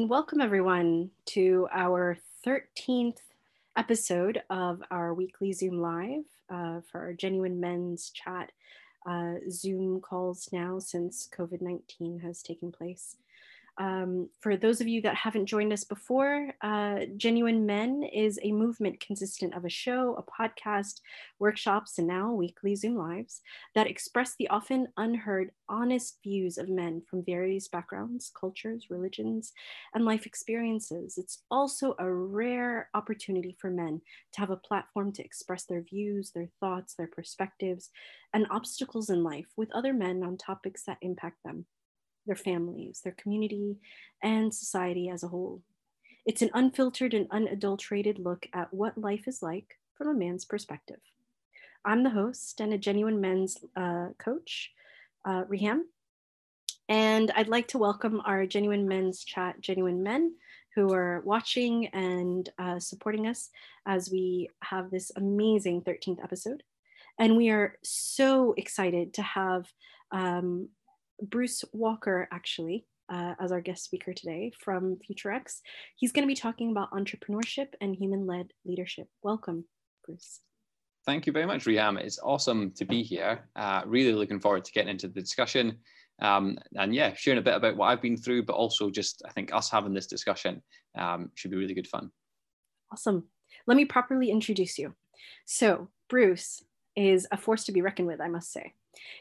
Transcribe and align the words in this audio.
Welcome, 0.00 0.40
everyone, 0.40 1.10
to 1.26 1.66
our 1.72 2.18
13th 2.46 3.18
episode 3.76 4.40
of 4.48 4.80
our 4.92 5.12
weekly 5.12 5.52
Zoom 5.52 5.80
Live 5.80 6.22
uh, 6.48 6.82
for 6.88 7.00
our 7.00 7.12
Genuine 7.12 7.58
Men's 7.58 8.10
Chat 8.10 8.52
uh, 9.08 9.34
Zoom 9.50 10.00
calls 10.00 10.50
now 10.52 10.78
since 10.78 11.28
COVID 11.36 11.60
19 11.60 12.20
has 12.20 12.44
taken 12.44 12.70
place. 12.70 13.16
Um, 13.78 14.28
for 14.40 14.56
those 14.56 14.80
of 14.80 14.88
you 14.88 15.00
that 15.02 15.14
haven't 15.14 15.46
joined 15.46 15.72
us 15.72 15.84
before, 15.84 16.52
uh, 16.62 17.00
Genuine 17.16 17.64
Men 17.64 18.02
is 18.02 18.38
a 18.42 18.50
movement 18.50 18.98
consistent 18.98 19.54
of 19.54 19.64
a 19.64 19.70
show, 19.70 20.16
a 20.16 20.22
podcast, 20.22 21.00
workshops, 21.38 21.98
and 21.98 22.08
now 22.08 22.32
weekly 22.32 22.74
Zoom 22.74 22.96
lives 22.96 23.40
that 23.76 23.86
express 23.86 24.34
the 24.36 24.48
often 24.48 24.88
unheard, 24.96 25.52
honest 25.68 26.18
views 26.24 26.58
of 26.58 26.68
men 26.68 27.02
from 27.08 27.24
various 27.24 27.68
backgrounds, 27.68 28.32
cultures, 28.38 28.86
religions, 28.90 29.52
and 29.94 30.04
life 30.04 30.26
experiences. 30.26 31.16
It's 31.16 31.44
also 31.48 31.94
a 32.00 32.12
rare 32.12 32.88
opportunity 32.94 33.56
for 33.60 33.70
men 33.70 34.00
to 34.32 34.40
have 34.40 34.50
a 34.50 34.56
platform 34.56 35.12
to 35.12 35.24
express 35.24 35.64
their 35.64 35.82
views, 35.82 36.32
their 36.32 36.48
thoughts, 36.58 36.94
their 36.94 37.06
perspectives, 37.06 37.90
and 38.34 38.46
obstacles 38.50 39.08
in 39.08 39.22
life 39.22 39.46
with 39.56 39.70
other 39.72 39.92
men 39.92 40.24
on 40.24 40.36
topics 40.36 40.82
that 40.84 40.98
impact 41.00 41.36
them 41.44 41.64
their 42.28 42.36
families, 42.36 43.00
their 43.02 43.16
community, 43.18 43.78
and 44.22 44.54
society 44.54 45.08
as 45.08 45.24
a 45.24 45.28
whole. 45.28 45.62
It's 46.24 46.42
an 46.42 46.50
unfiltered 46.54 47.14
and 47.14 47.26
unadulterated 47.32 48.20
look 48.20 48.46
at 48.52 48.72
what 48.72 48.96
life 48.96 49.26
is 49.26 49.42
like 49.42 49.78
from 49.96 50.08
a 50.08 50.14
man's 50.14 50.44
perspective. 50.44 51.00
I'm 51.84 52.04
the 52.04 52.10
host 52.10 52.60
and 52.60 52.72
a 52.72 52.78
genuine 52.78 53.20
men's 53.20 53.56
uh, 53.74 54.08
coach, 54.18 54.70
uh. 55.24 55.44
And 56.88 57.30
I'd 57.34 57.48
like 57.48 57.68
to 57.68 57.78
welcome 57.78 58.22
our 58.24 58.46
Genuine 58.46 58.88
Men's 58.88 59.24
Chat 59.24 59.60
Genuine 59.60 60.02
Men 60.02 60.34
who 60.78 60.92
are 60.92 61.22
watching 61.24 61.88
and 61.88 62.48
uh, 62.58 62.78
supporting 62.78 63.26
us 63.26 63.50
as 63.84 64.10
we 64.10 64.48
have 64.62 64.90
this 64.90 65.10
amazing 65.16 65.82
13th 65.82 66.22
episode. 66.22 66.62
And 67.18 67.36
we 67.36 67.50
are 67.50 67.78
so 67.82 68.54
excited 68.56 69.14
to 69.14 69.22
have 69.22 69.66
um, 70.12 70.68
Bruce 71.20 71.64
Walker, 71.72 72.28
actually, 72.32 72.86
uh, 73.08 73.34
as 73.40 73.52
our 73.52 73.60
guest 73.60 73.84
speaker 73.84 74.12
today 74.12 74.52
from 74.58 74.98
FutureX. 75.08 75.60
He's 75.96 76.12
going 76.12 76.24
to 76.24 76.32
be 76.32 76.34
talking 76.34 76.70
about 76.70 76.90
entrepreneurship 76.92 77.68
and 77.80 77.94
human 77.94 78.26
led 78.26 78.52
leadership. 78.64 79.08
Welcome, 79.22 79.64
Bruce. 80.04 80.40
Thank 81.06 81.26
you 81.26 81.32
very 81.32 81.46
much, 81.46 81.64
Riham. 81.64 81.98
It's 81.98 82.18
awesome 82.22 82.72
to 82.72 82.84
be 82.84 83.02
here. 83.02 83.48
Uh, 83.56 83.82
really 83.86 84.12
looking 84.12 84.40
forward 84.40 84.64
to 84.64 84.72
getting 84.72 84.90
into 84.90 85.08
the 85.08 85.20
discussion. 85.20 85.78
Um, 86.20 86.58
and 86.74 86.94
yeah, 86.94 87.14
sharing 87.14 87.38
a 87.38 87.42
bit 87.42 87.54
about 87.54 87.76
what 87.76 87.86
I've 87.86 88.02
been 88.02 88.16
through, 88.16 88.42
but 88.42 88.54
also 88.54 88.90
just 88.90 89.22
I 89.26 89.30
think 89.30 89.54
us 89.54 89.70
having 89.70 89.94
this 89.94 90.06
discussion 90.06 90.62
um, 90.98 91.30
should 91.34 91.50
be 91.50 91.56
really 91.56 91.74
good 91.74 91.86
fun. 91.86 92.10
Awesome. 92.92 93.24
Let 93.66 93.76
me 93.76 93.84
properly 93.84 94.30
introduce 94.30 94.78
you. 94.78 94.94
So, 95.46 95.88
Bruce 96.08 96.62
is 96.96 97.26
a 97.30 97.36
force 97.36 97.64
to 97.64 97.72
be 97.72 97.82
reckoned 97.82 98.08
with, 98.08 98.20
I 98.20 98.28
must 98.28 98.52
say. 98.52 98.74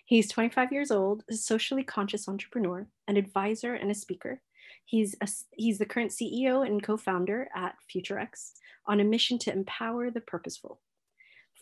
He's 0.06 0.32
25 0.32 0.72
years 0.72 0.92
old, 0.92 1.23
a 1.30 1.34
socially 1.34 1.84
conscious 1.84 2.28
entrepreneur, 2.28 2.88
an 3.08 3.18
advisor, 3.18 3.73
and 3.73 3.92
a 3.92 3.96
speaker. 3.96 4.42
He's, 4.86 5.16
a, 5.22 5.28
he's 5.52 5.78
the 5.78 5.86
current 5.86 6.12
CEO 6.12 6.66
and 6.66 6.82
co 6.82 6.98
founder 6.98 7.50
at 7.56 7.76
FutureX 7.94 8.52
on 8.86 9.00
a 9.00 9.04
mission 9.04 9.38
to 9.40 9.52
empower 9.52 10.10
the 10.10 10.22
purposeful. 10.22 10.80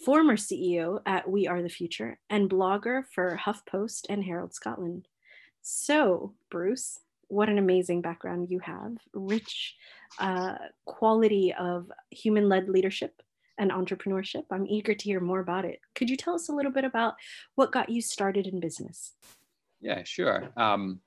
Former 0.03 0.35
CEO 0.35 0.99
at 1.05 1.29
We 1.29 1.47
Are 1.47 1.61
the 1.61 1.69
Future 1.69 2.19
and 2.29 2.49
blogger 2.49 3.03
for 3.13 3.39
HuffPost 3.43 4.05
and 4.09 4.23
Herald 4.23 4.53
Scotland. 4.53 5.07
So, 5.61 6.35
Bruce, 6.51 6.99
what 7.27 7.49
an 7.49 7.57
amazing 7.57 8.01
background 8.01 8.49
you 8.49 8.59
have, 8.59 8.97
rich 9.13 9.75
uh, 10.19 10.55
quality 10.85 11.53
of 11.57 11.91
human 12.11 12.47
led 12.49 12.69
leadership, 12.69 13.21
and 13.57 13.71
entrepreneurship. 13.71 14.43
I'm 14.51 14.67
eager 14.67 14.93
to 14.93 15.03
hear 15.03 15.19
more 15.19 15.39
about 15.39 15.65
it. 15.65 15.79
Could 15.95 16.09
you 16.09 16.17
tell 16.17 16.35
us 16.35 16.49
a 16.49 16.53
little 16.53 16.71
bit 16.71 16.83
about 16.83 17.15
what 17.55 17.71
got 17.71 17.89
you 17.89 18.01
started 18.01 18.47
in 18.47 18.59
business? 18.59 19.13
Yeah, 19.81 20.03
sure. 20.03 20.49
Um, 20.57 20.99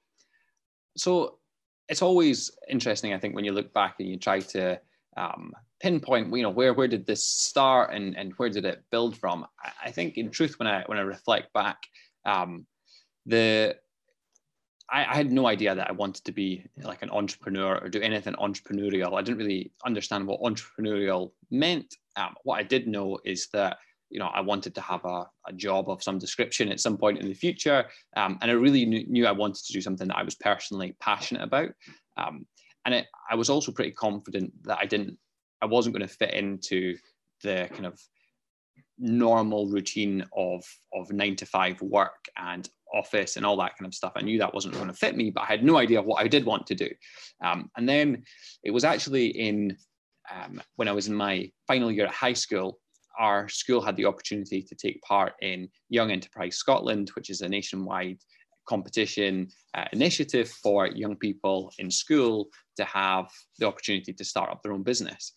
so 0.96 1.38
it's 1.88 2.02
always 2.02 2.50
interesting, 2.68 3.12
I 3.14 3.18
think, 3.18 3.34
when 3.34 3.44
you 3.44 3.52
look 3.52 3.72
back 3.72 3.96
and 3.98 4.08
you 4.08 4.18
try 4.18 4.40
to 4.40 4.80
um, 5.16 5.52
pinpoint, 5.80 6.34
you 6.36 6.42
know, 6.42 6.50
where 6.50 6.74
where 6.74 6.88
did 6.88 7.06
this 7.06 7.26
start 7.26 7.92
and 7.92 8.16
and 8.16 8.32
where 8.36 8.50
did 8.50 8.64
it 8.64 8.82
build 8.90 9.16
from? 9.16 9.46
I, 9.64 9.88
I 9.88 9.90
think, 9.90 10.16
in 10.16 10.30
truth, 10.30 10.58
when 10.58 10.68
I 10.68 10.82
when 10.86 10.98
I 10.98 11.02
reflect 11.02 11.52
back, 11.52 11.78
um, 12.24 12.66
the 13.26 13.76
I, 14.90 15.04
I, 15.04 15.14
had 15.16 15.30
no 15.30 15.46
idea 15.46 15.74
that 15.74 15.88
I 15.88 15.92
wanted 15.92 16.24
to 16.24 16.32
be 16.32 16.64
like 16.82 17.02
an 17.02 17.10
entrepreneur 17.10 17.78
or 17.78 17.88
do 17.88 18.00
anything 18.00 18.34
entrepreneurial. 18.34 19.18
I 19.18 19.22
didn't 19.22 19.38
really 19.38 19.72
understand 19.84 20.26
what 20.26 20.40
entrepreneurial 20.40 21.32
meant. 21.50 21.94
Um, 22.16 22.34
what 22.44 22.58
I 22.58 22.62
did 22.62 22.86
know 22.86 23.18
is 23.24 23.48
that 23.52 23.78
you 24.10 24.18
know 24.18 24.28
I 24.28 24.40
wanted 24.40 24.74
to 24.74 24.80
have 24.80 25.04
a, 25.04 25.26
a 25.46 25.52
job 25.54 25.90
of 25.90 26.02
some 26.02 26.18
description 26.18 26.70
at 26.70 26.80
some 26.80 26.96
point 26.96 27.18
in 27.18 27.28
the 27.28 27.34
future, 27.34 27.84
um, 28.16 28.38
and 28.40 28.50
I 28.50 28.54
really 28.54 28.84
knew, 28.86 29.04
knew, 29.06 29.26
I 29.26 29.32
wanted 29.32 29.64
to 29.66 29.72
do 29.72 29.80
something 29.80 30.08
that 30.08 30.16
I 30.16 30.22
was 30.22 30.34
personally 30.34 30.96
passionate 31.00 31.42
about. 31.42 31.70
Um, 32.16 32.46
and 32.84 32.94
it, 32.94 33.06
I 33.30 33.34
was 33.34 33.50
also 33.50 33.72
pretty 33.72 33.92
confident 33.92 34.52
that 34.64 34.78
I 34.80 34.86
didn't, 34.86 35.18
I 35.60 35.66
wasn't 35.66 35.94
going 35.94 36.08
to 36.08 36.14
fit 36.14 36.32
into 36.32 36.96
the 37.42 37.68
kind 37.72 37.86
of 37.86 38.00
normal 38.98 39.68
routine 39.68 40.24
of 40.36 40.64
of 40.92 41.12
nine 41.12 41.36
to 41.36 41.46
five 41.46 41.80
work 41.80 42.26
and 42.36 42.68
office 42.94 43.36
and 43.36 43.44
all 43.44 43.56
that 43.58 43.76
kind 43.76 43.86
of 43.86 43.94
stuff. 43.94 44.12
I 44.16 44.22
knew 44.22 44.38
that 44.38 44.54
wasn't 44.54 44.74
going 44.74 44.88
to 44.88 44.94
fit 44.94 45.16
me, 45.16 45.30
but 45.30 45.42
I 45.42 45.46
had 45.46 45.64
no 45.64 45.76
idea 45.76 46.02
what 46.02 46.22
I 46.22 46.28
did 46.28 46.44
want 46.44 46.66
to 46.68 46.74
do. 46.74 46.88
Um, 47.44 47.70
and 47.76 47.88
then 47.88 48.24
it 48.62 48.70
was 48.70 48.84
actually 48.84 49.26
in 49.26 49.76
um, 50.30 50.60
when 50.76 50.88
I 50.88 50.92
was 50.92 51.08
in 51.08 51.14
my 51.14 51.50
final 51.66 51.90
year 51.90 52.06
at 52.06 52.12
high 52.12 52.34
school, 52.34 52.78
our 53.18 53.48
school 53.48 53.80
had 53.80 53.96
the 53.96 54.04
opportunity 54.04 54.62
to 54.62 54.74
take 54.74 55.00
part 55.02 55.32
in 55.42 55.68
Young 55.88 56.10
Enterprise 56.10 56.56
Scotland, 56.56 57.10
which 57.14 57.30
is 57.30 57.40
a 57.40 57.48
nationwide 57.48 58.18
competition 58.68 59.48
uh, 59.74 59.86
initiative 59.92 60.48
for 60.48 60.86
young 60.86 61.16
people 61.16 61.72
in 61.78 61.90
school 61.90 62.48
to 62.76 62.84
have 62.84 63.26
the 63.58 63.66
opportunity 63.66 64.12
to 64.12 64.24
start 64.24 64.50
up 64.50 64.62
their 64.62 64.72
own 64.72 64.82
business. 64.82 65.32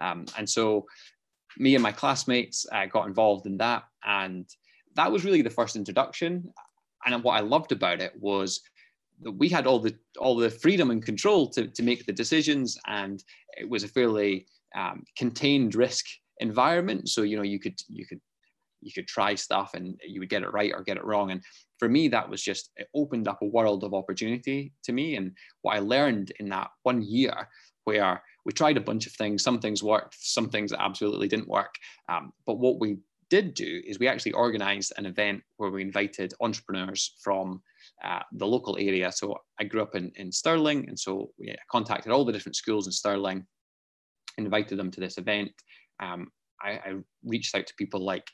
Um, 0.00 0.24
and 0.38 0.48
so 0.48 0.86
me 1.58 1.74
and 1.74 1.82
my 1.82 1.92
classmates 1.92 2.64
uh, 2.72 2.86
got 2.86 3.06
involved 3.06 3.46
in 3.46 3.58
that. 3.58 3.82
And 4.04 4.48
that 4.94 5.10
was 5.10 5.24
really 5.24 5.42
the 5.42 5.50
first 5.50 5.76
introduction 5.76 6.52
and 7.06 7.22
what 7.22 7.36
I 7.36 7.40
loved 7.40 7.72
about 7.72 8.00
it 8.00 8.12
was 8.18 8.60
that 9.22 9.32
we 9.32 9.48
had 9.48 9.66
all 9.66 9.78
the 9.78 9.94
all 10.18 10.36
the 10.36 10.50
freedom 10.50 10.90
and 10.90 11.04
control 11.04 11.48
to, 11.50 11.68
to 11.68 11.82
make 11.82 12.04
the 12.04 12.12
decisions, 12.12 12.78
and 12.86 13.22
it 13.56 13.68
was 13.68 13.84
a 13.84 13.88
fairly 13.88 14.46
um, 14.74 15.04
contained 15.16 15.74
risk 15.74 16.04
environment. 16.40 17.08
So 17.08 17.22
you 17.22 17.36
know 17.36 17.42
you 17.42 17.58
could 17.58 17.80
you 17.88 18.06
could 18.06 18.20
you 18.82 18.92
could 18.92 19.06
try 19.08 19.34
stuff 19.34 19.74
and 19.74 19.98
you 20.06 20.20
would 20.20 20.28
get 20.28 20.42
it 20.42 20.52
right 20.52 20.72
or 20.74 20.82
get 20.82 20.96
it 20.96 21.04
wrong. 21.04 21.30
And 21.30 21.42
for 21.78 21.88
me, 21.88 22.08
that 22.08 22.28
was 22.28 22.42
just 22.42 22.70
it 22.76 22.88
opened 22.94 23.28
up 23.28 23.42
a 23.42 23.46
world 23.46 23.84
of 23.84 23.94
opportunity 23.94 24.72
to 24.84 24.92
me. 24.92 25.16
And 25.16 25.32
what 25.62 25.76
I 25.76 25.80
learned 25.80 26.32
in 26.38 26.48
that 26.50 26.68
one 26.82 27.02
year, 27.02 27.48
where 27.84 28.22
we 28.44 28.52
tried 28.52 28.76
a 28.76 28.80
bunch 28.80 29.06
of 29.06 29.12
things, 29.14 29.42
some 29.42 29.58
things 29.58 29.82
worked, 29.82 30.16
some 30.20 30.48
things 30.48 30.72
absolutely 30.72 31.28
didn't 31.28 31.48
work. 31.48 31.74
Um, 32.08 32.32
but 32.46 32.58
what 32.58 32.80
we 32.80 32.98
did 33.30 33.54
do 33.54 33.82
is 33.86 33.98
we 33.98 34.08
actually 34.08 34.32
organized 34.32 34.92
an 34.96 35.06
event 35.06 35.42
where 35.56 35.70
we 35.70 35.82
invited 35.82 36.32
entrepreneurs 36.40 37.16
from 37.22 37.62
uh, 38.04 38.20
the 38.32 38.46
local 38.46 38.76
area. 38.78 39.10
So 39.12 39.36
I 39.60 39.64
grew 39.64 39.82
up 39.82 39.94
in, 39.94 40.12
in 40.16 40.30
Stirling, 40.30 40.88
and 40.88 40.98
so 40.98 41.30
we 41.38 41.54
contacted 41.70 42.12
all 42.12 42.24
the 42.24 42.32
different 42.32 42.56
schools 42.56 42.86
in 42.86 42.92
Stirling, 42.92 43.46
invited 44.38 44.78
them 44.78 44.90
to 44.90 45.00
this 45.00 45.18
event. 45.18 45.50
Um, 46.00 46.28
I, 46.62 46.70
I, 46.70 46.94
reached 47.24 47.54
out 47.54 47.66
to 47.66 47.74
people 47.76 48.00
like 48.00 48.30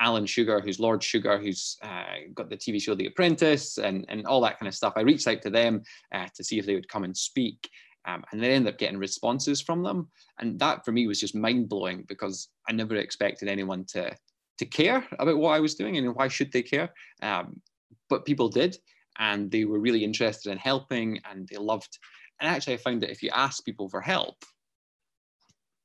Alan 0.00 0.26
Sugar, 0.26 0.60
who's 0.60 0.80
Lord 0.80 1.02
Sugar, 1.02 1.38
who's 1.38 1.76
uh, 1.82 2.04
got 2.34 2.50
the 2.50 2.56
TV 2.56 2.80
show 2.80 2.94
The 2.94 3.06
Apprentice, 3.06 3.78
and, 3.78 4.04
and 4.08 4.26
all 4.26 4.40
that 4.42 4.58
kind 4.58 4.68
of 4.68 4.74
stuff. 4.74 4.94
I 4.96 5.02
reached 5.02 5.28
out 5.28 5.42
to 5.42 5.50
them 5.50 5.82
uh, 6.12 6.26
to 6.34 6.44
see 6.44 6.58
if 6.58 6.66
they 6.66 6.74
would 6.74 6.88
come 6.88 7.04
and 7.04 7.16
speak. 7.16 7.68
Um, 8.06 8.22
and 8.32 8.42
then 8.42 8.50
ended 8.50 8.74
up 8.74 8.78
getting 8.78 8.98
responses 8.98 9.62
from 9.62 9.82
them. 9.82 10.10
And 10.38 10.58
that 10.58 10.84
for 10.84 10.92
me 10.92 11.06
was 11.06 11.20
just 11.20 11.34
mind 11.34 11.70
blowing 11.70 12.04
because 12.06 12.50
I 12.68 12.72
never 12.72 12.96
expected 12.96 13.48
anyone 13.48 13.86
to 13.92 14.14
to 14.58 14.64
care 14.64 15.06
about 15.18 15.38
what 15.38 15.54
I 15.54 15.60
was 15.60 15.74
doing 15.74 15.96
and 15.96 16.14
why 16.14 16.28
should 16.28 16.52
they 16.52 16.62
care? 16.62 16.90
Um, 17.22 17.60
but 18.08 18.24
people 18.24 18.48
did, 18.48 18.76
and 19.18 19.50
they 19.50 19.64
were 19.64 19.80
really 19.80 20.04
interested 20.04 20.50
in 20.50 20.58
helping, 20.58 21.20
and 21.30 21.48
they 21.48 21.56
loved. 21.56 21.98
And 22.40 22.48
actually, 22.48 22.74
I 22.74 22.78
found 22.78 23.02
that 23.02 23.10
if 23.10 23.22
you 23.22 23.30
ask 23.32 23.64
people 23.64 23.88
for 23.88 24.00
help, 24.00 24.36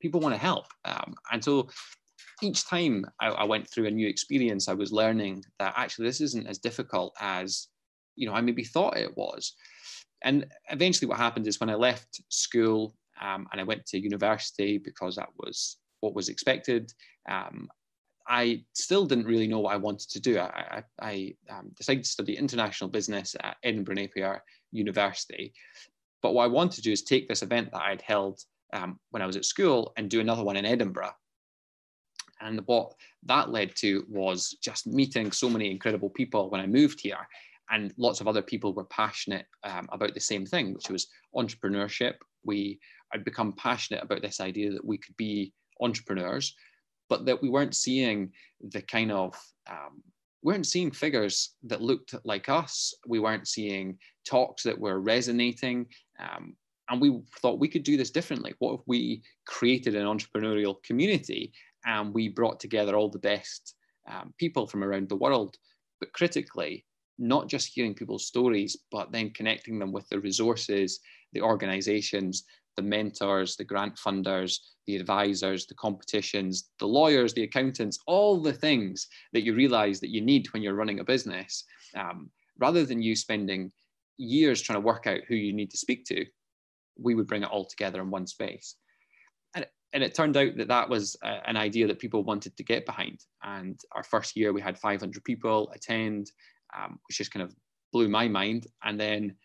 people 0.02 0.20
want 0.20 0.34
to 0.34 0.42
help. 0.42 0.66
Um, 0.86 1.16
and 1.32 1.44
so 1.44 1.70
each 2.42 2.68
time 2.68 3.06
I, 3.20 3.28
I, 3.28 3.44
went 3.44 3.70
through 3.70 3.88
a 3.88 3.92
new 3.92 4.08
experience, 4.08 4.68
I 4.68 4.74
was 4.74 4.92
learning 4.92 5.44
that 5.60 5.74
actually 5.76 6.06
this 6.08 6.22
isn't 6.22 6.48
as 6.48 6.58
difficult 6.58 7.14
as 7.20 7.68
you 8.16 8.28
know 8.28 8.34
I 8.34 8.42
maybe 8.42 8.64
thought 8.64 8.98
it 8.98 9.16
was. 9.16 9.54
And 10.22 10.46
eventually, 10.70 11.08
what 11.08 11.18
happened 11.18 11.48
is 11.48 11.60
when 11.60 11.70
I 11.70 11.76
left 11.76 12.22
school 12.30 12.96
um, 13.22 13.48
and 13.52 13.62
I 13.62 13.64
went 13.64 13.86
to 13.88 14.00
university 14.00 14.78
because 14.78 15.16
that 15.16 15.30
was 15.38 15.78
what 16.02 16.16
was 16.16 16.30
expected. 16.30 16.92
Um, 17.30 17.70
I 18.30 18.64
still 18.74 19.08
didn't 19.08 19.26
really 19.26 19.48
know 19.48 19.60
what 19.60 19.74
I 19.74 19.78
wanted 19.78 20.10
to 20.12 20.20
do. 20.20 20.38
I, 20.38 20.46
I, 20.78 20.84
I 21.02 21.34
um, 21.50 21.72
decided 21.76 22.04
to 22.04 22.10
study 22.10 22.38
international 22.38 22.90
business 22.92 23.36
at 23.42 23.58
Edinburgh 23.64 23.96
Napier 23.96 24.44
University. 24.72 25.52
But 26.22 26.34
what 26.34 26.44
I 26.44 26.48
wanted 26.48 26.76
to 26.76 26.82
do 26.84 26.92
is 26.92 27.02
take 27.02 27.28
this 27.28 27.42
event 27.42 27.72
that 27.72 27.82
I'd 27.82 28.04
held 28.04 28.40
um, 28.72 29.00
when 29.10 29.24
I 29.24 29.26
was 29.26 29.36
at 29.36 29.46
school 29.46 29.94
and 29.98 30.10
do 30.10 30.20
another 30.20 30.44
one 30.44 30.58
in 30.58 30.66
Edinburgh. 30.66 31.14
And 32.40 32.62
what 32.68 32.94
that 33.24 33.50
led 33.50 33.76
to 33.78 34.06
was 34.08 34.56
just 34.62 34.86
meeting 34.86 35.32
so 35.32 35.50
many 35.50 35.72
incredible 35.72 36.12
people 36.12 36.52
when 36.52 36.62
I 36.62 36.68
moved 36.68 37.02
here. 37.02 37.28
And 37.72 37.94
lots 37.98 38.22
of 38.22 38.28
other 38.28 38.44
people 38.44 38.74
were 38.74 38.86
passionate 38.86 39.46
um, 39.64 39.88
about 39.92 40.14
the 40.14 40.20
same 40.20 40.46
thing, 40.46 40.74
which 40.74 40.90
was 40.90 41.08
entrepreneurship. 41.36 42.14
We 42.44 42.80
had 43.12 43.26
become 43.26 43.54
passionate 43.54 44.04
about 44.04 44.22
this 44.22 44.40
idea 44.40 44.72
that 44.72 44.86
we 44.86 45.00
could 45.00 45.18
be 45.18 45.54
entrepreneurs, 45.82 46.56
but 47.10 47.26
that 47.26 47.42
we 47.42 47.50
weren't 47.50 47.76
seeing 47.76 48.32
the 48.62 48.82
kind 48.82 49.12
of 49.12 49.36
um, 49.70 50.02
weren't 50.44 50.68
seeing 50.68 50.92
figures 50.92 51.56
that 51.64 51.82
looked 51.82 52.16
like 52.24 52.50
us. 52.50 52.94
We 53.08 53.20
weren't 53.20 53.48
seeing 53.48 53.98
talks 54.26 54.64
that 54.64 54.80
were 54.80 55.02
resonating. 55.02 55.88
Um, 56.20 56.56
and 56.90 57.02
we 57.02 57.20
thought 57.42 57.60
we 57.60 57.68
could 57.68 57.84
do 57.84 57.98
this 57.98 58.10
differently. 58.10 58.54
What 58.60 58.76
if 58.76 58.82
we 58.88 59.22
created 59.46 59.96
an 59.96 60.06
entrepreneurial 60.06 60.82
community 60.84 61.52
and 61.86 62.14
we 62.14 62.30
brought 62.30 62.60
together 62.60 62.96
all 62.96 63.10
the 63.10 63.20
best 63.20 63.76
um, 64.10 64.34
people 64.38 64.66
from 64.66 64.84
around 64.84 65.10
the 65.10 65.16
world, 65.16 65.56
but 66.00 66.14
critically, 66.14 66.86
not 67.20 67.48
just 67.48 67.72
hearing 67.74 67.94
people's 67.94 68.26
stories, 68.26 68.78
but 68.92 69.12
then 69.12 69.30
connecting 69.32 69.78
them 69.78 69.92
with 69.92 70.08
the 70.10 70.20
resources, 70.20 71.00
the 71.34 71.42
organizations, 71.42 72.44
the 72.80 72.88
mentors, 72.88 73.58
the 73.58 73.64
grant 73.66 73.96
funders, 73.98 74.60
the 74.88 74.96
advisors, 74.96 75.66
the 75.66 75.76
competitions, 75.76 76.70
the 76.80 76.88
lawyers, 76.88 77.34
the 77.34 77.44
accountants, 77.44 78.00
all 78.08 78.42
the 78.42 78.54
things 78.54 79.08
that 79.34 79.44
you 79.44 79.54
realize 79.54 80.00
that 80.00 80.12
you 80.12 80.22
need 80.22 80.48
when 80.54 80.64
you're 80.64 80.76
running 80.76 81.02
a 81.02 81.04
business, 81.04 81.66
um, 81.96 82.30
rather 82.58 82.86
than 82.86 83.02
you 83.02 83.18
spending 83.18 83.70
years 84.18 84.62
trying 84.62 84.78
to 84.78 84.86
work 84.86 85.08
out 85.08 85.20
who 85.28 85.36
you 85.36 85.52
need 85.52 85.70
to 85.72 85.78
speak 85.78 86.06
to, 86.06 86.26
we 86.98 87.16
would 87.16 87.28
bring 87.28 87.44
it 87.44 87.50
all 87.50 87.66
together 87.66 88.02
in 88.02 88.10
one 88.10 88.26
space. 88.26 88.76
And, 89.56 89.68
and 89.92 90.02
it 90.02 90.16
turned 90.16 90.38
out 90.38 90.56
that 90.56 90.70
that 90.70 90.88
was 90.88 91.18
a, 91.22 91.50
an 91.50 91.58
idea 91.58 91.86
that 91.88 92.00
people 92.00 92.24
wanted 92.24 92.56
to 92.56 92.64
get 92.64 92.86
behind. 92.86 93.20
And 93.44 93.78
our 93.92 94.04
first 94.04 94.38
year, 94.38 94.54
we 94.54 94.62
had 94.62 94.80
500 94.80 95.22
people 95.26 95.70
attend, 95.76 96.32
um, 96.78 96.98
which 97.08 97.18
just 97.18 97.34
kind 97.34 97.44
of 97.44 97.54
blew 97.92 98.08
my 98.08 98.30
mind. 98.30 98.68
And 98.86 98.98
then 98.98 99.36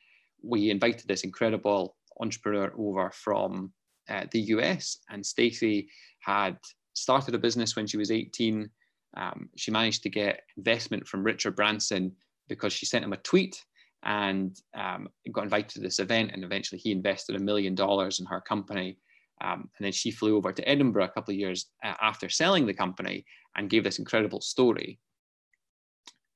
we 0.40 0.70
invited 0.70 1.08
this 1.08 1.24
incredible 1.24 1.96
entrepreneur 2.20 2.72
over 2.76 3.10
from 3.10 3.72
uh, 4.08 4.24
the 4.30 4.40
US, 4.40 4.98
and 5.10 5.24
Stacey 5.24 5.88
had 6.20 6.56
started 6.94 7.34
a 7.34 7.38
business 7.38 7.76
when 7.76 7.86
she 7.86 7.96
was 7.96 8.10
18. 8.10 8.68
Um, 9.16 9.48
she 9.56 9.70
managed 9.70 10.02
to 10.02 10.10
get 10.10 10.42
investment 10.56 11.06
from 11.06 11.24
Richard 11.24 11.56
Branson 11.56 12.12
because 12.48 12.72
she 12.72 12.86
sent 12.86 13.04
him 13.04 13.12
a 13.12 13.18
tweet 13.18 13.62
and 14.04 14.56
um, 14.74 15.08
got 15.32 15.44
invited 15.44 15.70
to 15.70 15.80
this 15.80 15.98
event. 15.98 16.30
And 16.32 16.44
eventually, 16.44 16.78
he 16.78 16.92
invested 16.92 17.36
a 17.36 17.40
million 17.40 17.74
dollars 17.74 18.20
in 18.20 18.26
her 18.26 18.40
company. 18.40 18.98
Um, 19.40 19.68
and 19.78 19.84
then 19.84 19.92
she 19.92 20.10
flew 20.10 20.36
over 20.36 20.52
to 20.52 20.68
Edinburgh 20.68 21.04
a 21.04 21.08
couple 21.08 21.32
of 21.32 21.38
years 21.38 21.66
uh, 21.84 21.94
after 22.00 22.28
selling 22.28 22.66
the 22.66 22.74
company 22.74 23.24
and 23.56 23.70
gave 23.70 23.84
this 23.84 23.98
incredible 23.98 24.40
story. 24.40 24.98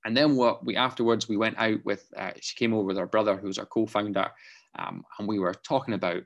And 0.05 0.17
then 0.17 0.37
what 0.37 0.65
we 0.65 0.77
afterwards 0.77 1.29
we 1.29 1.37
went 1.37 1.59
out 1.59 1.85
with. 1.85 2.07
Uh, 2.17 2.31
she 2.41 2.57
came 2.57 2.73
over 2.73 2.85
with 2.85 2.97
her 2.97 3.07
brother, 3.07 3.37
who 3.37 3.49
was 3.49 3.59
our 3.59 3.67
co-founder, 3.67 4.31
um, 4.79 5.05
and 5.19 5.29
we 5.29 5.39
were 5.39 5.55
talking 5.55 5.95
about 5.95 6.23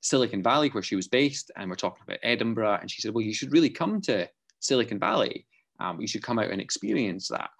Silicon 0.00 0.42
Valley, 0.42 0.68
where 0.68 0.82
she 0.82 0.96
was 0.96 1.08
based, 1.08 1.50
and 1.56 1.68
we're 1.68 1.76
talking 1.76 2.02
about 2.06 2.20
Edinburgh. 2.22 2.78
And 2.80 2.90
she 2.90 3.00
said, 3.00 3.12
Well, 3.12 3.24
you 3.24 3.34
should 3.34 3.52
really 3.52 3.70
come 3.70 4.00
to 4.02 4.28
Silicon 4.60 4.98
Valley. 4.98 5.46
Um, 5.80 6.00
you 6.00 6.06
should 6.06 6.22
come 6.22 6.38
out 6.38 6.50
and 6.50 6.60
experience 6.60 7.28
that. 7.28 7.50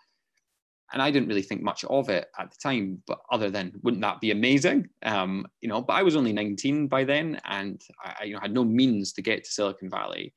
And 0.93 1.03
I 1.03 1.11
didn't 1.11 1.29
really 1.29 1.43
think 1.43 1.63
much 1.63 1.85
of 1.85 2.09
it 2.09 2.29
at 2.39 2.51
the 2.51 2.57
time, 2.63 3.03
but 3.09 3.19
other 3.33 3.51
than 3.51 3.73
wouldn't 3.83 4.03
that 4.03 4.21
be 4.21 4.31
amazing? 4.31 4.89
Um, 5.03 5.47
you 5.61 5.69
know, 5.69 5.83
but 5.83 5.95
I 5.95 6.03
was 6.03 6.15
only 6.15 6.33
19 6.33 6.87
by 6.87 7.03
then, 7.03 7.41
and 7.45 7.83
I 8.03 8.25
you 8.25 8.35
know, 8.35 8.41
had 8.41 8.55
no 8.55 8.65
means 8.65 9.13
to 9.15 9.23
get 9.23 9.45
to 9.45 9.51
Silicon 9.51 9.91
Valley. 9.91 10.33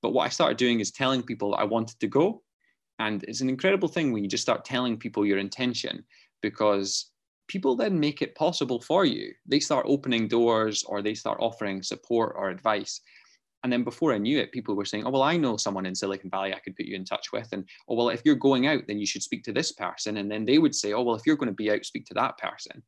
But 0.00 0.10
what 0.10 0.24
I 0.24 0.30
started 0.30 0.56
doing 0.56 0.80
is 0.80 0.90
telling 0.90 1.22
people 1.22 1.50
that 1.50 1.58
I 1.58 1.64
wanted 1.64 2.00
to 2.00 2.08
go. 2.08 2.42
And 2.98 3.22
it's 3.24 3.40
an 3.40 3.48
incredible 3.48 3.88
thing 3.88 4.12
when 4.12 4.24
you 4.24 4.30
just 4.30 4.42
start 4.42 4.64
telling 4.64 4.96
people 4.96 5.26
your 5.26 5.38
intention 5.38 6.04
because 6.40 7.11
people 7.48 7.76
then 7.76 7.98
make 7.98 8.22
it 8.22 8.34
possible 8.34 8.80
for 8.80 9.04
you. 9.04 9.32
They 9.46 9.60
start 9.60 9.86
opening 9.88 10.28
doors 10.28 10.84
or 10.84 11.02
they 11.02 11.14
start 11.14 11.38
offering 11.40 11.82
support 11.82 12.34
or 12.36 12.50
advice. 12.50 13.00
And 13.62 13.72
then 13.72 13.84
before 13.84 14.12
I 14.12 14.18
knew 14.18 14.38
it, 14.40 14.52
people 14.52 14.74
were 14.74 14.84
saying, 14.84 15.04
oh, 15.06 15.10
well, 15.10 15.22
I 15.22 15.36
know 15.36 15.56
someone 15.56 15.86
in 15.86 15.94
Silicon 15.94 16.30
Valley 16.30 16.52
I 16.52 16.58
could 16.58 16.74
put 16.74 16.86
you 16.86 16.96
in 16.96 17.04
touch 17.04 17.32
with. 17.32 17.48
And, 17.52 17.64
oh, 17.88 17.94
well, 17.94 18.08
if 18.08 18.22
you're 18.24 18.34
going 18.34 18.66
out, 18.66 18.82
then 18.88 18.98
you 18.98 19.06
should 19.06 19.22
speak 19.22 19.44
to 19.44 19.52
this 19.52 19.72
person. 19.72 20.16
And 20.16 20.30
then 20.30 20.44
they 20.44 20.58
would 20.58 20.74
say, 20.74 20.92
oh, 20.92 21.02
well, 21.02 21.14
if 21.14 21.22
you're 21.26 21.36
going 21.36 21.48
to 21.48 21.54
be 21.54 21.70
out, 21.70 21.84
speak 21.84 22.06
to 22.06 22.14
that 22.14 22.38
person. 22.38 22.82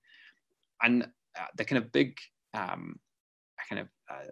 And 0.82 1.04
uh, 1.38 1.46
the 1.56 1.64
kind 1.64 1.82
of 1.82 1.92
big, 1.92 2.18
um, 2.54 2.98
kind 3.68 3.82
of, 3.82 3.88
uh, 4.10 4.26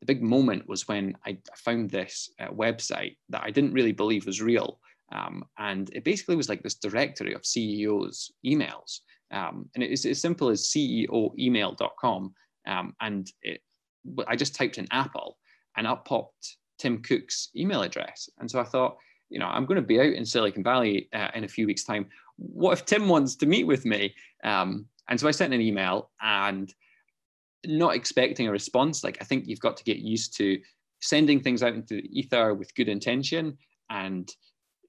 the 0.00 0.06
big 0.06 0.22
moment 0.22 0.68
was 0.68 0.88
when 0.88 1.16
I 1.26 1.38
found 1.56 1.90
this 1.90 2.30
uh, 2.40 2.48
website 2.48 3.16
that 3.28 3.42
I 3.42 3.50
didn't 3.50 3.74
really 3.74 3.92
believe 3.92 4.26
was 4.26 4.40
real. 4.40 4.80
Um, 5.12 5.44
and 5.58 5.90
it 5.94 6.04
basically 6.04 6.36
was 6.36 6.48
like 6.48 6.62
this 6.62 6.74
directory 6.74 7.34
of 7.34 7.46
CEOs' 7.46 8.32
emails. 8.44 9.00
Um, 9.30 9.68
and 9.74 9.82
it's 9.82 10.04
as 10.04 10.20
simple 10.20 10.48
as 10.48 10.68
ceoemail.com. 10.68 12.34
Um, 12.66 12.94
and 13.00 13.30
it, 13.42 13.60
I 14.26 14.36
just 14.36 14.54
typed 14.54 14.78
in 14.78 14.86
Apple 14.90 15.38
and 15.76 15.86
up 15.86 16.06
popped 16.06 16.56
Tim 16.78 17.02
Cook's 17.02 17.50
email 17.56 17.82
address. 17.82 18.28
And 18.38 18.50
so 18.50 18.60
I 18.60 18.64
thought, 18.64 18.96
you 19.30 19.38
know, 19.38 19.46
I'm 19.46 19.66
going 19.66 19.80
to 19.80 19.86
be 19.86 20.00
out 20.00 20.12
in 20.12 20.24
Silicon 20.24 20.62
Valley 20.62 21.08
uh, 21.12 21.28
in 21.34 21.44
a 21.44 21.48
few 21.48 21.66
weeks' 21.66 21.84
time. 21.84 22.06
What 22.36 22.72
if 22.72 22.84
Tim 22.84 23.08
wants 23.08 23.36
to 23.36 23.46
meet 23.46 23.64
with 23.64 23.84
me? 23.84 24.14
Um, 24.44 24.86
and 25.08 25.18
so 25.18 25.28
I 25.28 25.32
sent 25.32 25.54
an 25.54 25.60
email 25.60 26.10
and 26.22 26.72
not 27.66 27.94
expecting 27.94 28.46
a 28.48 28.52
response. 28.52 29.04
Like, 29.04 29.18
I 29.20 29.24
think 29.24 29.46
you've 29.46 29.60
got 29.60 29.76
to 29.76 29.84
get 29.84 29.98
used 29.98 30.36
to 30.38 30.58
sending 31.00 31.40
things 31.40 31.62
out 31.62 31.74
into 31.74 31.96
the 31.96 32.18
ether 32.18 32.54
with 32.54 32.74
good 32.74 32.88
intention 32.88 33.58
and 33.90 34.30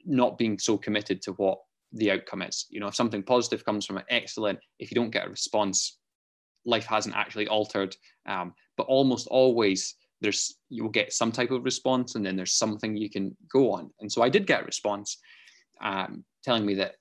not 0.06 0.38
being 0.38 0.58
so 0.60 0.78
committed 0.78 1.22
to 1.24 1.32
what 1.34 1.60
the 1.95 2.12
outcome 2.12 2.42
is. 2.42 2.65
You 2.69 2.80
know, 2.80 2.88
if 2.88 2.95
something 2.95 3.24
positive 3.24 3.65
comes 3.65 3.86
from 3.86 3.97
it, 3.97 4.06
excellent. 4.09 4.59
If 4.80 4.92
you 4.92 4.95
don't 4.95 5.12
get 5.12 5.27
a 5.27 5.30
response, 5.30 5.97
life 6.65 6.86
hasn't 6.86 7.15
actually 7.15 7.47
altered. 7.47 7.95
Um, 8.27 8.53
but 8.77 8.88
almost 8.88 9.27
always, 9.27 9.95
there's 10.21 10.57
you'll 10.69 10.89
get 10.89 11.13
some 11.13 11.31
type 11.31 11.51
of 11.51 11.63
response, 11.63 12.15
and 12.15 12.25
then 12.25 12.36
there's 12.36 12.53
something 12.53 12.95
you 12.95 13.09
can 13.09 13.36
go 13.51 13.71
on. 13.71 13.89
And 14.00 14.12
so 14.12 14.21
I 14.21 14.30
did 14.30 14.47
get 14.47 14.62
a 14.62 14.65
response 14.65 15.18
um, 15.81 16.24
telling 16.44 16.65
me 16.65 16.75
that 16.75 16.95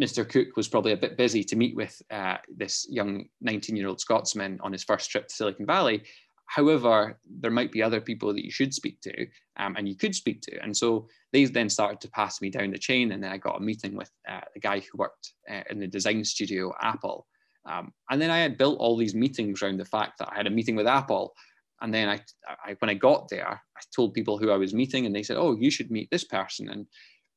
Mr. 0.00 0.28
Cook 0.28 0.56
was 0.56 0.68
probably 0.68 0.92
a 0.92 0.96
bit 0.96 1.16
busy 1.16 1.42
to 1.44 1.56
meet 1.56 1.74
with 1.74 2.00
uh, 2.10 2.36
this 2.56 2.86
young 2.88 3.24
19-year-old 3.46 4.00
Scotsman 4.00 4.58
on 4.62 4.72
his 4.72 4.84
first 4.84 5.10
trip 5.10 5.26
to 5.26 5.34
Silicon 5.34 5.66
Valley, 5.66 6.04
However, 6.48 7.20
there 7.28 7.50
might 7.50 7.72
be 7.72 7.82
other 7.82 8.00
people 8.00 8.32
that 8.32 8.44
you 8.44 8.50
should 8.50 8.72
speak 8.72 9.00
to 9.02 9.26
um, 9.58 9.76
and 9.76 9.86
you 9.86 9.94
could 9.94 10.14
speak 10.14 10.40
to. 10.42 10.58
And 10.62 10.74
so 10.74 11.06
they 11.32 11.44
then 11.44 11.68
started 11.68 12.00
to 12.00 12.10
pass 12.10 12.40
me 12.40 12.48
down 12.48 12.70
the 12.70 12.78
chain. 12.78 13.12
And 13.12 13.22
then 13.22 13.30
I 13.30 13.36
got 13.36 13.58
a 13.58 13.62
meeting 13.62 13.94
with 13.94 14.10
uh, 14.28 14.40
the 14.54 14.60
guy 14.60 14.80
who 14.80 14.96
worked 14.96 15.34
uh, 15.50 15.60
in 15.68 15.78
the 15.78 15.86
design 15.86 16.24
studio 16.24 16.72
Apple. 16.80 17.26
Um, 17.68 17.92
and 18.10 18.20
then 18.20 18.30
I 18.30 18.38
had 18.38 18.56
built 18.56 18.78
all 18.78 18.96
these 18.96 19.14
meetings 19.14 19.62
around 19.62 19.78
the 19.78 19.84
fact 19.84 20.18
that 20.18 20.30
I 20.32 20.36
had 20.36 20.46
a 20.46 20.50
meeting 20.50 20.74
with 20.74 20.86
Apple. 20.86 21.34
And 21.82 21.92
then 21.92 22.08
I, 22.08 22.20
I, 22.64 22.74
when 22.78 22.88
I 22.88 22.94
got 22.94 23.28
there, 23.28 23.48
I 23.48 23.80
told 23.94 24.14
people 24.14 24.38
who 24.38 24.50
I 24.50 24.56
was 24.56 24.72
meeting, 24.72 25.06
and 25.06 25.14
they 25.14 25.22
said, 25.22 25.36
"Oh, 25.36 25.54
you 25.54 25.70
should 25.70 25.90
meet 25.90 26.08
this 26.10 26.24
person." 26.24 26.70
And 26.70 26.86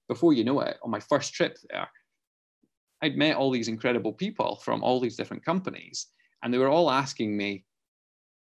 before 0.08 0.34
you 0.34 0.44
know 0.44 0.62
it, 0.62 0.78
on 0.84 0.90
my 0.90 1.00
first 1.00 1.34
trip 1.34 1.58
there, 1.70 1.88
I'd 3.04 3.18
met 3.18 3.36
all 3.36 3.52
these 3.52 3.68
incredible 3.68 4.14
people 4.14 4.56
from 4.64 4.84
all 4.84 5.00
these 5.00 5.16
different 5.16 5.46
companies, 5.46 6.08
and 6.42 6.52
they 6.52 6.58
were 6.58 6.70
all 6.70 6.90
asking 6.90 7.38
me, 7.38 7.66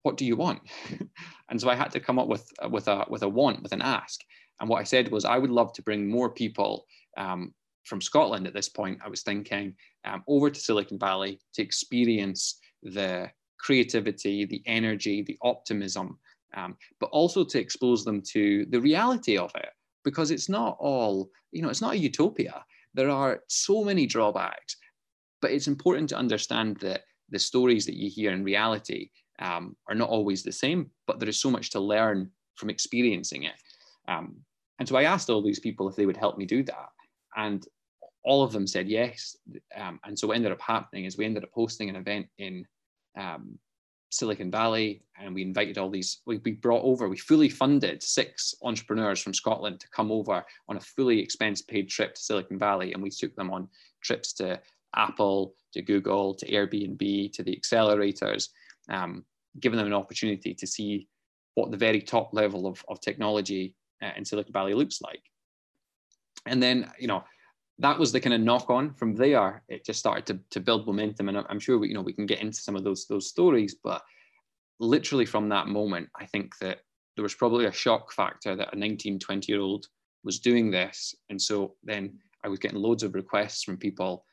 what 0.02 0.16
do 0.16 0.24
you 0.24 0.36
want? 0.36 0.60
and 1.50 1.60
so 1.60 1.68
I 1.68 1.74
had 1.74 1.90
to 1.92 2.00
come 2.00 2.18
up 2.18 2.28
with 2.28 2.46
with 2.70 2.88
a 2.88 3.04
with 3.08 3.22
a 3.22 3.28
want, 3.28 3.62
with 3.62 3.72
an 3.72 3.82
ask. 3.82 4.20
And 4.60 4.68
what 4.68 4.80
I 4.80 4.84
said 4.84 5.10
was, 5.10 5.24
I 5.24 5.38
would 5.38 5.50
love 5.50 5.72
to 5.74 5.82
bring 5.82 6.08
more 6.08 6.30
people 6.30 6.86
um, 7.16 7.52
from 7.84 8.00
Scotland 8.00 8.46
at 8.46 8.54
this 8.54 8.68
point. 8.68 9.00
I 9.04 9.08
was 9.08 9.22
thinking 9.22 9.74
um, 10.04 10.22
over 10.28 10.50
to 10.50 10.60
Silicon 10.60 10.98
Valley 10.98 11.40
to 11.54 11.62
experience 11.62 12.60
the 12.82 13.30
creativity, 13.58 14.44
the 14.44 14.62
energy, 14.66 15.22
the 15.22 15.38
optimism, 15.42 16.18
um, 16.54 16.76
but 17.00 17.10
also 17.10 17.44
to 17.44 17.58
expose 17.58 18.04
them 18.04 18.22
to 18.32 18.66
the 18.70 18.80
reality 18.80 19.36
of 19.38 19.50
it 19.54 19.70
because 20.04 20.30
it's 20.30 20.48
not 20.48 20.76
all 20.80 21.30
you 21.52 21.62
know. 21.62 21.68
It's 21.68 21.82
not 21.82 21.94
a 21.94 21.98
utopia. 21.98 22.64
There 22.94 23.10
are 23.10 23.40
so 23.48 23.84
many 23.84 24.06
drawbacks, 24.06 24.76
but 25.40 25.50
it's 25.50 25.68
important 25.68 26.08
to 26.10 26.16
understand 26.16 26.76
that 26.78 27.02
the 27.30 27.38
stories 27.38 27.86
that 27.86 27.96
you 27.96 28.10
hear 28.10 28.32
in 28.32 28.44
reality 28.44 29.08
um, 29.38 29.76
are 29.88 29.94
not 29.94 30.08
always 30.08 30.42
the 30.42 30.52
same, 30.52 30.90
but 31.06 31.18
there 31.18 31.28
is 31.28 31.40
so 31.40 31.50
much 31.50 31.70
to 31.70 31.80
learn 31.80 32.30
from 32.54 32.70
experiencing 32.70 33.44
it. 33.44 33.54
Um, 34.08 34.36
and 34.78 34.88
so 34.88 34.96
I 34.96 35.04
asked 35.04 35.30
all 35.30 35.42
these 35.42 35.60
people 35.60 35.88
if 35.88 35.96
they 35.96 36.06
would 36.06 36.16
help 36.16 36.38
me 36.38 36.44
do 36.44 36.62
that. 36.64 36.88
And 37.36 37.66
all 38.24 38.42
of 38.42 38.52
them 38.52 38.66
said 38.66 38.88
yes. 38.88 39.36
Um, 39.76 39.98
and 40.04 40.18
so 40.18 40.28
what 40.28 40.36
ended 40.36 40.52
up 40.52 40.60
happening 40.60 41.04
is 41.04 41.16
we 41.16 41.24
ended 41.24 41.44
up 41.44 41.50
hosting 41.52 41.88
an 41.88 41.96
event 41.96 42.26
in 42.38 42.66
um, 43.18 43.58
Silicon 44.10 44.50
Valley 44.50 45.02
and 45.18 45.34
we 45.34 45.42
invited 45.42 45.78
all 45.78 45.90
these, 45.90 46.20
we, 46.26 46.38
we 46.44 46.52
brought 46.52 46.84
over, 46.84 47.08
we 47.08 47.16
fully 47.16 47.48
funded 47.48 48.02
six 48.02 48.54
entrepreneurs 48.62 49.20
from 49.20 49.34
Scotland 49.34 49.80
to 49.80 49.88
come 49.88 50.12
over 50.12 50.44
on 50.68 50.76
a 50.76 50.80
fully 50.80 51.18
expense 51.18 51.62
paid 51.62 51.88
trip 51.88 52.14
to 52.14 52.20
Silicon 52.20 52.58
Valley. 52.58 52.92
And 52.92 53.02
we 53.02 53.10
took 53.10 53.34
them 53.34 53.50
on 53.50 53.68
trips 54.02 54.32
to 54.34 54.60
Apple, 54.94 55.54
to 55.72 55.82
Google, 55.82 56.34
to 56.34 56.50
Airbnb, 56.50 57.32
to 57.32 57.42
the 57.42 57.56
accelerators, 57.56 58.48
um, 58.92 59.24
giving 59.58 59.78
them 59.78 59.86
an 59.86 59.92
opportunity 59.92 60.54
to 60.54 60.66
see 60.66 61.08
what 61.54 61.70
the 61.70 61.76
very 61.76 62.00
top 62.00 62.30
level 62.32 62.66
of, 62.66 62.82
of 62.88 63.00
technology 63.00 63.74
uh, 64.02 64.10
in 64.16 64.24
Silicon 64.24 64.52
Valley 64.52 64.74
looks 64.74 65.00
like. 65.02 65.22
And 66.46 66.62
then, 66.62 66.90
you 66.98 67.08
know, 67.08 67.24
that 67.78 67.98
was 67.98 68.12
the 68.12 68.20
kind 68.20 68.34
of 68.34 68.40
knock 68.40 68.70
on 68.70 68.94
from 68.94 69.14
there. 69.14 69.62
It 69.68 69.84
just 69.84 69.98
started 69.98 70.26
to, 70.26 70.40
to 70.50 70.60
build 70.60 70.86
momentum. 70.86 71.28
And 71.28 71.44
I'm 71.48 71.60
sure 71.60 71.78
we, 71.78 71.88
you 71.88 71.94
know, 71.94 72.02
we 72.02 72.12
can 72.12 72.26
get 72.26 72.40
into 72.40 72.60
some 72.60 72.76
of 72.76 72.84
those, 72.84 73.06
those 73.06 73.28
stories, 73.28 73.76
but 73.82 74.02
literally 74.80 75.26
from 75.26 75.48
that 75.48 75.68
moment, 75.68 76.08
I 76.18 76.26
think 76.26 76.56
that 76.58 76.80
there 77.16 77.22
was 77.22 77.34
probably 77.34 77.66
a 77.66 77.72
shock 77.72 78.12
factor 78.12 78.56
that 78.56 78.72
a 78.72 78.76
19, 78.76 79.18
20 79.18 79.52
year 79.52 79.60
old 79.60 79.86
was 80.24 80.38
doing 80.38 80.70
this. 80.70 81.14
And 81.30 81.40
so 81.40 81.74
then 81.82 82.18
I 82.44 82.48
was 82.48 82.58
getting 82.58 82.78
loads 82.78 83.02
of 83.02 83.14
requests 83.14 83.62
from 83.62 83.76
people, 83.76 84.24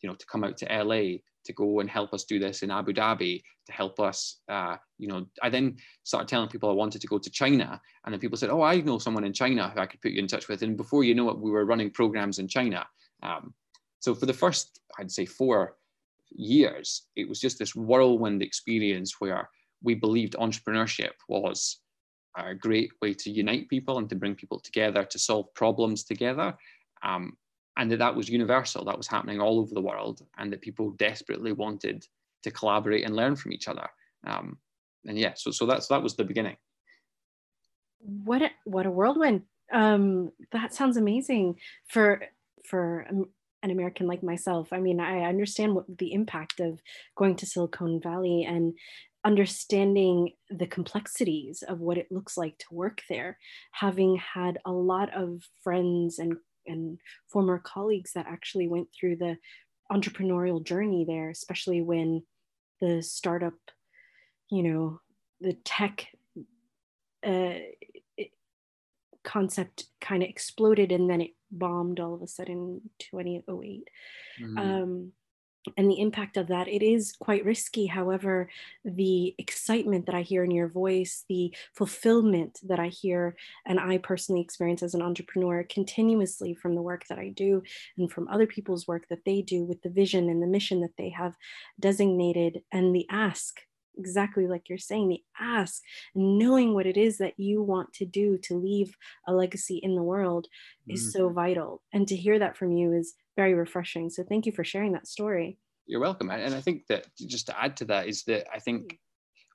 you 0.00 0.08
know, 0.08 0.14
to 0.14 0.26
come 0.26 0.44
out 0.44 0.56
to 0.58 0.66
LA 0.66 1.18
to 1.44 1.52
go 1.52 1.80
and 1.80 1.90
help 1.90 2.14
us 2.14 2.24
do 2.24 2.38
this 2.38 2.62
in 2.62 2.70
Abu 2.70 2.92
Dhabi, 2.92 3.42
to 3.66 3.72
help 3.72 3.98
us, 4.00 4.40
uh, 4.48 4.76
you 4.98 5.08
know, 5.08 5.26
I 5.42 5.50
then 5.50 5.76
started 6.04 6.28
telling 6.28 6.48
people 6.48 6.70
I 6.70 6.74
wanted 6.74 7.00
to 7.00 7.06
go 7.06 7.18
to 7.18 7.30
China. 7.30 7.80
And 8.04 8.12
then 8.12 8.20
people 8.20 8.38
said, 8.38 8.50
oh, 8.50 8.62
I 8.62 8.80
know 8.80 8.98
someone 8.98 9.24
in 9.24 9.32
China 9.32 9.68
who 9.70 9.80
I 9.80 9.86
could 9.86 10.00
put 10.00 10.12
you 10.12 10.20
in 10.20 10.28
touch 10.28 10.48
with. 10.48 10.62
And 10.62 10.76
before 10.76 11.04
you 11.04 11.14
know 11.14 11.30
it, 11.30 11.38
we 11.38 11.50
were 11.50 11.64
running 11.64 11.90
programs 11.90 12.38
in 12.38 12.48
China. 12.48 12.86
Um, 13.22 13.54
so 14.00 14.14
for 14.14 14.26
the 14.26 14.32
first, 14.32 14.80
I'd 14.98 15.10
say 15.10 15.26
four 15.26 15.76
years, 16.30 17.06
it 17.16 17.28
was 17.28 17.40
just 17.40 17.58
this 17.58 17.74
whirlwind 17.74 18.42
experience 18.42 19.20
where 19.20 19.48
we 19.82 19.94
believed 19.94 20.34
entrepreneurship 20.34 21.12
was 21.28 21.80
a 22.36 22.54
great 22.54 22.90
way 23.02 23.14
to 23.14 23.30
unite 23.30 23.68
people 23.68 23.98
and 23.98 24.08
to 24.08 24.16
bring 24.16 24.34
people 24.34 24.58
together 24.60 25.04
to 25.04 25.18
solve 25.18 25.52
problems 25.54 26.04
together. 26.04 26.56
Um, 27.02 27.36
and 27.76 27.90
that 27.90 27.98
that 27.98 28.14
was 28.14 28.28
universal, 28.28 28.84
that 28.84 28.96
was 28.96 29.08
happening 29.08 29.40
all 29.40 29.58
over 29.58 29.74
the 29.74 29.80
world, 29.80 30.22
and 30.38 30.52
that 30.52 30.60
people 30.60 30.90
desperately 30.92 31.52
wanted 31.52 32.06
to 32.42 32.50
collaborate 32.50 33.04
and 33.04 33.16
learn 33.16 33.36
from 33.36 33.52
each 33.52 33.68
other. 33.68 33.88
Um, 34.26 34.58
and 35.06 35.18
yeah, 35.18 35.32
so 35.34 35.50
so 35.50 35.66
that's 35.66 35.88
that 35.88 36.02
was 36.02 36.14
the 36.14 36.24
beginning. 36.24 36.56
What 37.98 38.42
a, 38.42 38.50
what 38.64 38.86
a 38.86 38.90
whirlwind! 38.90 39.42
Um, 39.72 40.32
that 40.52 40.74
sounds 40.74 40.96
amazing 40.96 41.56
for 41.88 42.22
for 42.64 43.06
an 43.62 43.70
American 43.70 44.06
like 44.06 44.22
myself. 44.22 44.72
I 44.72 44.78
mean, 44.78 45.00
I 45.00 45.22
understand 45.22 45.74
what 45.74 45.86
the 45.98 46.12
impact 46.12 46.60
of 46.60 46.80
going 47.16 47.36
to 47.36 47.46
Silicon 47.46 48.00
Valley 48.00 48.44
and 48.44 48.74
understanding 49.24 50.32
the 50.50 50.66
complexities 50.66 51.62
of 51.62 51.80
what 51.80 51.96
it 51.96 52.10
looks 52.10 52.36
like 52.36 52.58
to 52.58 52.66
work 52.74 53.02
there, 53.08 53.38
having 53.70 54.16
had 54.16 54.58
a 54.64 54.72
lot 54.72 55.14
of 55.14 55.42
friends 55.62 56.18
and 56.18 56.36
and 56.66 56.98
former 57.28 57.58
colleagues 57.58 58.12
that 58.12 58.26
actually 58.26 58.68
went 58.68 58.88
through 58.92 59.16
the 59.16 59.36
entrepreneurial 59.90 60.62
journey 60.62 61.04
there, 61.06 61.30
especially 61.30 61.82
when 61.82 62.22
the 62.80 63.02
startup, 63.02 63.54
you 64.50 64.62
know, 64.62 65.00
the 65.40 65.54
tech 65.64 66.06
uh, 67.24 67.54
concept 69.22 69.86
kind 70.00 70.22
of 70.22 70.28
exploded 70.28 70.92
and 70.92 71.08
then 71.08 71.20
it 71.20 71.30
bombed 71.50 72.00
all 72.00 72.14
of 72.14 72.22
a 72.22 72.26
sudden 72.26 72.80
2008. 72.98 73.88
Mm-hmm. 74.40 74.58
Um, 74.58 75.12
and 75.76 75.90
the 75.90 76.00
impact 76.00 76.36
of 76.36 76.48
that 76.48 76.68
it 76.68 76.82
is 76.82 77.12
quite 77.12 77.44
risky 77.44 77.86
however 77.86 78.48
the 78.84 79.34
excitement 79.38 80.06
that 80.06 80.14
i 80.14 80.22
hear 80.22 80.42
in 80.44 80.50
your 80.50 80.68
voice 80.68 81.24
the 81.28 81.54
fulfillment 81.74 82.58
that 82.64 82.80
i 82.80 82.88
hear 82.88 83.36
and 83.66 83.78
i 83.78 83.98
personally 83.98 84.40
experience 84.40 84.82
as 84.82 84.94
an 84.94 85.02
entrepreneur 85.02 85.64
continuously 85.68 86.54
from 86.54 86.74
the 86.74 86.82
work 86.82 87.06
that 87.08 87.18
i 87.18 87.28
do 87.28 87.62
and 87.96 88.10
from 88.10 88.28
other 88.28 88.46
people's 88.46 88.88
work 88.88 89.06
that 89.08 89.24
they 89.24 89.40
do 89.40 89.64
with 89.64 89.80
the 89.82 89.90
vision 89.90 90.28
and 90.28 90.42
the 90.42 90.46
mission 90.46 90.80
that 90.80 90.96
they 90.98 91.08
have 91.08 91.36
designated 91.78 92.62
and 92.72 92.94
the 92.94 93.06
ask 93.10 93.60
exactly 93.98 94.46
like 94.46 94.68
you're 94.68 94.78
saying 94.78 95.08
the 95.08 95.22
ask 95.38 95.82
knowing 96.14 96.74
what 96.74 96.86
it 96.86 96.96
is 96.96 97.18
that 97.18 97.38
you 97.38 97.62
want 97.62 97.92
to 97.92 98.04
do 98.04 98.38
to 98.38 98.54
leave 98.54 98.96
a 99.26 99.32
legacy 99.32 99.78
in 99.82 99.94
the 99.94 100.02
world 100.02 100.46
mm. 100.88 100.94
is 100.94 101.12
so 101.12 101.28
vital 101.28 101.82
and 101.92 102.08
to 102.08 102.16
hear 102.16 102.38
that 102.38 102.56
from 102.56 102.72
you 102.72 102.92
is 102.92 103.14
very 103.36 103.54
refreshing 103.54 104.10
so 104.10 104.22
thank 104.22 104.46
you 104.46 104.52
for 104.52 104.64
sharing 104.64 104.92
that 104.92 105.06
story 105.06 105.58
you're 105.86 106.00
welcome 106.00 106.30
and 106.30 106.54
i 106.54 106.60
think 106.60 106.86
that 106.88 107.06
just 107.16 107.46
to 107.46 107.62
add 107.62 107.76
to 107.76 107.84
that 107.84 108.06
is 108.06 108.22
that 108.24 108.46
i 108.54 108.58
think 108.58 108.98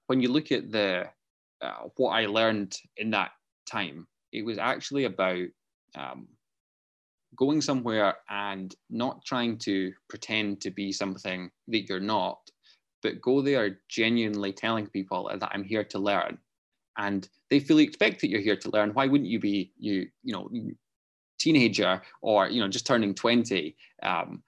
when 0.07 0.21
you 0.21 0.29
look 0.29 0.51
at 0.51 0.71
the 0.71 1.05
uh, 1.61 1.83
what 1.95 2.11
i 2.11 2.25
learned 2.25 2.75
in 2.97 3.09
that 3.09 3.31
time 3.69 4.07
it 4.31 4.45
was 4.45 4.57
actually 4.57 5.05
about 5.05 5.45
um, 5.95 6.27
going 7.35 7.61
somewhere 7.61 8.15
and 8.29 8.75
not 8.89 9.23
trying 9.25 9.57
to 9.57 9.91
pretend 10.09 10.61
to 10.61 10.71
be 10.71 10.91
something 10.91 11.49
that 11.67 11.87
you're 11.87 11.99
not 11.99 12.39
but 13.03 13.21
go 13.21 13.41
there 13.41 13.79
genuinely 13.89 14.51
telling 14.51 14.87
people 14.87 15.29
that 15.33 15.51
I'm 15.53 15.63
here 15.63 15.83
to 15.85 15.99
learn. 15.99 16.37
And 16.97 17.27
they 17.49 17.59
fully 17.59 17.83
expect 17.83 18.21
that 18.21 18.29
you're 18.29 18.41
here 18.41 18.55
to 18.57 18.71
learn. 18.71 18.93
Why 18.93 19.07
wouldn't 19.07 19.29
you 19.29 19.39
be, 19.39 19.71
you, 19.77 20.07
you 20.23 20.33
know, 20.33 20.49
teenager 21.37 22.01
or, 22.21 22.49
you 22.49 22.61
know, 22.61 22.67
just 22.67 22.85
turning 22.85 23.13
20, 23.13 23.75
um, 24.03 24.43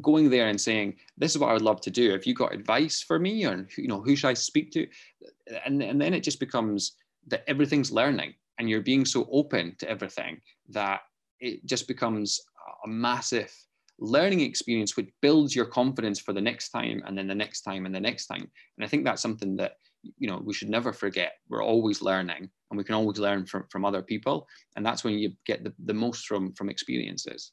going 0.00 0.30
there 0.30 0.48
and 0.48 0.60
saying, 0.60 0.94
this 1.16 1.32
is 1.32 1.38
what 1.38 1.50
I 1.50 1.52
would 1.54 1.62
love 1.62 1.80
to 1.82 1.90
do. 1.90 2.14
If 2.14 2.26
you 2.26 2.34
got 2.34 2.54
advice 2.54 3.02
for 3.02 3.18
me 3.18 3.44
or, 3.46 3.66
you 3.76 3.88
know, 3.88 4.00
who 4.00 4.14
should 4.14 4.28
I 4.28 4.34
speak 4.34 4.70
to? 4.72 4.86
And, 5.64 5.82
and 5.82 6.00
then 6.00 6.14
it 6.14 6.22
just 6.22 6.40
becomes 6.40 6.92
that 7.28 7.44
everything's 7.48 7.90
learning 7.90 8.34
and 8.58 8.68
you're 8.68 8.80
being 8.80 9.04
so 9.04 9.28
open 9.32 9.74
to 9.78 9.88
everything 9.88 10.40
that 10.68 11.00
it 11.40 11.64
just 11.66 11.88
becomes 11.88 12.40
a 12.84 12.88
massive 12.88 13.52
learning 13.98 14.40
experience 14.40 14.96
which 14.96 15.10
builds 15.20 15.54
your 15.54 15.64
confidence 15.64 16.18
for 16.18 16.32
the 16.32 16.40
next 16.40 16.70
time 16.70 17.02
and 17.06 17.16
then 17.16 17.26
the 17.26 17.34
next 17.34 17.62
time 17.62 17.86
and 17.86 17.94
the 17.94 18.00
next 18.00 18.26
time 18.26 18.50
and 18.76 18.84
i 18.84 18.88
think 18.88 19.04
that's 19.04 19.22
something 19.22 19.54
that 19.56 19.76
you 20.18 20.28
know 20.28 20.40
we 20.44 20.54
should 20.54 20.68
never 20.68 20.92
forget 20.92 21.34
we're 21.48 21.62
always 21.64 22.02
learning 22.02 22.50
and 22.70 22.78
we 22.78 22.84
can 22.84 22.94
always 22.94 23.18
learn 23.18 23.44
from, 23.44 23.64
from 23.70 23.84
other 23.84 24.02
people. 24.02 24.48
And 24.76 24.84
that's 24.84 25.04
when 25.04 25.18
you 25.18 25.32
get 25.44 25.62
the, 25.62 25.74
the 25.84 25.94
most 25.94 26.26
from 26.26 26.52
from 26.54 26.70
experiences. 26.70 27.52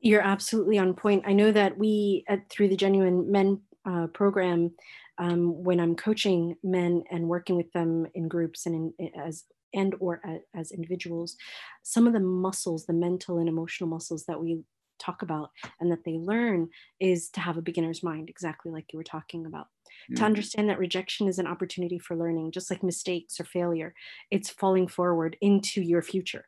You're 0.00 0.22
absolutely 0.22 0.78
on 0.78 0.94
point. 0.94 1.24
I 1.26 1.32
know 1.32 1.52
that 1.52 1.78
we 1.78 2.24
at 2.28 2.48
through 2.50 2.68
the 2.68 2.76
genuine 2.76 3.30
men 3.30 3.60
uh, 3.84 4.06
program 4.08 4.70
um, 5.18 5.62
when 5.62 5.80
i'm 5.80 5.94
coaching 5.94 6.56
men 6.62 7.02
and 7.10 7.28
working 7.28 7.56
with 7.56 7.70
them 7.72 8.06
in 8.14 8.28
groups 8.28 8.66
and 8.66 8.92
in, 8.98 9.10
as 9.20 9.44
and 9.74 9.94
or 10.00 10.20
as 10.54 10.70
individuals 10.70 11.36
some 11.82 12.06
of 12.06 12.12
the 12.12 12.20
muscles 12.20 12.86
the 12.86 12.92
mental 12.92 13.38
and 13.38 13.48
emotional 13.48 13.88
muscles 13.88 14.24
that 14.26 14.40
we 14.40 14.62
talk 14.98 15.22
about 15.22 15.50
and 15.80 15.90
that 15.90 16.04
they 16.04 16.12
learn 16.12 16.68
is 17.00 17.28
to 17.28 17.40
have 17.40 17.56
a 17.56 17.62
beginner's 17.62 18.02
mind 18.02 18.28
exactly 18.28 18.70
like 18.70 18.92
you 18.92 18.96
were 18.96 19.04
talking 19.04 19.46
about 19.46 19.66
mm-hmm. 20.04 20.14
to 20.16 20.24
understand 20.24 20.68
that 20.68 20.78
rejection 20.78 21.28
is 21.28 21.38
an 21.38 21.46
opportunity 21.46 21.98
for 21.98 22.16
learning 22.16 22.52
just 22.52 22.70
like 22.70 22.82
mistakes 22.82 23.40
or 23.40 23.44
failure. 23.44 23.94
It's 24.30 24.50
falling 24.50 24.88
forward 24.88 25.36
into 25.40 25.82
your 25.82 26.02
future. 26.02 26.46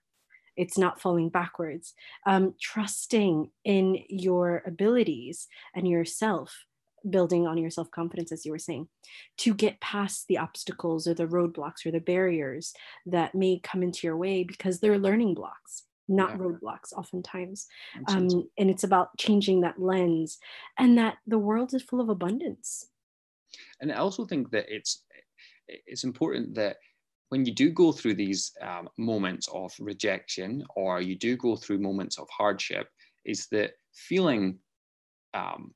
It's 0.56 0.78
not 0.78 1.00
falling 1.00 1.30
backwards. 1.30 1.94
Um, 2.26 2.54
trusting 2.60 3.50
in 3.64 3.98
your 4.08 4.62
abilities 4.66 5.48
and 5.74 5.88
yourself 5.88 6.64
building 7.08 7.46
on 7.46 7.58
your 7.58 7.70
self 7.70 7.90
confidence, 7.90 8.32
as 8.32 8.46
you 8.46 8.52
were 8.52 8.58
saying, 8.58 8.88
to 9.38 9.54
get 9.54 9.80
past 9.80 10.26
the 10.28 10.38
obstacles 10.38 11.06
or 11.06 11.14
the 11.14 11.26
roadblocks 11.26 11.84
or 11.84 11.90
the 11.90 12.00
barriers 12.00 12.72
that 13.06 13.34
may 13.34 13.60
come 13.62 13.82
into 13.82 14.06
your 14.06 14.16
way 14.16 14.44
because 14.44 14.80
they're 14.80 14.98
learning 14.98 15.34
blocks 15.34 15.84
not 16.08 16.32
yeah. 16.32 16.36
roadblocks 16.36 16.92
oftentimes. 16.94 17.66
Um, 18.08 18.48
and 18.58 18.70
it's 18.70 18.84
about 18.84 19.16
changing 19.16 19.62
that 19.62 19.80
lens 19.80 20.38
and 20.78 20.98
that 20.98 21.16
the 21.26 21.38
world 21.38 21.72
is 21.72 21.82
full 21.82 22.00
of 22.00 22.08
abundance 22.08 22.86
and 23.80 23.92
i 23.92 23.96
also 23.96 24.24
think 24.24 24.50
that 24.50 24.66
it's 24.68 25.04
it's 25.68 26.04
important 26.04 26.54
that 26.54 26.76
when 27.30 27.44
you 27.44 27.52
do 27.52 27.70
go 27.70 27.90
through 27.90 28.14
these 28.14 28.52
um, 28.60 28.88
moments 28.98 29.48
of 29.52 29.74
rejection 29.80 30.62
or 30.76 31.00
you 31.00 31.16
do 31.16 31.36
go 31.36 31.56
through 31.56 31.78
moments 31.78 32.18
of 32.18 32.28
hardship 32.30 32.88
is 33.24 33.46
that 33.48 33.72
feeling 33.94 34.58
um, 35.32 35.72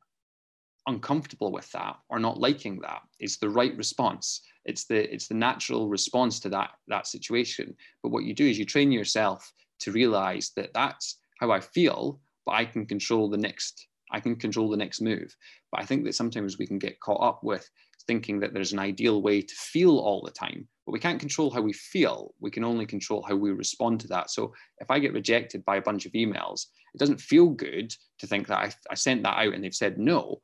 uncomfortable 0.87 1.50
with 1.50 1.70
that 1.73 1.97
or 2.11 2.18
not 2.18 2.38
liking 2.38 2.78
that 2.80 3.00
is 3.18 3.38
the 3.38 3.49
right 3.49 3.76
response. 3.76 4.42
It's 4.66 4.85
the 4.85 5.12
it's 5.12 5.26
the 5.26 5.35
natural 5.35 5.88
response 5.88 6.38
to 6.40 6.49
that 6.50 6.70
that 6.88 7.06
situation. 7.06 7.75
But 8.02 8.12
what 8.12 8.25
you 8.25 8.35
do 8.35 8.47
is 8.47 8.58
you 8.58 8.66
train 8.66 8.92
yourself 8.92 9.50
to 9.80 9.92
realize 9.92 10.52
that 10.56 10.70
that's 10.75 11.18
how 11.38 11.50
i 11.50 11.61
feel 11.61 12.20
but 12.44 12.52
i 12.52 12.64
can 12.64 12.87
control 12.87 13.28
the 13.28 13.37
next 13.37 13.88
i 14.12 14.20
can 14.20 14.36
control 14.36 14.70
the 14.70 14.76
next 14.76 15.00
move 15.00 15.34
but 15.70 15.80
i 15.80 15.84
think 15.84 16.04
that 16.04 16.14
sometimes 16.14 16.58
we 16.58 16.66
can 16.66 16.78
get 16.78 17.00
caught 17.00 17.22
up 17.22 17.42
with 17.42 17.68
thinking 18.06 18.40
that 18.40 18.54
there's 18.54 18.72
an 18.72 18.78
ideal 18.78 19.20
way 19.22 19.42
to 19.42 19.54
feel 19.54 19.98
all 19.98 20.22
the 20.22 20.30
time 20.30 20.66
but 20.86 20.92
we 20.92 21.00
can't 21.00 21.20
control 21.20 21.50
how 21.50 21.60
we 21.60 21.72
feel 21.72 22.34
we 22.40 22.50
can 22.50 22.64
only 22.64 22.86
control 22.86 23.22
how 23.22 23.34
we 23.34 23.50
respond 23.50 24.00
to 24.00 24.08
that 24.08 24.30
so 24.30 24.52
if 24.78 24.90
i 24.90 24.98
get 24.98 25.12
rejected 25.12 25.64
by 25.64 25.76
a 25.76 25.82
bunch 25.82 26.06
of 26.06 26.12
emails 26.12 26.66
it 26.94 26.98
doesn't 26.98 27.20
feel 27.20 27.48
good 27.48 27.92
to 28.18 28.26
think 28.26 28.46
that 28.46 28.58
I, 28.58 28.72
I 28.90 28.94
sent 28.94 29.22
that 29.24 29.36
out 29.36 29.52
and 29.52 29.62
they've 29.62 29.74
said 29.74 29.98
no 29.98 30.40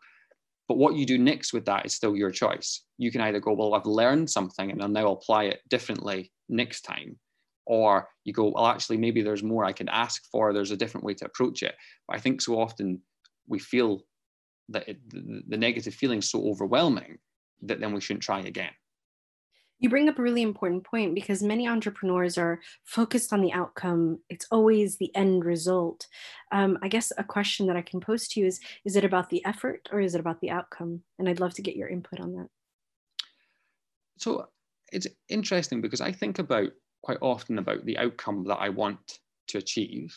but 0.68 0.78
what 0.78 0.96
you 0.96 1.04
do 1.04 1.18
next 1.18 1.52
with 1.52 1.66
that 1.66 1.84
is 1.84 1.94
still 1.94 2.16
your 2.16 2.30
choice. 2.30 2.84
You 2.96 3.10
can 3.10 3.20
either 3.20 3.40
go, 3.40 3.52
well, 3.52 3.74
I've 3.74 3.86
learned 3.86 4.30
something 4.30 4.70
and 4.70 4.82
I'll 4.82 4.88
now 4.88 5.12
apply 5.12 5.44
it 5.44 5.60
differently 5.68 6.32
next 6.48 6.82
time. 6.82 7.18
Or 7.66 8.08
you 8.24 8.32
go, 8.32 8.48
well, 8.48 8.66
actually, 8.66 8.98
maybe 8.98 9.22
there's 9.22 9.42
more 9.42 9.64
I 9.64 9.72
can 9.72 9.88
ask 9.88 10.22
for. 10.30 10.52
There's 10.52 10.70
a 10.70 10.76
different 10.76 11.04
way 11.04 11.14
to 11.14 11.26
approach 11.26 11.62
it. 11.62 11.74
But 12.06 12.16
I 12.16 12.20
think 12.20 12.40
so 12.40 12.60
often 12.60 13.00
we 13.46 13.58
feel 13.58 14.02
that 14.68 14.88
it, 14.88 14.98
the, 15.10 15.56
negative 15.56 15.94
feeling 15.94 16.20
is 16.20 16.30
so 16.30 16.48
overwhelming 16.48 17.18
that 17.62 17.80
then 17.80 17.92
we 17.92 18.00
shouldn't 18.00 18.22
try 18.22 18.40
again. 18.40 18.70
You 19.80 19.90
bring 19.90 20.08
up 20.08 20.18
a 20.18 20.22
really 20.22 20.42
important 20.42 20.84
point 20.84 21.14
because 21.14 21.42
many 21.42 21.68
entrepreneurs 21.68 22.38
are 22.38 22.60
focused 22.84 23.32
on 23.32 23.42
the 23.42 23.52
outcome. 23.52 24.20
It's 24.30 24.46
always 24.50 24.96
the 24.96 25.14
end 25.14 25.44
result. 25.44 26.06
Um, 26.52 26.78
I 26.80 26.88
guess 26.88 27.12
a 27.18 27.24
question 27.24 27.66
that 27.66 27.76
I 27.76 27.82
can 27.82 28.00
pose 28.00 28.28
to 28.28 28.40
you 28.40 28.46
is 28.46 28.60
Is 28.84 28.96
it 28.96 29.04
about 29.04 29.30
the 29.30 29.44
effort 29.44 29.88
or 29.92 30.00
is 30.00 30.14
it 30.14 30.20
about 30.20 30.40
the 30.40 30.50
outcome? 30.50 31.02
And 31.18 31.28
I'd 31.28 31.40
love 31.40 31.54
to 31.54 31.62
get 31.62 31.76
your 31.76 31.88
input 31.88 32.20
on 32.20 32.34
that. 32.36 32.48
So 34.16 34.48
it's 34.92 35.08
interesting 35.28 35.80
because 35.80 36.00
I 36.00 36.12
think 36.12 36.38
about 36.38 36.70
quite 37.02 37.18
often 37.20 37.58
about 37.58 37.84
the 37.84 37.98
outcome 37.98 38.44
that 38.44 38.56
I 38.56 38.70
want 38.70 39.18
to 39.48 39.58
achieve. 39.58 40.16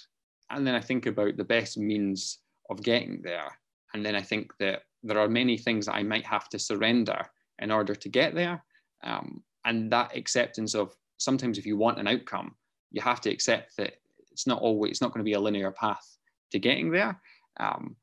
And 0.50 0.66
then 0.66 0.76
I 0.76 0.82
think 0.82 1.08
about 1.08 1.36
the 1.36 1.44
best 1.44 1.78
means 1.78 2.40
of 2.70 2.84
getting 2.84 3.22
there. 3.22 3.58
And 3.94 4.06
then 4.06 4.16
I 4.16 4.22
think 4.22 4.52
that 4.60 4.84
there 5.04 5.20
are 5.20 5.30
many 5.30 5.58
things 5.58 5.86
that 5.86 5.96
I 5.96 6.04
might 6.04 6.26
have 6.26 6.50
to 6.50 6.60
surrender 6.60 7.26
in 7.60 7.72
order 7.72 7.96
to 7.96 8.10
get 8.10 8.36
there. 8.36 8.64
Um, 9.04 9.44
and 9.66 9.92
that 9.92 10.16
acceptance 10.16 10.76
of 10.76 10.96
sometimes 11.18 11.58
if 11.58 11.66
you 11.66 11.78
want 11.78 12.00
an 12.00 12.08
outcome, 12.08 12.56
you 12.92 13.02
have 13.02 13.22
to 13.22 13.30
accept 13.30 13.76
that 13.78 13.96
it's 14.32 14.48
not 14.48 14.62
always 14.62 14.92
it's 14.92 15.02
not 15.02 15.12
going 15.12 15.20
to 15.20 15.30
be 15.30 15.34
a 15.34 15.40
linear 15.40 15.72
path 15.72 16.18
to 16.52 16.60
getting 16.60 16.92
there. 16.92 17.20
Um, 17.60 17.96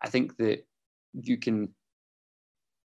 I 0.00 0.08
think 0.08 0.36
that 0.38 0.66
you 1.12 1.36
can 1.36 1.68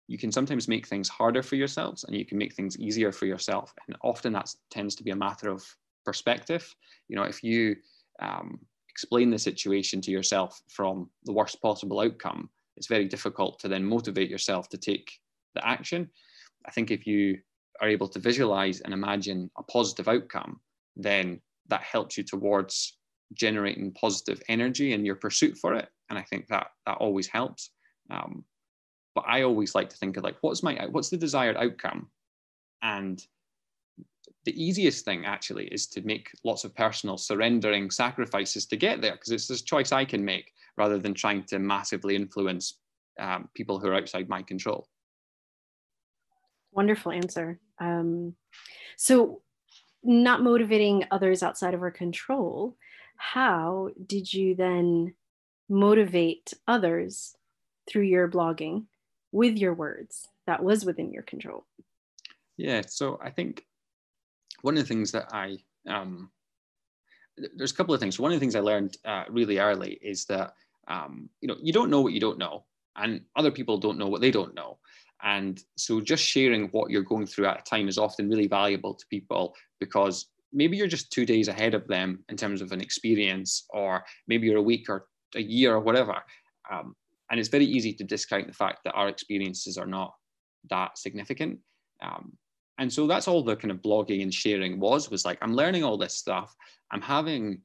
you 0.06 0.18
can 0.18 0.32
sometimes 0.32 0.66
make 0.66 0.86
things 0.86 1.08
harder 1.08 1.42
for 1.42 1.54
yourselves 1.54 2.04
and 2.04 2.16
you 2.16 2.26
can 2.26 2.36
make 2.36 2.54
things 2.54 2.76
easier 2.78 3.12
for 3.12 3.26
yourself. 3.26 3.72
And 3.86 3.96
often 4.02 4.32
that 4.32 4.52
tends 4.68 4.96
to 4.96 5.04
be 5.04 5.12
a 5.12 5.16
matter 5.16 5.48
of 5.48 5.64
perspective. 6.04 6.74
You 7.08 7.14
know, 7.14 7.22
if 7.22 7.44
you 7.44 7.76
um, 8.20 8.58
explain 9.00 9.30
the 9.30 9.38
situation 9.38 10.02
to 10.02 10.10
yourself 10.10 10.60
from 10.68 11.08
the 11.24 11.32
worst 11.32 11.60
possible 11.62 12.00
outcome, 12.00 12.50
it's 12.76 12.86
very 12.86 13.06
difficult 13.06 13.58
to 13.58 13.66
then 13.66 13.82
motivate 13.82 14.28
yourself 14.28 14.68
to 14.68 14.76
take 14.76 15.10
the 15.54 15.66
action. 15.66 16.10
I 16.66 16.70
think 16.70 16.90
if 16.90 17.06
you 17.06 17.38
are 17.80 17.88
able 17.88 18.08
to 18.08 18.18
visualize 18.18 18.82
and 18.82 18.92
imagine 18.92 19.50
a 19.56 19.62
positive 19.62 20.06
outcome, 20.06 20.60
then 20.96 21.40
that 21.68 21.82
helps 21.82 22.18
you 22.18 22.24
towards 22.24 22.98
generating 23.32 23.90
positive 23.92 24.42
energy 24.48 24.92
in 24.92 25.06
your 25.06 25.16
pursuit 25.16 25.56
for 25.56 25.74
it. 25.74 25.88
And 26.10 26.18
I 26.18 26.22
think 26.22 26.48
that 26.48 26.66
that 26.84 26.98
always 26.98 27.26
helps. 27.26 27.70
Um, 28.10 28.44
but 29.14 29.24
I 29.26 29.42
always 29.44 29.74
like 29.74 29.88
to 29.88 29.96
think 29.96 30.18
of 30.18 30.24
like, 30.24 30.36
what's 30.42 30.62
my, 30.62 30.74
what's 30.90 31.08
the 31.08 31.16
desired 31.16 31.56
outcome? 31.56 32.10
And 32.82 33.24
the 34.44 34.62
easiest 34.62 35.04
thing 35.04 35.24
actually 35.26 35.66
is 35.66 35.86
to 35.88 36.00
make 36.02 36.30
lots 36.44 36.64
of 36.64 36.74
personal 36.74 37.18
surrendering 37.18 37.90
sacrifices 37.90 38.66
to 38.66 38.76
get 38.76 39.00
there 39.00 39.12
because 39.12 39.30
it's 39.30 39.46
this 39.46 39.62
choice 39.62 39.92
I 39.92 40.04
can 40.04 40.24
make 40.24 40.52
rather 40.76 40.98
than 40.98 41.14
trying 41.14 41.44
to 41.44 41.58
massively 41.58 42.16
influence 42.16 42.78
um, 43.18 43.48
people 43.54 43.78
who 43.78 43.88
are 43.88 43.94
outside 43.94 44.28
my 44.28 44.42
control. 44.42 44.88
Wonderful 46.72 47.12
answer. 47.12 47.58
Um, 47.78 48.34
so, 48.96 49.42
not 50.02 50.42
motivating 50.42 51.04
others 51.10 51.42
outside 51.42 51.74
of 51.74 51.82
our 51.82 51.90
control, 51.90 52.76
how 53.16 53.90
did 54.06 54.32
you 54.32 54.54
then 54.54 55.14
motivate 55.68 56.54
others 56.66 57.36
through 57.86 58.04
your 58.04 58.28
blogging 58.28 58.86
with 59.32 59.58
your 59.58 59.74
words 59.74 60.28
that 60.46 60.62
was 60.62 60.86
within 60.86 61.12
your 61.12 61.22
control? 61.22 61.66
Yeah, 62.56 62.82
so 62.86 63.18
I 63.22 63.30
think 63.30 63.64
one 64.62 64.76
of 64.76 64.82
the 64.82 64.88
things 64.88 65.12
that 65.12 65.28
I, 65.32 65.58
um, 65.88 66.30
there's 67.56 67.72
a 67.72 67.74
couple 67.74 67.94
of 67.94 68.00
things. 68.00 68.18
One 68.18 68.32
of 68.32 68.36
the 68.36 68.40
things 68.40 68.56
I 68.56 68.60
learned 68.60 68.96
uh, 69.04 69.24
really 69.28 69.58
early 69.58 69.98
is 70.02 70.24
that, 70.26 70.52
um, 70.88 71.28
you 71.40 71.48
know, 71.48 71.56
you 71.62 71.72
don't 71.72 71.90
know 71.90 72.00
what 72.00 72.12
you 72.12 72.20
don't 72.20 72.38
know, 72.38 72.64
and 72.96 73.22
other 73.36 73.50
people 73.50 73.78
don't 73.78 73.98
know 73.98 74.08
what 74.08 74.20
they 74.20 74.30
don't 74.30 74.54
know. 74.54 74.78
And 75.22 75.62
so 75.76 76.00
just 76.00 76.24
sharing 76.24 76.68
what 76.68 76.90
you're 76.90 77.02
going 77.02 77.26
through 77.26 77.46
at 77.46 77.60
a 77.60 77.62
time 77.62 77.88
is 77.88 77.98
often 77.98 78.28
really 78.28 78.46
valuable 78.46 78.94
to 78.94 79.06
people 79.10 79.54
because 79.78 80.26
maybe 80.52 80.76
you're 80.76 80.86
just 80.86 81.12
two 81.12 81.26
days 81.26 81.48
ahead 81.48 81.74
of 81.74 81.86
them 81.86 82.24
in 82.28 82.36
terms 82.36 82.62
of 82.62 82.72
an 82.72 82.80
experience, 82.80 83.66
or 83.70 84.04
maybe 84.26 84.46
you're 84.46 84.58
a 84.58 84.62
week 84.62 84.88
or 84.88 85.06
a 85.36 85.42
year 85.42 85.74
or 85.74 85.80
whatever. 85.80 86.16
Um, 86.70 86.94
and 87.30 87.38
it's 87.38 87.48
very 87.48 87.66
easy 87.66 87.92
to 87.94 88.04
discount 88.04 88.46
the 88.46 88.52
fact 88.52 88.80
that 88.84 88.94
our 88.94 89.08
experiences 89.08 89.78
are 89.78 89.86
not 89.86 90.14
that 90.70 90.98
significant. 90.98 91.58
Um, 92.02 92.32
and 92.80 92.90
so 92.90 93.06
that's 93.06 93.28
all 93.28 93.44
the 93.44 93.54
kind 93.54 93.70
of 93.70 93.82
blogging 93.82 94.22
and 94.22 94.34
sharing 94.34 94.80
was 94.80 95.10
was 95.10 95.24
like 95.24 95.38
i'm 95.42 95.54
learning 95.54 95.84
all 95.84 95.96
this 95.96 96.16
stuff. 96.16 96.56
I'm 96.90 97.02
having 97.02 97.60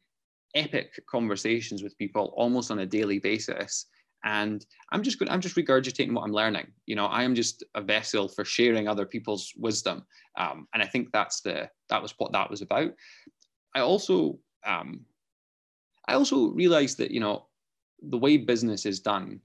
epic 0.54 0.92
conversations 1.10 1.82
with 1.82 1.98
people 1.98 2.34
almost 2.38 2.70
on 2.70 2.80
a 2.80 2.86
daily 2.86 3.18
basis. 3.20 3.88
And 4.24 4.64
i'm 4.92 5.02
just 5.02 5.18
going 5.18 5.32
i'm 5.32 5.42
just 5.42 5.56
regurgitating 5.56 6.14
what 6.14 6.24
i'm 6.24 6.34
learning. 6.34 6.68
You 6.86 6.96
know 6.96 7.08
i 7.08 7.24
am 7.24 7.34
just 7.34 7.64
a 7.74 7.82
vessel 7.82 8.28
for 8.28 8.46
sharing 8.46 8.88
other 8.88 9.06
people's 9.06 9.52
wisdom. 9.58 10.06
Um, 10.38 10.68
and 10.74 10.84
i 10.84 10.86
think 10.86 11.12
that's 11.12 11.42
the 11.42 11.70
that 11.90 12.02
was 12.02 12.14
what 12.18 12.34
that 12.34 12.52
was 12.52 12.62
about. 12.62 12.92
I 13.74 13.80
also 13.80 14.40
um, 14.66 15.06
i 16.08 16.14
also 16.14 16.50
realized 16.50 16.98
that 16.98 17.12
you 17.12 17.22
know 17.22 17.48
the 18.02 18.18
way 18.18 18.38
business 18.38 18.86
is 18.86 19.00
done 19.00 19.40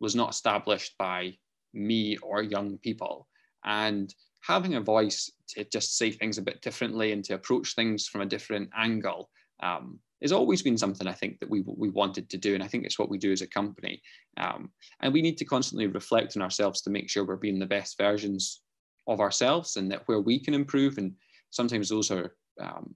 was 0.00 0.14
not 0.14 0.30
established 0.30 0.96
by 0.98 1.36
me 1.72 2.16
or 2.18 2.42
young 2.42 2.78
people. 2.78 3.28
And 3.64 4.14
having 4.40 4.74
a 4.74 4.80
voice 4.80 5.30
to 5.48 5.64
just 5.64 5.96
say 5.96 6.10
things 6.10 6.38
a 6.38 6.42
bit 6.42 6.60
differently 6.62 7.12
and 7.12 7.24
to 7.24 7.34
approach 7.34 7.74
things 7.74 8.06
from 8.06 8.20
a 8.20 8.26
different 8.26 8.70
angle 8.76 9.30
um, 9.60 9.98
has 10.22 10.32
always 10.32 10.62
been 10.62 10.76
something 10.76 11.06
I 11.06 11.12
think 11.12 11.38
that 11.40 11.50
we 11.50 11.62
we 11.66 11.90
wanted 11.90 12.28
to 12.30 12.36
do, 12.36 12.54
and 12.54 12.62
I 12.62 12.66
think 12.66 12.84
it's 12.84 12.98
what 12.98 13.08
we 13.08 13.18
do 13.18 13.32
as 13.32 13.42
a 13.42 13.46
company. 13.46 14.02
Um, 14.36 14.70
and 15.00 15.12
we 15.12 15.22
need 15.22 15.38
to 15.38 15.44
constantly 15.44 15.86
reflect 15.86 16.36
on 16.36 16.42
ourselves 16.42 16.80
to 16.82 16.90
make 16.90 17.08
sure 17.08 17.24
we're 17.24 17.36
being 17.36 17.58
the 17.58 17.66
best 17.66 17.98
versions 17.98 18.62
of 19.06 19.20
ourselves, 19.20 19.76
and 19.76 19.90
that 19.90 20.02
where 20.06 20.20
we 20.20 20.38
can 20.40 20.54
improve. 20.54 20.98
And 20.98 21.12
sometimes 21.50 21.88
those 21.88 22.10
are 22.10 22.34
um, 22.60 22.94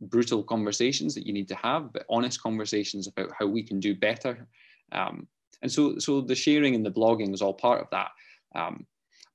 brutal 0.00 0.42
conversations 0.42 1.14
that 1.14 1.26
you 1.26 1.32
need 1.32 1.48
to 1.48 1.56
have, 1.56 1.92
but 1.92 2.06
honest 2.08 2.42
conversations 2.42 3.06
about 3.08 3.30
how 3.38 3.46
we 3.46 3.62
can 3.62 3.78
do 3.78 3.94
better. 3.94 4.48
Um, 4.92 5.28
and 5.62 5.70
so, 5.70 5.98
so 5.98 6.20
the 6.20 6.34
sharing 6.34 6.74
and 6.74 6.84
the 6.84 6.90
blogging 6.90 7.32
is 7.32 7.42
all 7.42 7.54
part 7.54 7.80
of 7.80 7.88
that. 7.90 8.10
Um, 8.54 8.86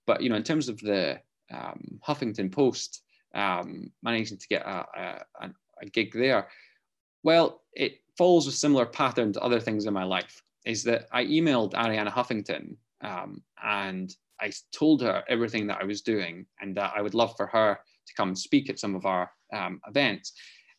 but 0.06 0.22
you 0.22 0.30
know, 0.30 0.36
in 0.36 0.44
terms 0.44 0.70
of 0.70 0.80
the 0.80 1.20
um, 1.54 2.00
Huffington 2.08 2.52
Post, 2.52 3.04
um, 3.36 3.92
managing 4.04 4.38
to 4.38 4.48
get 4.48 4.64
a, 4.64 4.86
a, 5.42 5.50
a, 5.82 5.86
gig 5.86 6.14
there. 6.14 6.48
Well, 7.24 7.62
it 7.74 8.00
follows 8.18 8.48
a 8.48 8.52
similar 8.52 8.86
pattern 8.86 9.34
to 9.34 9.42
other 9.42 9.60
things 9.60 9.86
in 9.86 9.94
my 9.94 10.04
life. 10.04 10.42
Is 10.66 10.84
that 10.84 11.08
I 11.12 11.26
emailed 11.26 11.74
Arianna 11.74 12.12
Huffington 12.12 12.76
um, 13.02 13.42
and 13.64 14.14
I 14.42 14.52
told 14.72 15.02
her 15.02 15.24
everything 15.28 15.68
that 15.68 15.80
I 15.82 15.86
was 15.86 16.02
doing 16.02 16.46
and 16.62 16.76
that 16.76 16.94
I 16.96 17.02
would 17.02 17.14
love 17.14 17.36
for 17.38 17.48
her 17.48 17.80
to 18.08 18.14
come 18.16 18.36
speak 18.36 18.70
at 18.70 18.80
some 18.80 18.96
of 18.96 19.06
our 19.06 19.32
um, 19.54 19.80
events. 19.88 20.34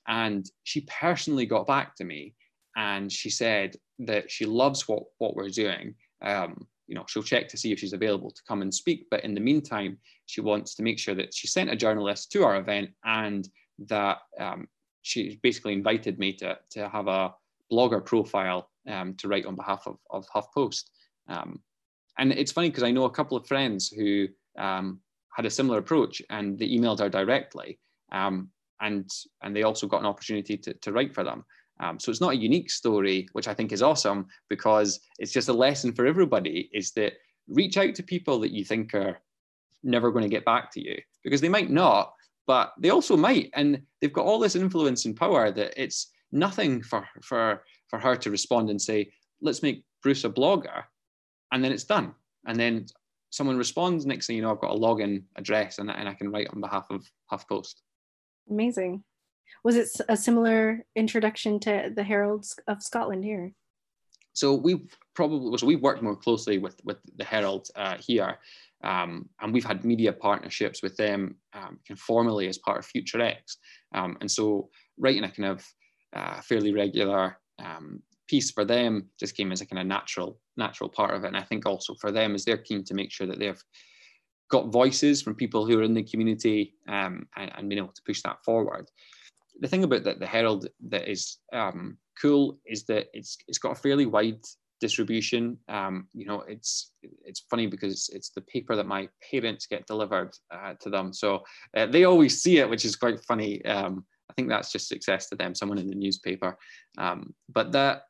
And 0.08 0.48
she 0.64 0.82
personally 0.82 1.46
got 1.46 1.66
back 1.66 1.94
to 1.96 2.04
me 2.04 2.34
and 2.76 3.10
she 3.10 3.30
said 3.30 3.76
that 4.00 4.30
she 4.30 4.46
loves 4.46 4.88
what, 4.88 5.04
what 5.18 5.34
we're 5.34 5.50
doing. 5.50 5.94
Um, 6.22 6.66
you 6.90 6.96
know, 6.96 7.04
she'll 7.06 7.22
check 7.22 7.46
to 7.48 7.56
see 7.56 7.70
if 7.70 7.78
she's 7.78 7.92
available 7.92 8.32
to 8.32 8.42
come 8.48 8.62
and 8.62 8.74
speak. 8.74 9.06
But 9.12 9.22
in 9.22 9.32
the 9.32 9.40
meantime, 9.40 9.96
she 10.26 10.40
wants 10.40 10.74
to 10.74 10.82
make 10.82 10.98
sure 10.98 11.14
that 11.14 11.32
she 11.32 11.46
sent 11.46 11.70
a 11.70 11.76
journalist 11.76 12.32
to 12.32 12.42
our 12.42 12.56
event 12.56 12.90
and 13.04 13.48
that 13.86 14.18
um, 14.40 14.66
she 15.02 15.38
basically 15.40 15.72
invited 15.72 16.18
me 16.18 16.32
to, 16.34 16.58
to 16.72 16.88
have 16.88 17.06
a 17.06 17.32
blogger 17.72 18.04
profile 18.04 18.70
um, 18.88 19.14
to 19.18 19.28
write 19.28 19.46
on 19.46 19.54
behalf 19.54 19.86
of, 19.86 19.98
of 20.10 20.26
HuffPost. 20.34 20.82
Um, 21.28 21.60
and 22.18 22.32
it's 22.32 22.50
funny 22.50 22.70
because 22.70 22.82
I 22.82 22.90
know 22.90 23.04
a 23.04 23.10
couple 23.10 23.36
of 23.36 23.46
friends 23.46 23.88
who 23.88 24.26
um, 24.58 24.98
had 25.32 25.46
a 25.46 25.50
similar 25.50 25.78
approach 25.78 26.20
and 26.28 26.58
they 26.58 26.68
emailed 26.68 26.98
her 26.98 27.08
directly. 27.08 27.78
Um, 28.10 28.50
and, 28.80 29.08
and 29.44 29.54
they 29.54 29.62
also 29.62 29.86
got 29.86 30.00
an 30.00 30.06
opportunity 30.06 30.56
to, 30.56 30.74
to 30.74 30.90
write 30.90 31.14
for 31.14 31.22
them. 31.22 31.44
Um, 31.80 31.98
so 31.98 32.10
it's 32.10 32.20
not 32.20 32.32
a 32.34 32.36
unique 32.36 32.70
story, 32.70 33.26
which 33.32 33.48
I 33.48 33.54
think 33.54 33.72
is 33.72 33.82
awesome 33.82 34.26
because 34.48 35.00
it's 35.18 35.32
just 35.32 35.48
a 35.48 35.52
lesson 35.52 35.92
for 35.92 36.06
everybody 36.06 36.68
is 36.72 36.92
that 36.92 37.14
reach 37.48 37.78
out 37.78 37.94
to 37.94 38.02
people 38.02 38.38
that 38.40 38.52
you 38.52 38.64
think 38.64 38.94
are 38.94 39.20
never 39.82 40.12
going 40.12 40.22
to 40.22 40.28
get 40.28 40.44
back 40.44 40.70
to 40.72 40.80
you 40.80 41.00
because 41.24 41.40
they 41.40 41.48
might 41.48 41.70
not, 41.70 42.12
but 42.46 42.74
they 42.78 42.90
also 42.90 43.16
might. 43.16 43.50
And 43.54 43.80
they've 44.00 44.12
got 44.12 44.26
all 44.26 44.38
this 44.38 44.56
influence 44.56 45.06
and 45.06 45.16
power 45.16 45.50
that 45.50 45.82
it's 45.82 46.10
nothing 46.32 46.82
for, 46.82 47.08
for, 47.22 47.64
for 47.88 47.98
her 47.98 48.14
to 48.14 48.30
respond 48.30 48.68
and 48.68 48.80
say, 48.80 49.10
let's 49.40 49.62
make 49.62 49.84
Bruce 50.02 50.24
a 50.24 50.30
blogger. 50.30 50.84
And 51.50 51.64
then 51.64 51.72
it's 51.72 51.84
done. 51.84 52.14
And 52.46 52.60
then 52.60 52.86
someone 53.30 53.56
responds, 53.56 54.04
next 54.04 54.26
thing 54.26 54.36
you 54.36 54.42
know, 54.42 54.50
I've 54.50 54.60
got 54.60 54.74
a 54.74 54.78
login 54.78 55.22
address 55.36 55.78
and, 55.78 55.90
and 55.90 56.08
I 56.08 56.14
can 56.14 56.30
write 56.30 56.48
on 56.52 56.60
behalf 56.60 56.86
of 56.90 57.06
HuffPost. 57.32 57.76
Amazing 58.50 59.02
was 59.64 59.76
it 59.76 59.88
a 60.08 60.16
similar 60.16 60.84
introduction 60.96 61.60
to 61.60 61.92
the 61.94 62.02
Heralds 62.02 62.58
of 62.66 62.82
Scotland 62.82 63.24
here? 63.24 63.52
So 64.32 64.54
we 64.54 64.86
probably 65.14 65.58
so 65.58 65.66
we've 65.66 65.82
worked 65.82 66.02
more 66.02 66.16
closely 66.16 66.58
with 66.58 66.80
with 66.84 66.98
the 67.16 67.24
Herald 67.24 67.68
uh, 67.76 67.96
here, 67.98 68.38
um, 68.84 69.28
and 69.40 69.52
we've 69.52 69.64
had 69.64 69.84
media 69.84 70.12
partnerships 70.12 70.82
with 70.82 70.96
them 70.96 71.36
um, 71.52 71.78
formally 71.96 72.48
as 72.48 72.58
part 72.58 72.78
of 72.78 72.86
Future 72.86 73.20
X, 73.20 73.58
um, 73.94 74.16
and 74.20 74.30
so 74.30 74.70
writing 74.98 75.24
a 75.24 75.30
kind 75.30 75.50
of 75.50 75.66
uh, 76.14 76.40
fairly 76.42 76.72
regular 76.72 77.38
um, 77.58 78.02
piece 78.28 78.52
for 78.52 78.64
them 78.64 79.08
just 79.18 79.36
came 79.36 79.50
as 79.50 79.60
a 79.60 79.66
kind 79.66 79.80
of 79.80 79.86
natural 79.86 80.38
natural 80.56 80.88
part 80.88 81.14
of 81.14 81.24
it. 81.24 81.28
And 81.28 81.36
I 81.36 81.42
think 81.42 81.66
also 81.66 81.94
for 82.00 82.12
them 82.12 82.34
is 82.34 82.44
they're 82.44 82.56
keen 82.56 82.84
to 82.84 82.94
make 82.94 83.10
sure 83.10 83.26
that 83.26 83.38
they've 83.38 83.62
got 84.50 84.72
voices 84.72 85.22
from 85.22 85.34
people 85.34 85.66
who 85.66 85.78
are 85.78 85.82
in 85.82 85.94
the 85.94 86.02
community 86.02 86.74
um, 86.88 87.26
and, 87.36 87.50
and 87.56 87.68
being 87.68 87.78
able 87.78 87.92
to 87.92 88.02
push 88.06 88.22
that 88.22 88.44
forward. 88.44 88.88
The 89.60 89.68
thing 89.68 89.84
about 89.84 90.04
the, 90.04 90.14
the 90.14 90.26
Herald 90.26 90.66
that 90.88 91.08
is 91.08 91.38
um, 91.52 91.98
cool 92.20 92.58
is 92.66 92.84
that 92.84 93.06
it's 93.12 93.36
it's 93.46 93.58
got 93.58 93.72
a 93.72 93.80
fairly 93.80 94.06
wide 94.06 94.40
distribution. 94.80 95.58
Um, 95.68 96.08
you 96.14 96.26
know, 96.26 96.40
it's 96.48 96.92
it's 97.02 97.44
funny 97.50 97.66
because 97.66 98.10
it's 98.12 98.30
the 98.30 98.40
paper 98.42 98.74
that 98.74 98.86
my 98.86 99.08
parents 99.30 99.66
get 99.66 99.86
delivered 99.86 100.34
uh, 100.50 100.74
to 100.80 100.90
them, 100.90 101.12
so 101.12 101.44
uh, 101.76 101.86
they 101.86 102.04
always 102.04 102.42
see 102.42 102.58
it, 102.58 102.68
which 102.68 102.84
is 102.84 102.96
quite 102.96 103.20
funny. 103.24 103.64
Um, 103.64 104.04
I 104.30 104.32
think 104.32 104.48
that's 104.48 104.72
just 104.72 104.88
success 104.88 105.28
to 105.28 105.36
them, 105.36 105.54
someone 105.54 105.78
in 105.78 105.88
the 105.88 105.94
newspaper. 105.94 106.56
Um, 106.98 107.34
but 107.48 107.72
that 107.72 108.02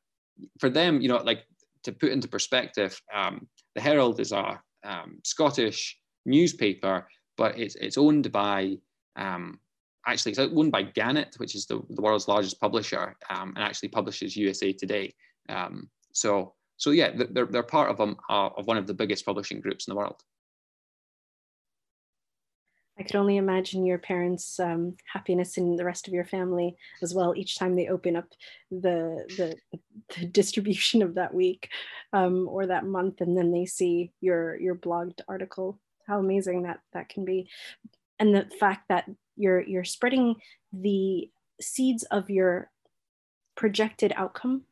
for 0.58 0.70
them, 0.70 1.00
you 1.00 1.08
know, 1.08 1.16
like 1.16 1.44
to 1.84 1.92
put 1.92 2.12
into 2.12 2.28
perspective, 2.28 3.00
um, 3.12 3.48
the 3.74 3.80
Herald 3.80 4.20
is 4.20 4.32
a 4.32 4.60
um, 4.84 5.18
Scottish 5.24 5.98
newspaper, 6.26 7.08
but 7.36 7.58
it's 7.58 7.74
it's 7.76 7.98
owned 7.98 8.30
by 8.32 8.76
um, 9.16 9.58
actually 10.06 10.32
it's 10.32 10.38
owned 10.38 10.72
by 10.72 10.82
Gannett, 10.82 11.34
which 11.38 11.54
is 11.54 11.66
the, 11.66 11.80
the 11.90 12.02
world's 12.02 12.28
largest 12.28 12.60
publisher, 12.60 13.16
um, 13.28 13.52
and 13.56 13.64
actually 13.64 13.88
publishes 13.88 14.36
USA 14.36 14.72
Today. 14.72 15.14
Um, 15.48 15.88
so 16.12 16.54
so 16.76 16.90
yeah, 16.90 17.10
they're 17.30 17.46
they're 17.46 17.62
part 17.62 17.90
of 17.90 17.98
them 17.98 18.16
uh, 18.28 18.48
of 18.56 18.66
one 18.66 18.78
of 18.78 18.86
the 18.86 18.94
biggest 18.94 19.26
publishing 19.26 19.60
groups 19.60 19.86
in 19.86 19.92
the 19.92 19.98
world. 19.98 20.22
I 22.98 23.02
could 23.02 23.16
only 23.16 23.38
imagine 23.38 23.86
your 23.86 23.98
parents' 23.98 24.60
um, 24.60 24.94
happiness 25.10 25.56
and 25.56 25.78
the 25.78 25.86
rest 25.86 26.06
of 26.06 26.12
your 26.12 26.26
family 26.26 26.76
as 27.00 27.14
well 27.14 27.34
each 27.34 27.56
time 27.56 27.74
they 27.74 27.88
open 27.88 28.14
up 28.14 28.26
the 28.70 29.24
the, 29.38 29.78
the 30.16 30.26
distribution 30.26 31.02
of 31.02 31.14
that 31.14 31.32
week 31.32 31.70
um, 32.12 32.46
or 32.48 32.66
that 32.66 32.84
month, 32.84 33.20
and 33.20 33.36
then 33.36 33.52
they 33.52 33.66
see 33.66 34.12
your 34.20 34.56
your 34.60 34.74
blogged 34.74 35.20
article. 35.28 35.78
How 36.06 36.18
amazing 36.18 36.64
that 36.64 36.80
that 36.92 37.08
can 37.08 37.24
be, 37.24 37.48
and 38.20 38.34
the 38.34 38.48
fact 38.60 38.88
that 38.88 39.10
you're 39.36 39.62
you're 39.62 39.84
spreading 39.84 40.36
the 40.72 41.28
seeds 41.60 42.04
of 42.04 42.30
your 42.30 42.70
projected 43.56 44.12
outcome 44.16 44.62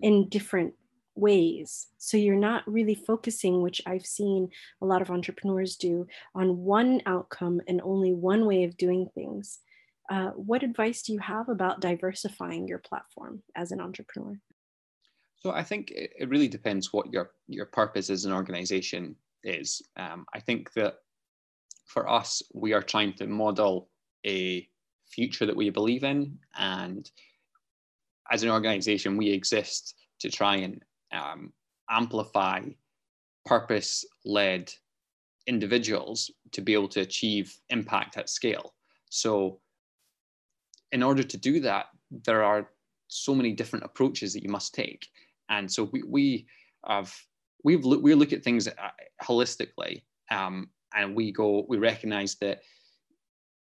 in 0.00 0.28
different 0.28 0.74
ways. 1.14 1.88
So 1.98 2.16
you're 2.16 2.36
not 2.36 2.62
really 2.66 2.94
focusing, 2.94 3.62
which 3.62 3.82
I've 3.86 4.06
seen 4.06 4.50
a 4.80 4.86
lot 4.86 5.02
of 5.02 5.10
entrepreneurs 5.10 5.76
do, 5.76 6.06
on 6.34 6.58
one 6.58 7.02
outcome 7.06 7.60
and 7.66 7.80
only 7.82 8.12
one 8.12 8.46
way 8.46 8.64
of 8.64 8.76
doing 8.76 9.08
things. 9.14 9.58
Uh, 10.10 10.30
what 10.30 10.62
advice 10.62 11.02
do 11.02 11.12
you 11.12 11.18
have 11.18 11.48
about 11.48 11.80
diversifying 11.80 12.66
your 12.66 12.78
platform 12.78 13.42
as 13.56 13.72
an 13.72 13.80
entrepreneur? 13.80 14.38
So 15.36 15.50
I 15.50 15.62
think 15.62 15.92
it 15.94 16.28
really 16.28 16.48
depends 16.48 16.92
what 16.92 17.12
your 17.12 17.30
your 17.46 17.66
purpose 17.66 18.10
as 18.10 18.24
an 18.24 18.32
organization 18.32 19.14
is. 19.44 19.82
Um, 19.96 20.24
I 20.34 20.40
think 20.40 20.72
that 20.72 20.98
for 21.88 22.08
us, 22.08 22.42
we 22.54 22.72
are 22.72 22.82
trying 22.82 23.14
to 23.14 23.26
model 23.26 23.88
a 24.24 24.68
future 25.10 25.46
that 25.46 25.56
we 25.56 25.70
believe 25.70 26.04
in, 26.04 26.38
and 26.56 27.10
as 28.30 28.42
an 28.42 28.50
organization, 28.50 29.16
we 29.16 29.30
exist 29.30 29.94
to 30.20 30.30
try 30.30 30.56
and 30.56 30.82
um, 31.12 31.52
amplify 31.90 32.60
purpose 33.46 34.04
led 34.24 34.72
individuals 35.46 36.30
to 36.52 36.60
be 36.60 36.74
able 36.74 36.88
to 36.88 37.00
achieve 37.00 37.56
impact 37.70 38.18
at 38.18 38.28
scale. 38.28 38.74
So, 39.08 39.60
in 40.92 41.02
order 41.02 41.22
to 41.22 41.36
do 41.36 41.60
that, 41.60 41.86
there 42.10 42.42
are 42.42 42.70
so 43.08 43.34
many 43.34 43.52
different 43.52 43.86
approaches 43.86 44.34
that 44.34 44.42
you 44.42 44.50
must 44.50 44.74
take. 44.74 45.08
And 45.48 45.70
so, 45.70 45.84
we, 45.84 46.02
we 46.02 46.46
have 46.86 47.14
we've 47.64 47.84
look, 47.84 48.02
we 48.02 48.14
look 48.14 48.34
at 48.34 48.44
things 48.44 48.68
uh, 48.68 48.72
holistically 49.22 50.02
um, 50.30 50.68
and 50.94 51.14
we 51.14 51.32
go 51.32 51.64
we 51.68 51.78
recognize 51.78 52.36
that 52.36 52.60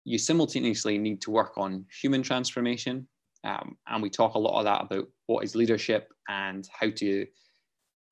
you 0.04 0.18
simultaneously 0.18 0.98
need 0.98 1.20
to 1.20 1.30
work 1.30 1.58
on 1.58 1.84
human 2.00 2.22
transformation 2.22 3.06
um, 3.44 3.76
and 3.86 4.02
we 4.02 4.10
talk 4.10 4.34
a 4.34 4.38
lot 4.38 4.58
of 4.58 4.64
that 4.64 4.82
about 4.82 5.08
what 5.26 5.44
is 5.44 5.54
leadership 5.54 6.12
and 6.28 6.68
how 6.78 6.90
to 6.90 7.26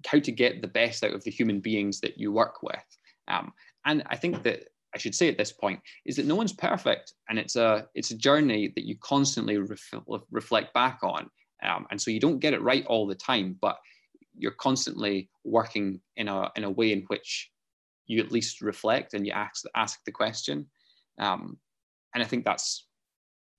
how 0.07 0.19
to 0.19 0.33
get 0.33 0.61
the 0.61 0.69
best 0.69 1.03
out 1.03 1.15
of 1.15 1.25
the 1.25 1.31
human 1.31 1.61
beings 1.61 2.01
that 2.01 2.19
you 2.19 2.31
work 2.31 2.63
with. 2.63 2.99
Um, 3.29 3.53
and 3.87 4.03
I 4.07 4.17
think 4.17 4.43
that 4.43 4.65
I 4.95 4.99
should 4.99 5.15
say 5.15 5.29
at 5.29 5.39
this 5.39 5.53
point 5.53 5.81
is 6.05 6.17
that 6.17 6.27
no 6.27 6.37
one's 6.37 6.53
perfect, 6.53 7.15
and 7.29 7.39
it's 7.39 7.57
a 7.57 7.89
it's 7.95 8.11
a 8.11 8.17
journey 8.17 8.73
that 8.75 8.85
you 8.85 8.97
constantly 9.01 9.59
ref- 9.59 9.95
reflect 10.31 10.73
back 10.73 11.01
on. 11.03 11.29
Um, 11.63 11.87
and 11.91 12.01
so 12.01 12.11
you 12.11 12.21
don't 12.21 12.39
get 12.39 12.55
it 12.55 12.63
right 12.63 12.85
all 12.87 13.07
the 13.07 13.15
time, 13.15 13.57
but 13.61 13.77
you're 14.37 14.53
constantly 14.53 15.31
working 15.45 16.01
in 16.17 16.29
a 16.29 16.51
in 16.57 16.65
a 16.65 16.71
way 16.71 16.93
in 16.93 17.03
which 17.09 17.51
you 18.07 18.21
at 18.23 18.33
least 18.33 18.61
reflect 18.61 19.15
and 19.15 19.27
you 19.27 19.33
ask 19.33 19.65
ask 19.75 20.05
the 20.05 20.13
question. 20.13 20.67
Um, 21.19 21.59
and 22.15 22.23
I 22.23 22.27
think 22.27 22.45
that's 22.45 22.87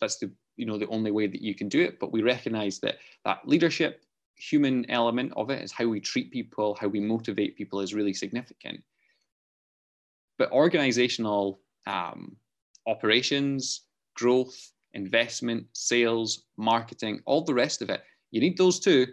that's 0.01 0.17
the 0.17 0.31
you 0.57 0.65
know 0.65 0.77
the 0.77 0.87
only 0.87 1.11
way 1.11 1.27
that 1.27 1.41
you 1.41 1.55
can 1.55 1.69
do 1.69 1.81
it. 1.81 1.99
But 1.99 2.11
we 2.11 2.21
recognize 2.21 2.79
that 2.79 2.97
that 3.23 3.47
leadership 3.47 4.01
human 4.37 4.89
element 4.89 5.31
of 5.37 5.49
it 5.49 5.63
is 5.63 5.71
how 5.71 5.87
we 5.87 5.99
treat 5.99 6.31
people 6.31 6.75
how 6.79 6.87
we 6.87 6.99
motivate 6.99 7.57
people 7.57 7.79
is 7.79 7.93
really 7.93 8.13
significant. 8.13 8.81
But 10.37 10.51
organizational 10.51 11.61
um, 11.87 12.35
operations 12.87 13.81
growth 14.15 14.71
investment 14.93 15.65
sales 15.73 16.45
marketing 16.57 17.19
all 17.25 17.43
the 17.43 17.53
rest 17.53 17.81
of 17.81 17.89
it 17.89 18.01
you 18.31 18.39
need 18.39 18.57
those 18.57 18.79
too 18.79 19.05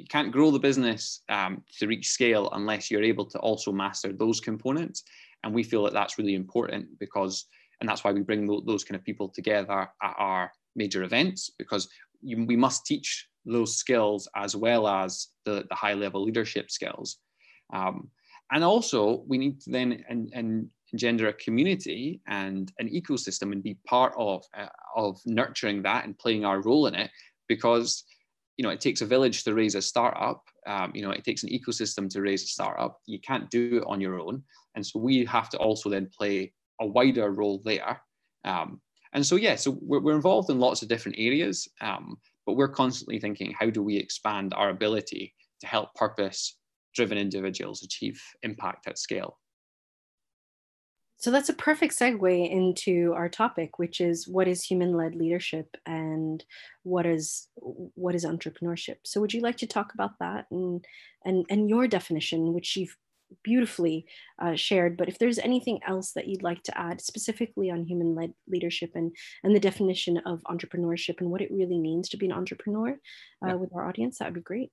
you 0.00 0.06
can't 0.06 0.32
grow 0.32 0.50
the 0.50 0.58
business 0.58 1.22
um, 1.28 1.62
to 1.78 1.86
reach 1.86 2.08
scale 2.08 2.48
unless 2.52 2.90
you're 2.90 3.02
able 3.02 3.26
to 3.26 3.38
also 3.38 3.70
master 3.72 4.12
those 4.12 4.40
components 4.40 5.04
and 5.44 5.54
we 5.54 5.62
feel 5.62 5.84
that 5.84 5.92
that's 5.92 6.18
really 6.18 6.34
important 6.34 6.86
because 6.98 7.46
and 7.80 7.88
that's 7.88 8.04
why 8.04 8.12
we 8.12 8.20
bring 8.20 8.46
those 8.66 8.84
kind 8.84 8.96
of 8.96 9.04
people 9.04 9.28
together 9.28 9.88
at 10.02 10.14
our 10.18 10.52
major 10.76 11.02
events 11.02 11.50
because 11.58 11.88
you, 12.22 12.44
we 12.44 12.56
must 12.56 12.84
teach 12.84 13.26
those 13.46 13.76
skills 13.76 14.28
as 14.36 14.54
well 14.54 14.86
as 14.86 15.28
the, 15.44 15.64
the 15.68 15.74
high 15.74 15.94
level 15.94 16.22
leadership 16.22 16.70
skills. 16.70 17.18
Um, 17.72 18.10
and 18.52 18.64
also, 18.64 19.24
we 19.26 19.38
need 19.38 19.60
to 19.62 19.70
then 19.70 20.04
and, 20.08 20.30
and 20.34 20.68
engender 20.92 21.28
a 21.28 21.32
community 21.32 22.20
and 22.26 22.70
an 22.78 22.88
ecosystem 22.88 23.52
and 23.52 23.62
be 23.62 23.78
part 23.86 24.12
of, 24.18 24.44
uh, 24.58 24.66
of 24.96 25.20
nurturing 25.24 25.82
that 25.82 26.04
and 26.04 26.18
playing 26.18 26.44
our 26.44 26.60
role 26.60 26.86
in 26.86 26.94
it 26.94 27.10
because 27.48 28.04
you 28.60 28.64
know 28.64 28.68
it 28.68 28.80
takes 28.82 29.00
a 29.00 29.06
village 29.06 29.42
to 29.42 29.54
raise 29.54 29.74
a 29.74 29.80
startup 29.80 30.42
um, 30.66 30.92
you 30.94 31.00
know 31.00 31.12
it 31.12 31.24
takes 31.24 31.42
an 31.42 31.48
ecosystem 31.48 32.10
to 32.10 32.20
raise 32.20 32.42
a 32.42 32.46
startup. 32.46 33.00
You 33.06 33.18
can't 33.20 33.48
do 33.48 33.78
it 33.78 33.84
on 33.86 34.02
your 34.02 34.20
own. 34.20 34.42
And 34.74 34.86
so 34.86 34.98
we 34.98 35.24
have 35.24 35.48
to 35.50 35.56
also 35.56 35.88
then 35.88 36.10
play 36.14 36.52
a 36.78 36.86
wider 36.86 37.30
role 37.30 37.62
there. 37.64 38.02
Um, 38.44 38.82
and 39.14 39.24
so, 39.24 39.36
yeah, 39.36 39.56
so 39.56 39.78
we're, 39.80 40.00
we're 40.00 40.14
involved 40.14 40.50
in 40.50 40.60
lots 40.60 40.82
of 40.82 40.88
different 40.88 41.16
areas, 41.18 41.66
um, 41.80 42.16
but 42.46 42.54
we're 42.54 42.68
constantly 42.68 43.18
thinking, 43.18 43.54
how 43.58 43.70
do 43.70 43.82
we 43.82 43.96
expand 43.96 44.52
our 44.54 44.68
ability 44.68 45.34
to 45.60 45.66
help 45.66 45.94
purpose 45.94 46.56
driven 46.94 47.18
individuals 47.18 47.82
achieve 47.82 48.22
impact 48.42 48.86
at 48.86 48.98
scale? 48.98 49.38
So 51.20 51.30
that's 51.30 51.50
a 51.50 51.54
perfect 51.54 51.96
segue 51.98 52.50
into 52.50 53.12
our 53.14 53.28
topic, 53.28 53.78
which 53.78 54.00
is 54.00 54.26
what 54.26 54.48
is 54.48 54.64
human-led 54.64 55.14
leadership 55.14 55.76
and 55.86 56.42
what 56.82 57.06
is 57.06 57.48
what 57.54 58.14
is 58.14 58.24
entrepreneurship. 58.24 58.96
So 59.04 59.20
would 59.20 59.34
you 59.34 59.42
like 59.42 59.58
to 59.58 59.66
talk 59.66 59.92
about 59.94 60.18
that 60.18 60.46
and 60.50 60.84
and 61.24 61.44
and 61.50 61.68
your 61.68 61.86
definition, 61.86 62.54
which 62.54 62.74
you've 62.74 62.96
beautifully 63.42 64.06
uh, 64.40 64.54
shared. 64.56 64.96
But 64.96 65.08
if 65.08 65.18
there's 65.18 65.38
anything 65.38 65.80
else 65.86 66.12
that 66.12 66.26
you'd 66.26 66.42
like 66.42 66.62
to 66.64 66.78
add 66.78 67.00
specifically 67.00 67.70
on 67.70 67.84
human 67.84 68.14
led 68.14 68.32
leadership 68.48 68.90
and, 68.94 69.14
and 69.44 69.54
the 69.54 69.60
definition 69.60 70.18
of 70.26 70.42
entrepreneurship 70.50 71.20
and 71.20 71.30
what 71.30 71.40
it 71.40 71.52
really 71.52 71.78
means 71.78 72.08
to 72.08 72.16
be 72.16 72.26
an 72.26 72.32
entrepreneur 72.32 72.90
uh, 73.44 73.48
yeah. 73.48 73.54
with 73.54 73.70
our 73.74 73.86
audience, 73.86 74.18
that 74.18 74.26
would 74.26 74.34
be 74.34 74.40
great. 74.40 74.72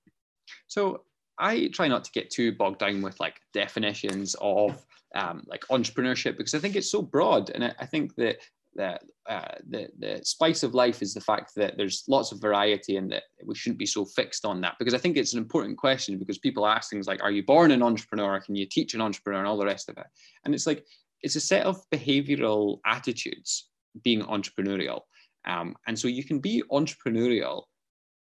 So 0.66 1.02
I 1.38 1.68
try 1.68 1.88
not 1.88 2.04
to 2.04 2.12
get 2.12 2.30
too 2.30 2.52
bogged 2.52 2.80
down 2.80 3.02
with 3.02 3.18
like 3.20 3.40
definitions 3.52 4.34
of 4.40 4.84
um, 5.14 5.44
like 5.46 5.64
entrepreneurship 5.70 6.36
because 6.36 6.54
I 6.54 6.58
think 6.58 6.76
it's 6.76 6.90
so 6.90 7.02
broad. 7.02 7.50
And 7.50 7.64
I, 7.64 7.74
I 7.78 7.86
think 7.86 8.14
that 8.16 8.38
that 8.74 9.02
uh, 9.28 9.54
the 9.68 9.88
the 9.98 10.20
spice 10.24 10.62
of 10.62 10.74
life 10.74 11.02
is 11.02 11.12
the 11.12 11.20
fact 11.20 11.54
that 11.56 11.76
there's 11.76 12.04
lots 12.08 12.32
of 12.32 12.40
variety 12.40 12.96
and 12.96 13.10
that 13.10 13.24
we 13.44 13.54
shouldn't 13.54 13.78
be 13.78 13.86
so 13.86 14.04
fixed 14.04 14.44
on 14.44 14.60
that 14.60 14.76
because 14.78 14.94
I 14.94 14.98
think 14.98 15.16
it's 15.16 15.32
an 15.32 15.38
important 15.38 15.76
question 15.76 16.18
because 16.18 16.38
people 16.38 16.66
ask 16.66 16.90
things 16.90 17.06
like, 17.06 17.22
"Are 17.22 17.30
you 17.30 17.44
born 17.44 17.70
an 17.70 17.82
entrepreneur? 17.82 18.40
Can 18.40 18.54
you 18.54 18.66
teach 18.66 18.94
an 18.94 19.00
entrepreneur?" 19.00 19.40
and 19.40 19.48
all 19.48 19.58
the 19.58 19.66
rest 19.66 19.88
of 19.88 19.98
it. 19.98 20.06
And 20.44 20.54
it's 20.54 20.66
like 20.66 20.84
it's 21.22 21.36
a 21.36 21.40
set 21.40 21.66
of 21.66 21.82
behavioral 21.90 22.78
attitudes 22.86 23.68
being 24.02 24.22
entrepreneurial, 24.22 25.02
um, 25.46 25.74
and 25.86 25.98
so 25.98 26.08
you 26.08 26.24
can 26.24 26.38
be 26.38 26.62
entrepreneurial 26.70 27.64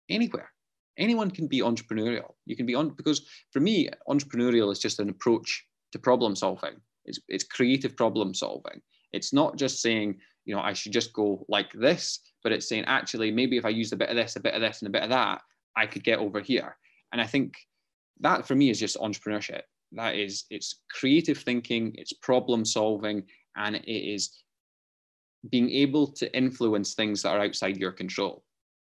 anywhere. 0.09 0.51
Anyone 0.99 1.31
can 1.31 1.47
be 1.47 1.61
entrepreneurial. 1.61 2.33
You 2.47 2.57
can 2.57 2.67
be 2.67 2.75
on 2.75 2.91
because 2.91 3.27
for 3.53 3.61
me, 3.61 3.89
entrepreneurial 4.09 4.73
is 4.73 4.79
just 4.79 5.01
an 5.01 5.11
approach 5.11 5.65
to 5.93 5.99
problem 5.99 6.35
solving. 6.37 6.77
It's 7.05 7.21
it's 7.29 7.45
creative 7.45 7.97
problem 7.97 8.35
solving. 8.35 8.81
It's 9.13 9.33
not 9.33 9.57
just 9.57 9.81
saying 9.81 10.19
you 10.47 10.55
know, 10.55 10.63
I 10.63 10.73
should 10.73 10.93
just 10.93 11.13
go 11.13 11.45
like 11.49 11.73
this, 11.73 12.21
but 12.43 12.53
it's 12.53 12.69
saying 12.69 12.85
actually 12.87 13.31
maybe 13.31 13.59
if 13.59 13.65
I 13.65 13.71
use 13.71 13.93
a 13.93 13.97
bit 13.97 14.09
of 14.09 14.17
this, 14.17 14.37
a 14.37 14.41
bit 14.41 14.55
of 14.55 14.63
this, 14.63 14.81
and 14.81 14.89
a 14.89 14.93
bit 14.93 15.03
of 15.03 15.11
that, 15.11 15.43
I 15.77 15.87
could 15.87 16.05
get 16.05 16.21
over 16.21 16.41
here. 16.41 16.77
And 17.13 17.21
I 17.21 17.27
think 17.27 17.57
that 18.21 18.47
for 18.47 18.55
me 18.55 18.71
is 18.71 18.81
just 18.81 18.97
entrepreneurship. 18.97 19.63
That 19.93 20.15
is, 20.15 20.45
it's 20.51 20.83
creative 20.91 21.39
thinking, 21.39 21.95
it's 21.97 22.13
problem 22.13 22.65
solving, 22.65 23.25
and 23.57 23.77
it 23.77 23.91
is 23.91 24.43
being 25.51 25.71
able 25.71 26.07
to 26.13 26.35
influence 26.37 26.95
things 26.95 27.23
that 27.23 27.31
are 27.31 27.41
outside 27.41 27.77
your 27.77 27.93
control. 27.93 28.45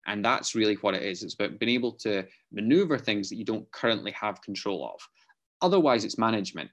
And 0.07 0.25
that's 0.25 0.55
really 0.55 0.75
what 0.77 0.95
it 0.95 1.03
is. 1.03 1.23
It's 1.23 1.35
about 1.35 1.59
being 1.59 1.75
able 1.75 1.93
to 1.93 2.25
maneuver 2.53 2.99
things 2.99 3.29
that 3.29 3.37
you 3.37 3.45
don't 3.45 3.71
currently 3.73 4.13
have 4.13 4.43
control 4.43 4.89
of. 4.93 5.01
Otherwise, 5.63 6.05
it's 6.05 6.19
management. 6.19 6.71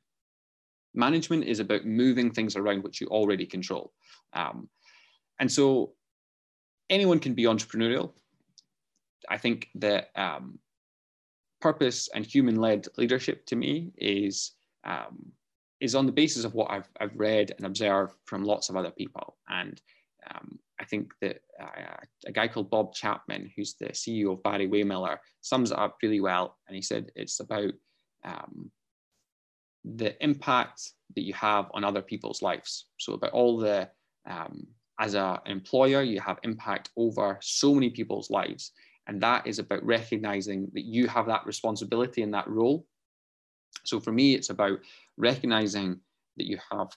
Management 0.93 1.45
is 1.45 1.59
about 1.59 1.85
moving 1.85 2.31
things 2.31 2.55
around 2.55 2.83
which 2.83 3.01
you 3.01 3.07
already 3.07 3.45
control. 3.45 3.91
Um, 4.33 4.69
and 5.39 5.51
so 5.51 5.93
anyone 6.89 7.19
can 7.19 7.33
be 7.33 7.43
entrepreneurial. 7.43 8.11
I 9.29 9.37
think 9.37 9.69
that 9.75 10.09
um, 10.15 10.59
purpose 11.59 12.09
and 12.13 12.25
human-led 12.25 12.87
leadership 12.97 13.45
to 13.47 13.55
me 13.55 13.91
is 13.97 14.51
um, 14.83 15.31
is 15.79 15.95
on 15.95 16.05
the 16.05 16.11
basis 16.11 16.45
of 16.45 16.53
what 16.53 16.71
I've, 16.71 16.87
I've 16.99 17.15
read 17.15 17.53
and 17.57 17.65
observed 17.65 18.13
from 18.25 18.43
lots 18.43 18.69
of 18.69 18.77
other 18.77 18.91
people. 18.91 19.37
And 19.49 19.81
um, 20.31 20.59
I 20.79 20.85
think 20.85 21.13
that 21.21 21.39
uh, 21.61 21.95
a 22.25 22.31
guy 22.31 22.47
called 22.47 22.69
Bob 22.69 22.93
Chapman, 22.93 23.51
who's 23.55 23.75
the 23.75 23.87
CEO 23.87 24.33
of 24.33 24.43
Barry 24.43 24.67
Wehmiller, 24.67 25.17
sums 25.41 25.71
it 25.71 25.79
up 25.79 25.97
really 26.01 26.19
well. 26.19 26.57
And 26.67 26.75
he 26.75 26.81
said 26.81 27.11
it's 27.15 27.39
about 27.39 27.71
um, 28.23 28.71
the 29.85 30.21
impact 30.23 30.81
that 31.15 31.23
you 31.23 31.33
have 31.33 31.69
on 31.73 31.83
other 31.83 32.01
people's 32.01 32.41
lives. 32.41 32.87
So 32.99 33.13
about 33.13 33.31
all 33.31 33.57
the, 33.57 33.89
um, 34.29 34.67
as 34.99 35.15
an 35.15 35.39
employer, 35.45 36.01
you 36.01 36.19
have 36.19 36.39
impact 36.43 36.89
over 36.97 37.37
so 37.41 37.73
many 37.73 37.89
people's 37.89 38.29
lives. 38.29 38.71
And 39.07 39.21
that 39.21 39.45
is 39.45 39.59
about 39.59 39.85
recognizing 39.85 40.69
that 40.73 40.85
you 40.85 41.07
have 41.07 41.27
that 41.27 41.45
responsibility 41.45 42.21
in 42.21 42.31
that 42.31 42.47
role. 42.47 42.85
So 43.83 43.99
for 43.99 44.11
me, 44.11 44.33
it's 44.33 44.49
about 44.49 44.79
recognizing 45.17 45.99
that 46.37 46.47
you 46.47 46.57
have 46.71 46.87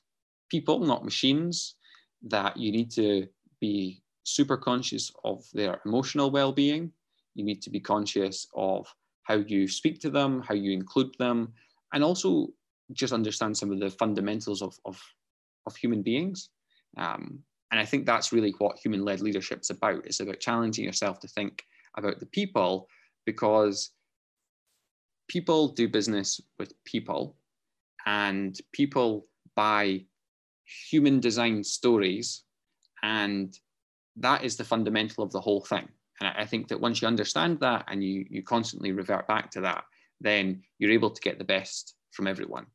people, 0.51 0.79
not 0.81 1.05
machines, 1.05 1.75
that 2.31 2.57
you 2.57 2.73
need 2.73 2.91
to 2.93 3.27
be 3.61 4.03
super 4.25 4.57
conscious 4.57 5.13
of 5.25 5.45
their 5.53 5.81
emotional 5.85 6.31
well 6.31 6.53
being. 6.53 6.93
You 7.35 7.45
need 7.45 7.63
to 7.63 7.71
be 7.71 7.81
conscious 7.81 8.47
of 8.55 8.93
how 9.23 9.35
you 9.35 9.69
speak 9.69 10.01
to 10.01 10.11
them, 10.11 10.43
how 10.43 10.55
you 10.55 10.73
include 10.73 11.15
them, 11.19 11.53
and 11.93 12.03
also 12.03 12.49
just 12.93 13.13
understand 13.13 13.57
some 13.57 13.73
of 13.73 13.81
the 13.81 13.91
fundamentals 13.91 14.63
of, 14.63 14.79
of, 14.85 15.01
of 15.67 15.77
human 15.77 16.03
beings. 16.03 16.51
Um, 16.97 17.41
and 17.71 17.81
I 17.81 17.85
think 17.85 18.07
that's 18.07 18.33
really 18.33 18.55
what 18.59 18.79
human 18.79 19.05
led 19.05 19.21
leadership 19.21 19.61
is 19.61 19.71
about. 19.71 20.07
It's 20.07 20.21
about 20.21 20.41
challenging 20.41 20.85
yourself 20.85 21.19
to 21.21 21.29
think 21.29 21.65
about 21.97 22.21
the 22.21 22.27
people 22.27 22.89
because 23.25 23.91
people 25.29 25.69
do 25.69 25.89
business 25.89 26.41
with 26.59 26.73
people 26.85 27.37
and 28.07 28.57
people 28.73 29.27
buy 29.57 30.05
human 30.91 31.21
design 31.21 31.63
stories 31.63 32.43
and 33.03 33.59
that 34.17 34.45
is 34.45 34.57
the 34.57 34.65
fundamental 34.65 35.23
of 35.23 35.31
the 35.33 35.41
whole 35.41 35.61
thing. 35.61 35.89
And 36.21 36.29
i 36.37 36.45
think 36.45 36.69
that 36.69 36.81
once 36.81 37.01
you 37.01 37.09
understand 37.09 37.61
that 37.61 37.85
and 37.89 38.03
you 38.03 38.27
you 38.31 38.43
constantly 38.43 38.93
revert 38.93 39.27
back 39.29 39.51
to 39.53 39.61
that 39.63 39.85
then 40.21 40.63
you're 40.79 40.91
able 40.99 41.11
to 41.11 41.21
get 41.21 41.39
the 41.39 41.45
best 41.45 41.95
from 42.13 42.27
everyone. 42.27 42.67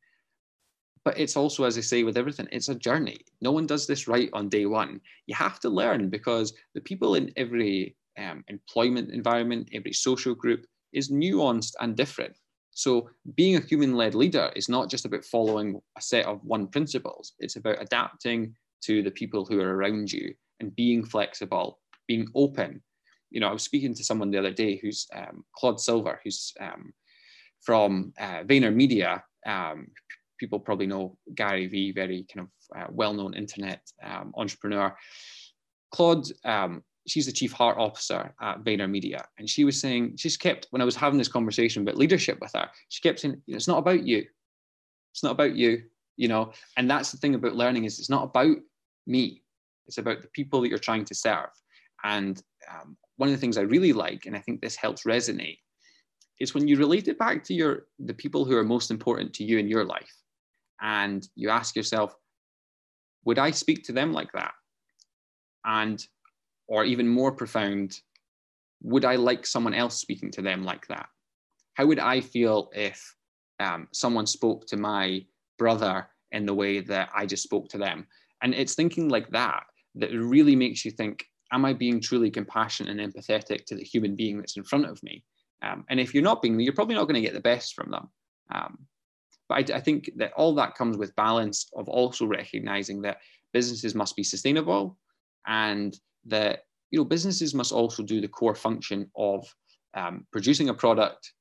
But 1.04 1.17
it's 1.19 1.36
also 1.36 1.63
as 1.63 1.77
i 1.77 1.82
say 1.82 2.04
with 2.04 2.17
everything 2.17 2.47
it's 2.51 2.69
a 2.69 2.75
journey. 2.75 3.19
No 3.41 3.51
one 3.51 3.67
does 3.67 3.88
this 3.88 4.08
right 4.08 4.30
on 4.34 4.49
day 4.49 4.65
one. 4.65 5.01
You 5.25 5.36
have 5.36 5.60
to 5.62 5.69
learn 5.69 6.10
because 6.10 6.54
the 6.75 6.82
people 6.82 7.15
in 7.15 7.32
every 7.36 7.95
um, 8.19 8.43
employment 8.47 9.12
environment 9.12 9.69
every 9.73 9.93
social 9.93 10.36
group 10.36 10.65
is 10.93 11.10
nuanced 11.10 11.73
and 11.80 11.95
different 11.95 12.36
so 12.71 13.10
being 13.36 13.57
a 13.57 13.62
human 13.62 13.95
led 13.95 14.15
leader 14.15 14.51
is 14.55 14.69
not 14.69 14.89
just 14.89 15.05
about 15.05 15.25
following 15.25 15.81
a 15.97 16.01
set 16.01 16.25
of 16.25 16.43
one 16.43 16.67
principles, 16.67 17.34
it's 17.39 17.57
about 17.57 17.81
adapting 17.81 18.55
to 18.84 19.03
the 19.03 19.12
people 19.12 19.45
who 19.45 19.60
are 19.60 19.75
around 19.75 20.12
you 20.12 20.34
and 20.60 20.75
being 20.75 21.03
flexible, 21.03 21.79
being 22.07 22.27
open. 22.36 22.81
You 23.29 23.39
know, 23.39 23.47
I 23.47 23.53
was 23.53 23.63
speaking 23.63 23.93
to 23.95 24.03
someone 24.03 24.31
the 24.31 24.39
other 24.39 24.51
day 24.51 24.77
who's 24.77 25.07
um, 25.15 25.43
Claude 25.55 25.79
Silver, 25.79 26.19
who's 26.23 26.53
um, 26.60 26.93
from 27.62 28.13
uh, 28.19 28.43
VaynerMedia. 28.43 29.21
Um, 29.45 29.88
people 30.39 30.60
probably 30.60 30.88
know 30.88 31.17
Gary 31.36 31.67
Vee, 31.67 31.91
very 31.91 32.25
kind 32.34 32.47
of 32.47 32.79
uh, 32.79 32.88
well 32.89 33.13
known 33.13 33.34
internet 33.34 33.81
um, 34.03 34.34
entrepreneur. 34.36 34.95
Claude 35.91 36.25
um, 36.45 36.84
she's 37.07 37.25
the 37.25 37.31
chief 37.31 37.51
heart 37.51 37.77
officer 37.77 38.33
at 38.41 38.63
VaynerMedia. 38.63 39.23
And 39.37 39.49
she 39.49 39.63
was 39.63 39.79
saying, 39.79 40.17
she's 40.17 40.37
kept, 40.37 40.67
when 40.69 40.81
I 40.81 40.85
was 40.85 40.95
having 40.95 41.17
this 41.17 41.27
conversation 41.27 41.81
about 41.81 41.97
leadership 41.97 42.39
with 42.41 42.51
her, 42.55 42.69
she 42.89 43.01
kept 43.01 43.19
saying, 43.19 43.41
it's 43.47 43.67
not 43.67 43.79
about 43.79 44.05
you. 44.05 44.25
It's 45.13 45.23
not 45.23 45.31
about 45.31 45.55
you, 45.55 45.83
you 46.17 46.27
know. 46.27 46.53
And 46.77 46.89
that's 46.89 47.11
the 47.11 47.17
thing 47.17 47.35
about 47.35 47.55
learning 47.55 47.85
is 47.85 47.99
it's 47.99 48.09
not 48.09 48.23
about 48.23 48.57
me. 49.07 49.43
It's 49.87 49.97
about 49.97 50.21
the 50.21 50.29
people 50.29 50.61
that 50.61 50.69
you're 50.69 50.77
trying 50.77 51.05
to 51.05 51.15
serve. 51.15 51.49
And 52.03 52.41
um, 52.71 52.97
one 53.17 53.29
of 53.29 53.35
the 53.35 53.41
things 53.41 53.57
I 53.57 53.61
really 53.61 53.93
like, 53.93 54.25
and 54.25 54.35
I 54.35 54.39
think 54.39 54.61
this 54.61 54.75
helps 54.75 55.03
resonate, 55.03 55.59
is 56.39 56.53
when 56.53 56.67
you 56.67 56.77
relate 56.77 57.07
it 57.07 57.19
back 57.19 57.43
to 57.43 57.53
your 57.53 57.87
the 57.99 58.13
people 58.13 58.45
who 58.45 58.57
are 58.57 58.63
most 58.63 58.89
important 58.89 59.33
to 59.33 59.43
you 59.43 59.57
in 59.59 59.67
your 59.67 59.85
life. 59.85 60.13
And 60.81 61.27
you 61.35 61.49
ask 61.49 61.75
yourself, 61.75 62.15
would 63.25 63.37
I 63.37 63.51
speak 63.51 63.83
to 63.83 63.91
them 63.91 64.13
like 64.13 64.31
that? 64.31 64.53
And 65.65 66.03
or 66.71 66.86
even 66.86 67.05
more 67.05 67.34
profound, 67.34 67.99
would 68.81 69.03
I 69.03 69.17
like 69.17 69.45
someone 69.45 69.73
else 69.73 69.97
speaking 69.99 70.31
to 70.31 70.41
them 70.41 70.63
like 70.63 70.88
that? 70.88 71.10
How 71.73 71.86
would 71.86 71.99
I 71.99 72.21
feel 72.21 72.71
if 72.73 73.13
um, 73.60 73.89
someone 73.91 74.25
spoke 74.25 74.67
to 74.67 74.77
my 74.77 75.25
brother 75.60 76.07
in 76.31 76.45
the 76.45 76.53
way 76.53 76.79
that 76.79 77.10
I 77.13 77.25
just 77.25 77.43
spoke 77.43 77.67
to 77.69 77.77
them? 77.77 78.07
And 78.41 78.53
it's 78.53 78.73
thinking 78.73 79.10
like 79.10 79.29
that 79.31 79.63
that 79.95 80.13
really 80.13 80.55
makes 80.55 80.86
you 80.86 80.91
think, 80.91 81.25
am 81.51 81.65
I 81.65 81.73
being 81.73 81.99
truly 81.99 82.31
compassionate 82.31 82.97
and 82.97 83.13
empathetic 83.13 83.65
to 83.65 83.75
the 83.75 83.84
human 83.84 84.15
being 84.15 84.38
that's 84.38 84.55
in 84.55 84.63
front 84.63 84.86
of 84.86 85.03
me? 85.03 85.25
Um, 85.62 85.84
and 85.89 85.99
if 85.99 86.13
you're 86.13 86.23
not 86.23 86.41
being, 86.41 86.57
you're 86.57 86.71
probably 86.71 86.95
not 86.95 87.03
going 87.03 87.15
to 87.15 87.27
get 87.27 87.34
the 87.34 87.41
best 87.41 87.73
from 87.73 87.91
them. 87.91 88.07
Um, 88.49 88.77
but 89.49 89.69
I, 89.69 89.77
I, 89.77 89.81
think 89.81 90.10
that 90.15 90.31
all 90.38 90.55
that 90.55 90.75
comes 90.75 90.97
with 90.97 91.15
balance 91.17 91.69
of 91.75 91.89
also 91.89 92.25
recognizing 92.25 93.01
that 93.01 93.17
businesses 93.51 93.93
must 93.93 94.15
be 94.15 94.23
sustainable 94.23 94.97
and 95.45 95.97
that 96.25 96.65
you 96.91 96.99
know 96.99 97.05
businesses 97.05 97.53
must 97.53 97.71
also 97.71 98.03
do 98.03 98.21
the 98.21 98.27
core 98.27 98.55
function 98.55 99.10
of 99.15 99.53
um, 99.93 100.25
producing 100.31 100.69
a 100.69 100.73
product 100.73 101.34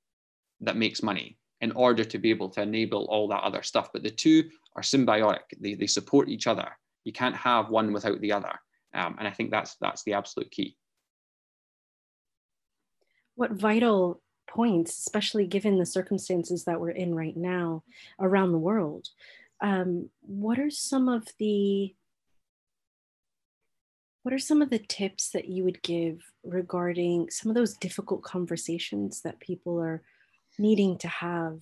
that 0.61 0.77
makes 0.77 1.03
money 1.03 1.39
in 1.61 1.73
order 1.73 2.05
to 2.05 2.19
be 2.19 2.31
able 2.31 2.49
to 2.49 2.63
enable 2.63 3.05
all 3.07 3.29
that 3.29 3.43
other 3.43 3.63
stuff. 3.63 3.91
But 3.93 4.03
the 4.03 4.11
two 4.11 4.49
are 4.77 4.83
symbiotic; 4.83 5.41
they, 5.59 5.75
they 5.75 5.87
support 5.87 6.29
each 6.29 6.47
other. 6.47 6.69
You 7.05 7.13
can't 7.13 7.37
have 7.37 7.71
one 7.71 7.93
without 7.93 8.21
the 8.21 8.33
other, 8.33 8.53
um, 8.95 9.17
and 9.19 9.27
I 9.27 9.31
think 9.31 9.51
that's 9.51 9.77
that's 9.81 10.03
the 10.05 10.15
absolute 10.15 10.51
key. 10.51 10.77
What 13.35 13.53
vital 13.53 14.21
points, 14.51 14.99
especially 14.99 15.47
given 15.47 15.79
the 15.79 15.87
circumstances 15.87 16.65
that 16.65 16.81
we're 16.81 16.91
in 16.91 17.15
right 17.15 17.37
now 17.37 17.83
around 18.19 18.53
the 18.53 18.59
world. 18.59 19.09
Um, 19.63 20.11
what 20.23 20.59
are 20.59 20.71
some 20.71 21.09
of 21.09 21.29
the 21.39 21.95
what 24.23 24.35
are 24.35 24.39
some 24.39 24.61
of 24.61 24.71
the 24.71 24.79
tips 24.79 25.31
that 25.31 25.49
you 25.49 25.65
would 25.65 25.83
give 25.83 26.21
regarding 26.45 27.31
some 27.31 27.51
of 27.51 27.57
those 27.57 27.77
difficult 27.77 28.23
conversations 28.23 29.23
that 29.23 29.41
people 29.41 29.81
are 29.81 30.03
needing 30.59 30.99
to 30.99 31.09
have? 31.09 31.61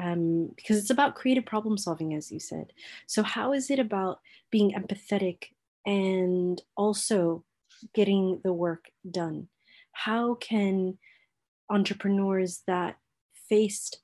Um, 0.00 0.50
because 0.56 0.78
it's 0.78 0.90
about 0.90 1.14
creative 1.14 1.44
problem 1.44 1.76
solving, 1.76 2.14
as 2.14 2.32
you 2.32 2.40
said. 2.40 2.72
So, 3.06 3.22
how 3.22 3.52
is 3.52 3.70
it 3.70 3.78
about 3.78 4.20
being 4.50 4.72
empathetic 4.72 5.44
and 5.84 6.60
also 6.76 7.44
getting 7.94 8.40
the 8.42 8.52
work 8.52 8.86
done? 9.10 9.48
How 9.92 10.34
can 10.34 10.98
entrepreneurs 11.68 12.62
that 12.66 12.96
faced 13.48 14.01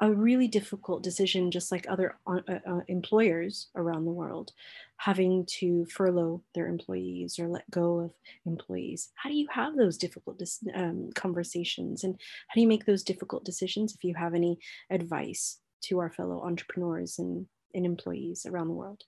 a 0.00 0.10
really 0.10 0.48
difficult 0.48 1.02
decision, 1.02 1.50
just 1.50 1.70
like 1.70 1.86
other 1.88 2.16
uh, 2.26 2.40
uh, 2.48 2.80
employers 2.88 3.68
around 3.76 4.06
the 4.06 4.10
world, 4.10 4.52
having 4.96 5.44
to 5.46 5.84
furlough 5.86 6.42
their 6.54 6.68
employees 6.68 7.38
or 7.38 7.48
let 7.48 7.70
go 7.70 8.00
of 8.00 8.10
employees. 8.46 9.10
How 9.14 9.28
do 9.28 9.36
you 9.36 9.46
have 9.50 9.76
those 9.76 9.98
difficult 9.98 10.42
um, 10.74 11.10
conversations 11.14 12.04
and 12.04 12.14
how 12.48 12.54
do 12.54 12.60
you 12.62 12.68
make 12.68 12.86
those 12.86 13.02
difficult 13.02 13.44
decisions? 13.44 13.94
If 13.94 14.02
you 14.02 14.14
have 14.14 14.34
any 14.34 14.58
advice 14.88 15.58
to 15.82 15.98
our 15.98 16.10
fellow 16.10 16.42
entrepreneurs 16.44 17.18
and, 17.18 17.46
and 17.74 17.84
employees 17.84 18.46
around 18.46 18.68
the 18.68 18.74
world. 18.74 19.02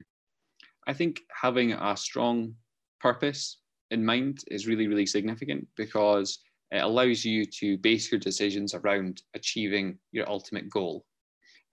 I 0.86 0.92
think 0.92 1.20
having 1.40 1.72
a 1.72 1.96
strong 1.96 2.54
purpose 3.00 3.58
in 3.90 4.04
mind 4.04 4.40
is 4.48 4.66
really, 4.66 4.88
really 4.88 5.06
significant 5.06 5.68
because 5.76 6.38
it 6.72 6.82
allows 6.82 7.24
you 7.24 7.44
to 7.44 7.76
base 7.78 8.10
your 8.10 8.18
decisions 8.18 8.74
around 8.74 9.22
achieving 9.34 9.98
your 10.10 10.28
ultimate 10.28 10.70
goal. 10.70 11.04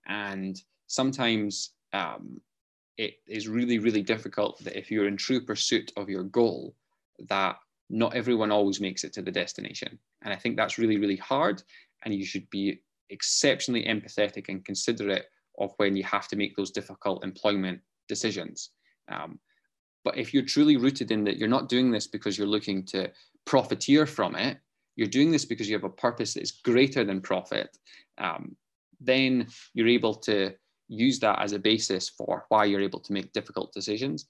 And 0.06 0.60
sometimes 0.88 1.70
um, 1.94 2.40
it 2.98 3.14
is 3.26 3.48
really, 3.48 3.78
really 3.78 4.02
difficult 4.02 4.62
that 4.62 4.78
if 4.78 4.90
you're 4.90 5.08
in 5.08 5.16
true 5.16 5.40
pursuit 5.40 5.90
of 5.96 6.10
your 6.10 6.24
goal, 6.24 6.74
that 7.28 7.56
not 7.88 8.14
everyone 8.14 8.52
always 8.52 8.78
makes 8.78 9.02
it 9.02 9.12
to 9.14 9.22
the 9.22 9.32
destination. 9.32 9.98
And 10.22 10.34
I 10.34 10.36
think 10.36 10.56
that's 10.56 10.78
really, 10.78 10.98
really 10.98 11.16
hard. 11.16 11.62
And 12.04 12.14
you 12.14 12.26
should 12.26 12.48
be 12.50 12.82
exceptionally 13.08 13.84
empathetic 13.84 14.50
and 14.50 14.64
considerate 14.64 15.26
of 15.58 15.72
when 15.78 15.96
you 15.96 16.04
have 16.04 16.28
to 16.28 16.36
make 16.36 16.56
those 16.56 16.70
difficult 16.70 17.24
employment 17.24 17.80
decisions. 18.06 18.70
Um, 19.10 19.38
but 20.04 20.18
if 20.18 20.34
you're 20.34 20.44
truly 20.44 20.76
rooted 20.76 21.10
in 21.10 21.24
that 21.24 21.38
you're 21.38 21.48
not 21.48 21.70
doing 21.70 21.90
this 21.90 22.06
because 22.06 22.36
you're 22.36 22.46
looking 22.46 22.84
to 22.86 23.10
profiteer 23.46 24.06
from 24.06 24.36
it, 24.36 24.58
you're 25.00 25.08
doing 25.08 25.30
this 25.30 25.46
because 25.46 25.66
you 25.66 25.74
have 25.74 25.84
a 25.84 25.88
purpose 25.88 26.34
that 26.34 26.42
is 26.42 26.50
greater 26.50 27.04
than 27.04 27.22
profit, 27.22 27.74
um, 28.18 28.54
then 29.00 29.46
you're 29.72 29.88
able 29.88 30.14
to 30.14 30.52
use 30.88 31.18
that 31.20 31.40
as 31.40 31.52
a 31.52 31.58
basis 31.58 32.10
for 32.10 32.44
why 32.50 32.66
you're 32.66 32.82
able 32.82 33.00
to 33.00 33.14
make 33.14 33.32
difficult 33.32 33.72
decisions. 33.72 34.26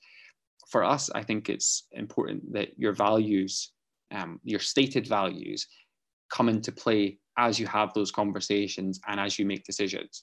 For 0.69 0.85
us, 0.85 1.11
I 1.13 1.25
think 1.25 1.49
it's 1.49 1.89
important 1.91 2.53
that 2.53 2.79
your 2.79 2.93
values, 2.93 3.73
um, 4.13 4.39
your 4.45 4.61
stated 4.61 5.09
values, 5.09 5.67
come 6.33 6.49
into 6.49 6.71
play 6.71 7.19
as 7.37 7.59
you 7.59 7.67
have 7.67 7.93
those 7.93 8.13
conversations 8.13 9.01
and 9.09 9.19
as 9.19 9.41
you 9.41 9.47
make 9.47 9.65
decisions. 9.65 10.23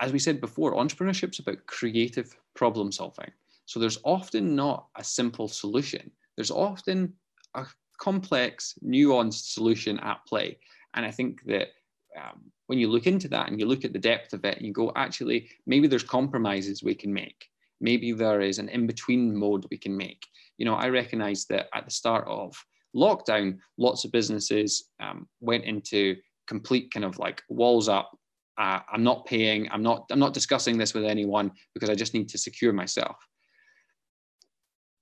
As 0.00 0.10
we 0.10 0.18
said 0.18 0.40
before, 0.40 0.74
entrepreneurship 0.74 1.34
is 1.34 1.38
about 1.38 1.66
creative 1.66 2.36
problem 2.56 2.90
solving. 2.90 3.30
So 3.66 3.78
there's 3.78 4.00
often 4.02 4.56
not 4.56 4.88
a 4.96 5.04
simple 5.04 5.46
solution. 5.46 6.10
There's 6.34 6.50
often 6.50 7.12
a 7.54 7.64
complex, 7.98 8.78
nuanced 8.84 9.52
solution 9.52 9.98
at 10.00 10.24
play. 10.26 10.58
And 10.94 11.04
I 11.04 11.10
think 11.10 11.42
that 11.44 11.68
um, 12.16 12.50
when 12.66 12.78
you 12.78 12.88
look 12.88 13.06
into 13.06 13.28
that 13.28 13.48
and 13.48 13.58
you 13.58 13.66
look 13.66 13.84
at 13.84 13.92
the 13.92 13.98
depth 13.98 14.32
of 14.32 14.44
it, 14.44 14.60
you 14.60 14.72
go, 14.72 14.92
actually, 14.96 15.48
maybe 15.66 15.86
there's 15.86 16.02
compromises 16.02 16.82
we 16.82 16.94
can 16.94 17.12
make. 17.12 17.46
Maybe 17.80 18.12
there 18.12 18.40
is 18.40 18.58
an 18.58 18.68
in 18.68 18.86
between 18.86 19.36
mode 19.36 19.66
we 19.70 19.78
can 19.78 19.96
make. 19.96 20.26
You 20.56 20.64
know, 20.64 20.74
I 20.74 20.88
recognize 20.88 21.46
that 21.46 21.68
at 21.74 21.84
the 21.84 21.90
start 21.90 22.26
of 22.26 22.56
lockdown, 22.94 23.58
lots 23.78 24.04
of 24.04 24.12
businesses 24.12 24.90
um, 25.00 25.28
went 25.40 25.64
into 25.64 26.16
complete 26.46 26.90
kind 26.92 27.04
of 27.04 27.18
like 27.18 27.42
walls 27.48 27.88
up. 27.88 28.10
Uh, 28.58 28.80
I'm 28.92 29.04
not 29.04 29.24
paying. 29.24 29.70
I'm 29.70 29.82
not. 29.82 30.06
I'm 30.10 30.18
not 30.18 30.34
discussing 30.34 30.76
this 30.76 30.92
with 30.92 31.04
anyone 31.04 31.52
because 31.74 31.90
I 31.90 31.94
just 31.94 32.14
need 32.14 32.28
to 32.30 32.38
secure 32.38 32.72
myself. 32.72 33.16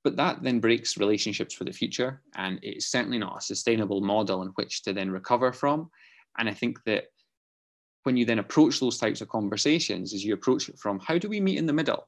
But 0.06 0.14
that 0.18 0.40
then 0.40 0.60
breaks 0.60 0.96
relationships 0.96 1.52
for 1.52 1.64
the 1.64 1.72
future, 1.72 2.22
and 2.36 2.60
it's 2.62 2.86
certainly 2.86 3.18
not 3.18 3.38
a 3.38 3.40
sustainable 3.40 4.00
model 4.00 4.42
in 4.42 4.50
which 4.50 4.84
to 4.84 4.92
then 4.92 5.10
recover 5.10 5.52
from. 5.52 5.90
And 6.38 6.48
I 6.48 6.54
think 6.54 6.78
that 6.84 7.06
when 8.04 8.16
you 8.16 8.24
then 8.24 8.38
approach 8.38 8.78
those 8.78 8.98
types 8.98 9.20
of 9.20 9.28
conversations, 9.28 10.12
is 10.12 10.24
you 10.24 10.32
approach 10.32 10.68
it 10.68 10.78
from 10.78 11.00
how 11.00 11.18
do 11.18 11.28
we 11.28 11.40
meet 11.40 11.58
in 11.58 11.66
the 11.66 11.72
middle? 11.72 12.06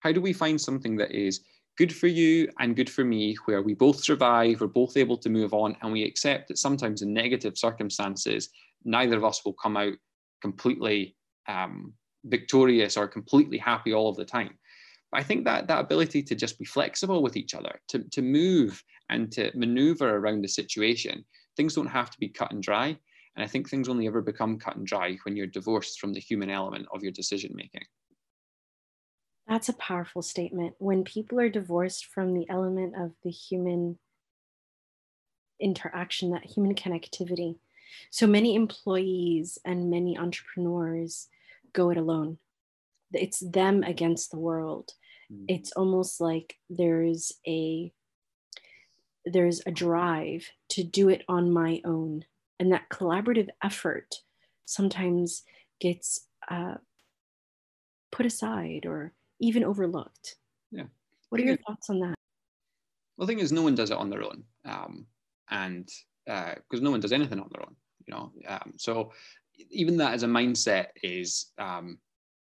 How 0.00 0.12
do 0.12 0.20
we 0.20 0.34
find 0.34 0.60
something 0.60 0.94
that 0.96 1.12
is 1.12 1.40
good 1.78 1.96
for 1.96 2.06
you 2.06 2.50
and 2.58 2.76
good 2.76 2.90
for 2.90 3.02
me, 3.02 3.34
where 3.46 3.62
we 3.62 3.72
both 3.72 4.04
survive, 4.04 4.60
we're 4.60 4.66
both 4.66 4.98
able 4.98 5.16
to 5.16 5.30
move 5.30 5.54
on, 5.54 5.74
and 5.80 5.90
we 5.90 6.04
accept 6.04 6.48
that 6.48 6.58
sometimes 6.58 7.00
in 7.00 7.14
negative 7.14 7.56
circumstances, 7.56 8.50
neither 8.84 9.16
of 9.16 9.24
us 9.24 9.42
will 9.42 9.54
come 9.54 9.78
out 9.78 9.94
completely 10.42 11.16
um, 11.48 11.94
victorious 12.24 12.98
or 12.98 13.08
completely 13.08 13.56
happy 13.56 13.94
all 13.94 14.10
of 14.10 14.16
the 14.16 14.24
time. 14.26 14.58
I 15.12 15.22
think 15.22 15.44
that 15.44 15.66
that 15.68 15.80
ability 15.80 16.22
to 16.24 16.34
just 16.34 16.58
be 16.58 16.64
flexible 16.64 17.22
with 17.22 17.36
each 17.36 17.54
other, 17.54 17.80
to, 17.88 18.02
to 18.10 18.22
move 18.22 18.82
and 19.10 19.30
to 19.32 19.50
maneuver 19.54 20.16
around 20.16 20.42
the 20.42 20.48
situation, 20.48 21.24
things 21.56 21.74
don't 21.74 21.86
have 21.86 22.10
to 22.10 22.18
be 22.18 22.28
cut 22.28 22.52
and 22.52 22.62
dry. 22.62 22.96
And 23.36 23.44
I 23.44 23.46
think 23.46 23.68
things 23.68 23.88
only 23.88 24.06
ever 24.06 24.22
become 24.22 24.58
cut 24.58 24.76
and 24.76 24.86
dry 24.86 25.16
when 25.24 25.36
you're 25.36 25.46
divorced 25.46 26.00
from 26.00 26.12
the 26.12 26.20
human 26.20 26.50
element 26.50 26.86
of 26.92 27.02
your 27.02 27.12
decision 27.12 27.52
making. 27.54 27.84
That's 29.48 29.68
a 29.68 29.74
powerful 29.74 30.22
statement. 30.22 30.74
When 30.78 31.04
people 31.04 31.40
are 31.40 31.48
divorced 31.48 32.06
from 32.06 32.32
the 32.32 32.48
element 32.48 32.94
of 32.96 33.12
the 33.22 33.30
human 33.30 33.98
interaction, 35.60 36.30
that 36.30 36.44
human 36.44 36.74
connectivity. 36.74 37.56
So 38.10 38.26
many 38.26 38.54
employees 38.54 39.58
and 39.64 39.90
many 39.90 40.16
entrepreneurs 40.16 41.28
go 41.72 41.90
it 41.90 41.98
alone. 41.98 42.38
It's 43.12 43.40
them 43.40 43.82
against 43.82 44.30
the 44.30 44.38
world. 44.38 44.92
Mm. 45.32 45.44
It's 45.48 45.72
almost 45.72 46.20
like 46.20 46.56
there's 46.68 47.32
a 47.46 47.92
there's 49.24 49.62
a 49.66 49.70
drive 49.70 50.44
to 50.70 50.82
do 50.82 51.08
it 51.08 51.22
on 51.28 51.52
my 51.52 51.80
own 51.84 52.24
and 52.58 52.72
that 52.72 52.88
collaborative 52.90 53.48
effort 53.62 54.14
sometimes 54.66 55.42
gets 55.80 56.28
uh, 56.48 56.74
put 58.12 58.24
aside 58.24 58.86
or 58.86 59.12
even 59.40 59.64
overlooked. 59.64 60.36
Yeah. 60.70 60.84
What 61.28 61.40
are 61.40 61.44
your 61.44 61.56
thoughts 61.56 61.90
on 61.90 61.98
that? 62.00 62.14
Well, 63.16 63.26
the 63.26 63.32
thing 63.32 63.40
is, 63.40 63.50
no 63.50 63.62
one 63.62 63.74
does 63.74 63.90
it 63.90 63.96
on 63.96 64.10
their 64.10 64.22
own, 64.22 64.44
um, 64.64 65.06
and 65.50 65.88
because 66.24 66.80
uh, 66.80 66.82
no 66.82 66.90
one 66.92 67.00
does 67.00 67.12
anything 67.12 67.40
on 67.40 67.48
their 67.52 67.62
own, 67.62 67.74
you 68.06 68.14
know. 68.14 68.32
Um, 68.46 68.74
so 68.76 69.12
even 69.70 69.96
that 69.96 70.14
as 70.14 70.22
a 70.22 70.28
mindset 70.28 70.86
is 71.02 71.52
um, 71.58 71.98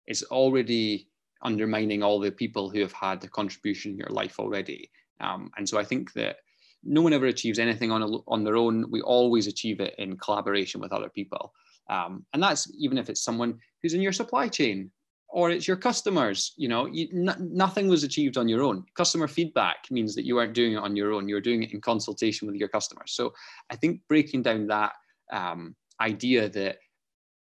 is 0.08 0.24
already 0.24 1.08
undermining 1.42 2.02
all 2.02 2.18
the 2.18 2.30
people 2.30 2.70
who 2.70 2.80
have 2.80 2.92
had 2.92 3.20
the 3.20 3.28
contribution 3.28 3.92
in 3.92 3.98
your 3.98 4.10
life 4.10 4.38
already. 4.38 4.90
Um, 5.20 5.50
and 5.56 5.68
so 5.68 5.78
I 5.78 5.84
think 5.84 6.12
that 6.14 6.36
no 6.84 7.00
one 7.00 7.12
ever 7.12 7.26
achieves 7.26 7.58
anything 7.58 7.92
on, 7.92 8.02
a, 8.02 8.08
on 8.28 8.44
their 8.44 8.56
own. 8.56 8.90
We 8.90 9.00
always 9.02 9.46
achieve 9.46 9.80
it 9.80 9.94
in 9.98 10.16
collaboration 10.16 10.80
with 10.80 10.92
other 10.92 11.08
people. 11.08 11.52
Um, 11.90 12.24
and 12.32 12.42
that's 12.42 12.70
even 12.78 12.98
if 12.98 13.08
it's 13.08 13.22
someone 13.22 13.58
who's 13.82 13.94
in 13.94 14.00
your 14.02 14.12
supply 14.12 14.48
chain 14.48 14.90
or 15.28 15.50
it's 15.50 15.66
your 15.66 15.76
customers. 15.76 16.52
You 16.56 16.68
know, 16.68 16.86
you, 16.86 17.08
n- 17.12 17.50
nothing 17.52 17.88
was 17.88 18.04
achieved 18.04 18.36
on 18.36 18.48
your 18.48 18.62
own. 18.62 18.84
Customer 18.94 19.28
feedback 19.28 19.78
means 19.90 20.14
that 20.14 20.26
you 20.26 20.38
aren't 20.38 20.54
doing 20.54 20.74
it 20.74 20.76
on 20.76 20.94
your 20.96 21.12
own. 21.12 21.28
You're 21.28 21.40
doing 21.40 21.62
it 21.62 21.72
in 21.72 21.80
consultation 21.80 22.46
with 22.46 22.56
your 22.56 22.68
customers. 22.68 23.12
So 23.12 23.32
I 23.70 23.76
think 23.76 24.00
breaking 24.08 24.42
down 24.42 24.66
that 24.68 24.92
um, 25.32 25.74
idea 26.00 26.48
that 26.50 26.78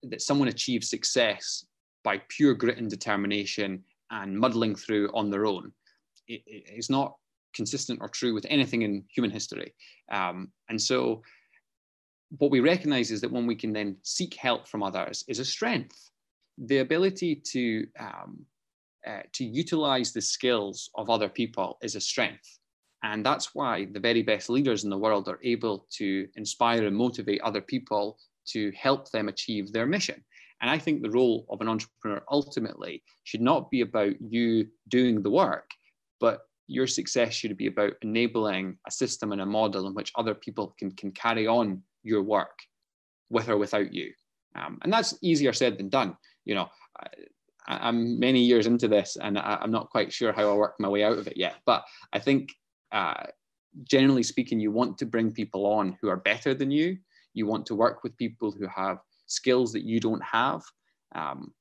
that 0.05 0.23
someone 0.23 0.47
achieves 0.47 0.89
success 0.89 1.65
by 2.05 2.21
pure 2.29 2.55
grit 2.55 2.79
and 2.79 2.91
determination 2.91 3.83
and 4.11 4.39
muddling 4.39 4.75
through 4.75 5.11
on 5.15 5.31
their 5.31 5.47
own 5.47 5.73
it, 6.29 6.43
it's 6.47 6.91
not 6.91 7.17
consistent 7.55 7.99
or 8.01 8.09
true 8.09 8.35
with 8.35 8.47
anything 8.49 8.83
in 8.83 9.05
human 9.15 9.31
history. 9.31 9.75
Um, 10.13 10.53
and 10.69 10.81
so, 10.81 11.23
what 12.37 12.51
we 12.51 12.61
recognize 12.61 13.11
is 13.11 13.23
that 13.23 13.33
when 13.33 13.47
we 13.47 13.55
can 13.55 13.73
then 13.73 13.97
seek 14.03 14.35
help 14.35 14.69
from 14.69 14.83
others 14.83 15.25
is 15.29 15.39
a 15.39 15.45
strength. 15.45 16.11
The 16.59 16.79
ability 16.79 17.37
to 17.53 17.87
um, 17.99 18.45
uh, 19.07 19.23
to 19.33 19.45
utilize 19.45 20.13
the 20.13 20.21
skills 20.21 20.91
of 20.95 21.09
other 21.09 21.29
people 21.29 21.79
is 21.83 21.95
a 21.95 22.01
strength. 22.01 22.59
And 23.05 23.25
that's 23.25 23.55
why 23.55 23.87
the 23.93 24.01
very 24.01 24.23
best 24.23 24.51
leaders 24.51 24.83
in 24.85 24.91
the 24.91 24.99
world 24.99 25.29
are 25.29 25.39
able 25.43 25.87
to 25.99 26.29
inspire 26.35 26.85
and 26.85 26.97
motivate 26.97 27.41
other 27.43 27.61
people 27.61 28.19
to 28.53 28.73
help 28.73 29.11
them 29.11 29.29
achieve 29.29 29.73
their 29.73 29.87
mission. 29.87 30.25
And 30.61 30.71
I 30.71 30.79
think 30.79 31.03
the 31.03 31.11
role 31.11 31.47
of 31.51 31.61
an 31.61 31.69
entrepreneur 31.69 32.23
ultimately 32.31 33.03
should 33.25 33.41
not 33.41 33.71
be 33.71 33.83
about 33.83 34.21
you 34.21 34.67
doing 34.89 35.23
the 35.23 35.31
work, 35.31 35.71
but 36.21 36.41
your 36.67 36.87
success 36.87 37.33
should 37.33 37.57
be 37.57 37.67
about 37.67 37.95
enabling 38.03 38.77
a 38.87 38.91
system 38.91 39.33
and 39.33 39.41
a 39.41 39.47
model 39.47 39.87
in 39.87 39.95
which 39.95 40.13
other 40.17 40.35
people 40.35 40.75
can, 40.79 40.91
can 40.93 41.11
carry 41.13 41.47
on 41.47 41.83
your 42.03 42.23
work 42.23 42.59
with 43.31 43.49
or 43.49 43.57
without 43.57 43.93
you. 43.93 44.13
Um, 44.55 44.79
and 44.83 44.93
that's 44.93 45.17
easier 45.23 45.53
said 45.53 45.79
than 45.79 45.89
done. 45.89 46.17
You 46.45 46.57
know, 46.57 46.69
I, 47.67 47.89
am 47.89 48.19
many 48.19 48.41
years 48.41 48.67
into 48.67 48.89
this 48.89 49.17
and 49.21 49.39
I, 49.39 49.59
am 49.63 49.71
not 49.71 49.91
quite 49.91 50.13
sure 50.13 50.33
how 50.33 50.51
I 50.51 50.57
work 50.57 50.75
my 50.79 50.89
way 50.89 51.05
out 51.05 51.19
of 51.19 51.27
it 51.27 51.37
yet. 51.37 51.57
But 51.65 51.85
I 52.13 52.19
think, 52.19 52.51
uh, 52.93 53.25
generally 53.85 54.23
speaking, 54.23 54.61
you 54.61 54.71
want 54.71 54.99
to 54.99 55.07
bring 55.07 55.31
people 55.33 55.67
on 55.67 55.97
who 56.01 56.09
are 56.09 56.17
better 56.17 56.55
than 56.55 56.71
you. 56.71 56.99
You 57.39 57.47
want 57.47 57.67
to 57.67 57.75
work 57.75 58.03
with 58.03 58.17
people 58.17 58.51
who 58.51 58.67
have 58.67 58.99
skills 59.27 59.73
that 59.73 59.85
you 59.85 60.01
don't 60.01 60.23
have. 60.23 60.63
Um, 61.15 61.53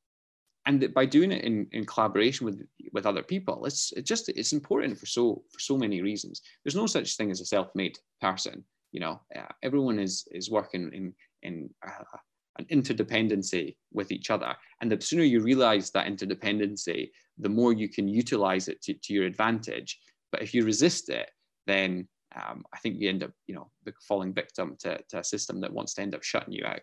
and 0.68 0.94
by 0.94 1.06
doing 1.06 1.32
it 1.32 1.44
in, 1.44 1.66
in 1.72 1.86
collaboration 1.86 2.46
with 2.46 2.62
with 2.92 3.06
other 3.06 3.24
people 3.24 3.66
it's 3.66 3.94
it 3.94 4.06
just 4.06 4.30
it's 4.30 4.54
important 4.54 4.98
for 5.00 5.06
so 5.06 5.42
for 5.52 5.60
so 5.60 5.78
many 5.78 6.02
reasons 6.02 6.42
there's 6.64 6.76
no 6.76 6.86
such 6.86 7.16
thing 7.16 7.32
as 7.32 7.42
a 7.42 7.46
self-made 7.46 7.98
person 8.22 8.64
you 8.92 9.00
know 9.00 9.20
uh, 9.36 9.52
everyone 9.64 9.98
is 9.98 10.28
is 10.32 10.52
working 10.52 10.92
in 10.94 11.14
in 11.44 11.70
uh, 11.88 12.18
an 12.60 12.66
interdependency 12.66 13.76
with 13.94 14.12
each 14.12 14.30
other 14.30 14.54
and 14.82 14.92
the 14.92 15.00
sooner 15.00 15.24
you 15.24 15.42
realize 15.42 15.90
that 15.92 16.08
interdependency 16.08 17.10
the 17.38 17.50
more 17.50 17.72
you 17.72 17.88
can 17.88 18.08
utilize 18.08 18.68
it 18.68 18.82
to, 18.82 18.94
to 18.96 19.14
your 19.14 19.26
advantage 19.26 20.00
but 20.32 20.42
if 20.42 20.54
you 20.54 20.66
resist 20.66 21.10
it 21.10 21.30
then 21.66 22.08
um, 22.38 22.64
i 22.74 22.78
think 22.80 23.00
you 23.00 23.10
end 23.10 23.24
up 23.24 23.32
you 23.48 23.56
know 23.56 23.70
falling 24.08 24.34
victim 24.34 24.76
to, 24.80 25.00
to 25.10 25.20
a 25.20 25.24
system 25.24 25.62
that 25.62 25.74
wants 25.74 25.94
to 25.96 26.02
end 26.02 26.16
up 26.16 26.24
shutting 26.24 26.54
you 26.54 26.66
out. 26.66 26.82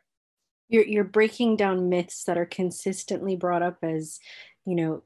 You're 0.69 0.87
you're 0.87 1.05
breaking 1.05 1.57
down 1.57 1.89
myths 1.89 2.25
that 2.25 2.39
are 2.39 2.47
consistently 2.47 3.37
brought 3.37 3.63
up 3.63 3.79
as 3.83 4.19
you 4.67 4.75
know 4.75 5.03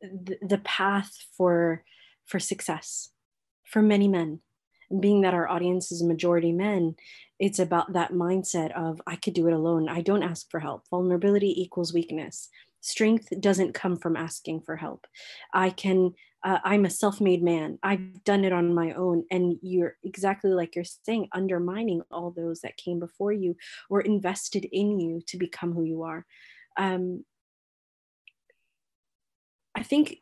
the, 0.00 0.38
the 0.42 0.58
path 0.58 1.12
for 1.36 1.84
for 2.26 2.38
success 2.38 3.10
for 3.64 3.82
many 3.82 4.08
men. 4.08 4.40
And 4.90 5.00
being 5.00 5.20
that 5.20 5.34
our 5.34 5.48
audience 5.48 5.92
is 5.92 6.02
majority 6.02 6.52
men 6.52 6.96
it's 7.38 7.58
about 7.58 7.94
that 7.94 8.12
mindset 8.12 8.70
of 8.72 9.00
i 9.06 9.16
could 9.16 9.34
do 9.34 9.48
it 9.48 9.54
alone. 9.54 9.88
I 9.88 10.02
don't 10.02 10.22
ask 10.22 10.50
for 10.50 10.60
help. 10.60 10.84
Vulnerability 10.90 11.60
equals 11.60 11.94
weakness. 11.94 12.48
Strength 12.82 13.40
doesn't 13.40 13.74
come 13.74 13.96
from 13.96 14.16
asking 14.16 14.62
for 14.62 14.76
help. 14.76 15.06
I 15.52 15.70
can 15.70 16.14
uh, 16.42 16.58
i'm 16.64 16.84
a 16.84 16.90
self-made 16.90 17.42
man 17.42 17.78
i've 17.82 18.24
done 18.24 18.44
it 18.44 18.52
on 18.52 18.74
my 18.74 18.92
own 18.92 19.24
and 19.30 19.56
you're 19.62 19.96
exactly 20.04 20.50
like 20.50 20.74
you're 20.74 20.84
saying 20.84 21.28
undermining 21.32 22.02
all 22.10 22.30
those 22.30 22.60
that 22.60 22.76
came 22.76 22.98
before 22.98 23.32
you 23.32 23.56
or 23.88 24.00
invested 24.00 24.66
in 24.72 24.98
you 24.98 25.20
to 25.26 25.36
become 25.36 25.72
who 25.72 25.84
you 25.84 26.02
are 26.02 26.24
um, 26.78 27.24
i 29.74 29.82
think 29.82 30.16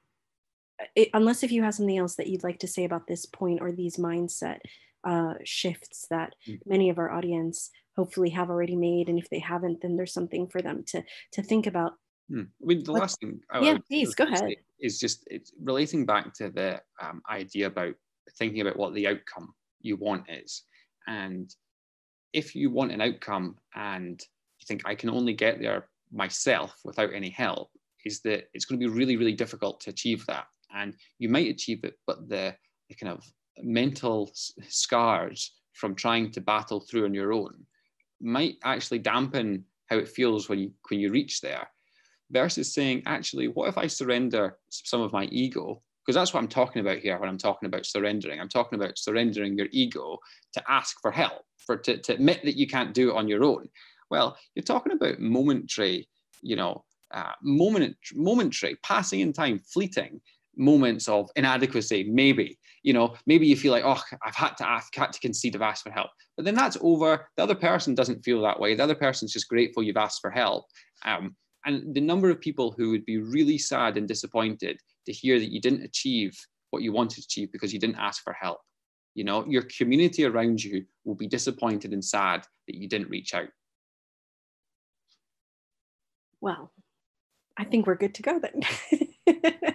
uh, 0.81 0.87
it, 0.95 1.09
unless 1.14 1.43
if 1.43 1.53
you 1.53 1.62
have 1.62 1.75
something 1.75 1.99
else 1.99 2.16
that 2.16 2.29
you'd 2.29 2.45
like 2.45 2.59
to 2.59 2.69
say 2.69 2.85
about 2.85 3.07
this 3.07 3.27
point 3.27 3.61
or 3.61 3.73
these 3.73 3.97
mindset 3.97 4.59
uh, 5.05 5.35
shifts 5.45 6.07
that 6.11 6.35
mm. 6.49 6.59
many 6.66 6.91
of 6.91 6.99
our 6.99 7.11
audience 7.11 7.71
hopefully 7.97 8.31
have 8.31 8.51
already 8.51 8.77
made 8.77 9.09
and 9.09 9.19
if 9.19 9.29
they 9.31 9.39
haven't 9.39 9.81
then 9.81 9.97
there's 9.97 10.12
something 10.12 10.47
for 10.47 10.62
them 10.62 10.85
to 10.87 11.03
to 11.33 11.43
think 11.43 11.66
about. 11.66 11.93
I 12.31 12.45
mean 12.61 12.85
the 12.85 12.93
last 12.93 13.20
thing 13.20 13.41
I 13.51 13.61
yeah 13.61 13.79
please 13.87 14.14
go 14.14 14.24
ahead. 14.24 14.57
is 14.81 14.99
just 14.99 15.24
it's 15.31 15.53
relating 15.61 16.05
back 16.05 16.35
to 16.35 16.51
the 16.51 16.81
um, 17.01 17.22
idea 17.31 17.66
about 17.66 17.95
thinking 18.37 18.61
about 18.61 18.76
what 18.76 18.95
the 18.95 19.09
outcome 19.09 19.55
you 19.81 19.97
want 19.97 20.24
is. 20.29 20.62
And 21.07 21.55
if 22.33 22.55
you 22.55 22.70
want 22.70 22.93
an 22.93 23.01
outcome 23.01 23.57
and 23.74 24.20
you 24.61 24.66
think 24.66 24.83
i 24.85 24.95
can 24.95 25.11
only 25.11 25.33
get 25.33 25.61
there 25.61 25.89
myself 26.12 26.74
without 26.85 27.12
any 27.14 27.31
help 27.31 27.70
is 28.05 28.20
that 28.20 28.49
it's 28.55 28.64
going 28.64 28.79
to 28.81 28.87
be 28.87 28.93
really 28.93 29.16
really 29.16 29.33
difficult 29.33 29.81
to 29.81 29.91
achieve 29.91 30.24
that. 30.26 30.47
And 30.74 30.95
you 31.18 31.29
might 31.29 31.49
achieve 31.49 31.85
it 31.85 31.95
but 32.07 32.29
the, 32.29 32.55
the 32.89 32.95
kind 32.95 33.12
of 33.12 33.24
mental 33.62 34.31
scars 34.68 35.55
from 35.72 35.95
trying 35.95 36.31
to 36.33 36.41
battle 36.41 36.81
through 36.81 37.05
on 37.05 37.14
your 37.14 37.33
own 37.33 37.55
might 38.20 38.57
actually 38.64 38.99
dampen 38.99 39.64
how 39.87 39.97
it 39.97 40.09
feels 40.09 40.49
when 40.49 40.59
you 40.59 40.70
when 40.89 41.01
you 41.01 41.11
reach 41.11 41.41
there 41.41 41.68
versus 42.31 42.72
saying 42.72 43.03
actually 43.07 43.49
what 43.49 43.68
if 43.68 43.79
i 43.79 43.87
surrender 43.87 44.57
some 44.68 45.01
of 45.01 45.12
my 45.12 45.24
ego 45.26 45.81
because 46.05 46.14
that's 46.14 46.33
what 46.33 46.41
i'm 46.41 46.49
talking 46.49 46.81
about 46.81 46.99
here 46.99 47.18
when 47.18 47.29
i'm 47.29 47.39
talking 47.39 47.66
about 47.66 47.87
surrendering 47.87 48.41
i'm 48.41 48.49
talking 48.49 48.79
about 48.79 48.99
surrendering 48.99 49.57
your 49.57 49.68
ego 49.72 50.18
to 50.53 50.62
ask 50.68 51.01
for 51.01 51.11
help 51.11 51.43
for 51.57 51.76
to, 51.76 51.97
to 51.99 52.14
admit 52.14 52.43
that 52.45 52.57
you 52.57 52.66
can't 52.66 52.95
do 52.95 53.11
it 53.11 53.16
on 53.16 53.29
your 53.29 53.45
own 53.45 53.68
well 54.11 54.37
you're 54.55 54.62
talking 54.62 54.93
about 54.93 55.18
momentary 55.20 56.09
you 56.43 56.57
know 56.57 56.85
uh, 57.12 57.33
moment 57.43 57.97
momentary 58.14 58.76
passing 58.83 59.20
in 59.20 59.33
time 59.33 59.59
fleeting 59.61 60.20
moments 60.59 61.09
of 61.09 61.31
inadequacy, 61.37 62.05
maybe. 62.11 62.59
You 62.83 62.93
know, 62.93 63.14
maybe 63.26 63.47
you 63.47 63.57
feel 63.57 63.72
like, 63.72 63.85
oh, 63.85 64.01
I've 64.24 64.35
had 64.35 64.57
to 64.59 64.68
ask, 64.68 64.95
had 64.95 65.12
to 65.12 65.20
concede, 65.20 65.57
I've 65.57 65.62
asked 65.62 65.85
for 65.85 65.91
help. 65.91 66.11
But 66.37 66.45
then 66.45 66.55
that's 66.55 66.76
over. 66.81 67.29
The 67.37 67.43
other 67.43 67.55
person 67.55 67.95
doesn't 67.95 68.24
feel 68.24 68.43
that 68.43 68.59
way. 68.59 68.74
The 68.74 68.85
other 68.85 68.95
person's 68.95 69.33
just 69.33 69.49
grateful 69.49 69.83
you've 69.83 69.97
asked 69.97 70.20
for 70.20 70.31
help. 70.31 70.66
Um, 71.05 71.37
and 71.69 71.95
the 71.95 72.01
number 72.01 72.31
of 72.31 72.41
people 72.41 72.75
who 72.77 72.91
would 72.91 73.05
be 73.05 73.19
really 73.19 73.59
sad 73.59 73.99
and 73.99 74.09
disappointed 74.09 74.81
to 75.05 75.12
hear 75.12 75.39
that 75.39 75.53
you 75.53 75.61
didn't 75.61 75.83
achieve 75.83 76.35
what 76.71 76.83
you 76.83 76.93
wanted 76.93 77.16
to 77.16 77.27
achieve 77.27 77.53
because 77.53 77.75
you 77.75 77.79
didn't 77.79 77.99
ask 77.99 78.25
for 78.25 78.33
help. 78.33 78.61
You 79.14 79.25
know, 79.25 79.45
your 79.47 79.62
community 79.62 80.25
around 80.25 80.64
you 80.64 80.87
will 81.05 81.14
be 81.14 81.27
disappointed 81.27 81.93
and 81.93 82.03
sad 82.03 82.47
that 82.66 82.77
you 82.77 82.89
didn't 82.89 83.11
reach 83.11 83.35
out. 83.35 83.49
Well, 86.41 86.73
I 87.59 87.64
think 87.64 87.87
we're 87.87 87.97
good 87.97 88.14
to 88.14 88.23
go 88.23 88.41
then. 88.41 89.43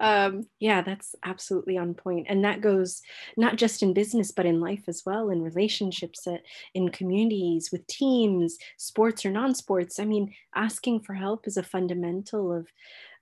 um, 0.00 0.46
yeah, 0.60 0.82
that's 0.82 1.14
absolutely 1.24 1.76
on 1.76 1.94
point. 1.94 2.26
And 2.28 2.44
that 2.44 2.60
goes 2.60 3.02
not 3.36 3.56
just 3.56 3.82
in 3.82 3.92
business, 3.92 4.30
but 4.30 4.46
in 4.46 4.60
life 4.60 4.84
as 4.86 5.02
well, 5.04 5.30
in 5.30 5.42
relationships, 5.42 6.26
uh, 6.26 6.38
in 6.74 6.90
communities, 6.90 7.70
with 7.72 7.86
teams, 7.86 8.56
sports 8.76 9.26
or 9.26 9.30
non 9.30 9.54
sports. 9.54 9.98
I 9.98 10.04
mean, 10.04 10.34
asking 10.54 11.00
for 11.00 11.14
help 11.14 11.46
is 11.46 11.56
a 11.56 11.62
fundamental 11.62 12.52
of, 12.52 12.68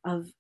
of 0.05 0.31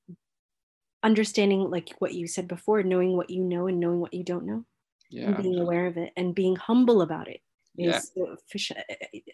understanding, 1.02 1.70
like 1.70 1.94
what 2.00 2.14
you 2.14 2.26
said 2.26 2.48
before, 2.48 2.82
knowing 2.82 3.16
what 3.16 3.30
you 3.30 3.42
know 3.42 3.66
and 3.66 3.80
knowing 3.80 4.00
what 4.00 4.14
you 4.14 4.24
don't 4.24 4.46
know. 4.46 4.64
Yeah, 5.08 5.28
and 5.28 5.42
being 5.42 5.60
aware 5.60 5.86
of 5.86 5.96
it 5.96 6.12
and 6.16 6.34
being 6.34 6.56
humble 6.56 7.00
about 7.00 7.28
it 7.28 7.40
is 7.78 8.10
yeah. 8.16 8.34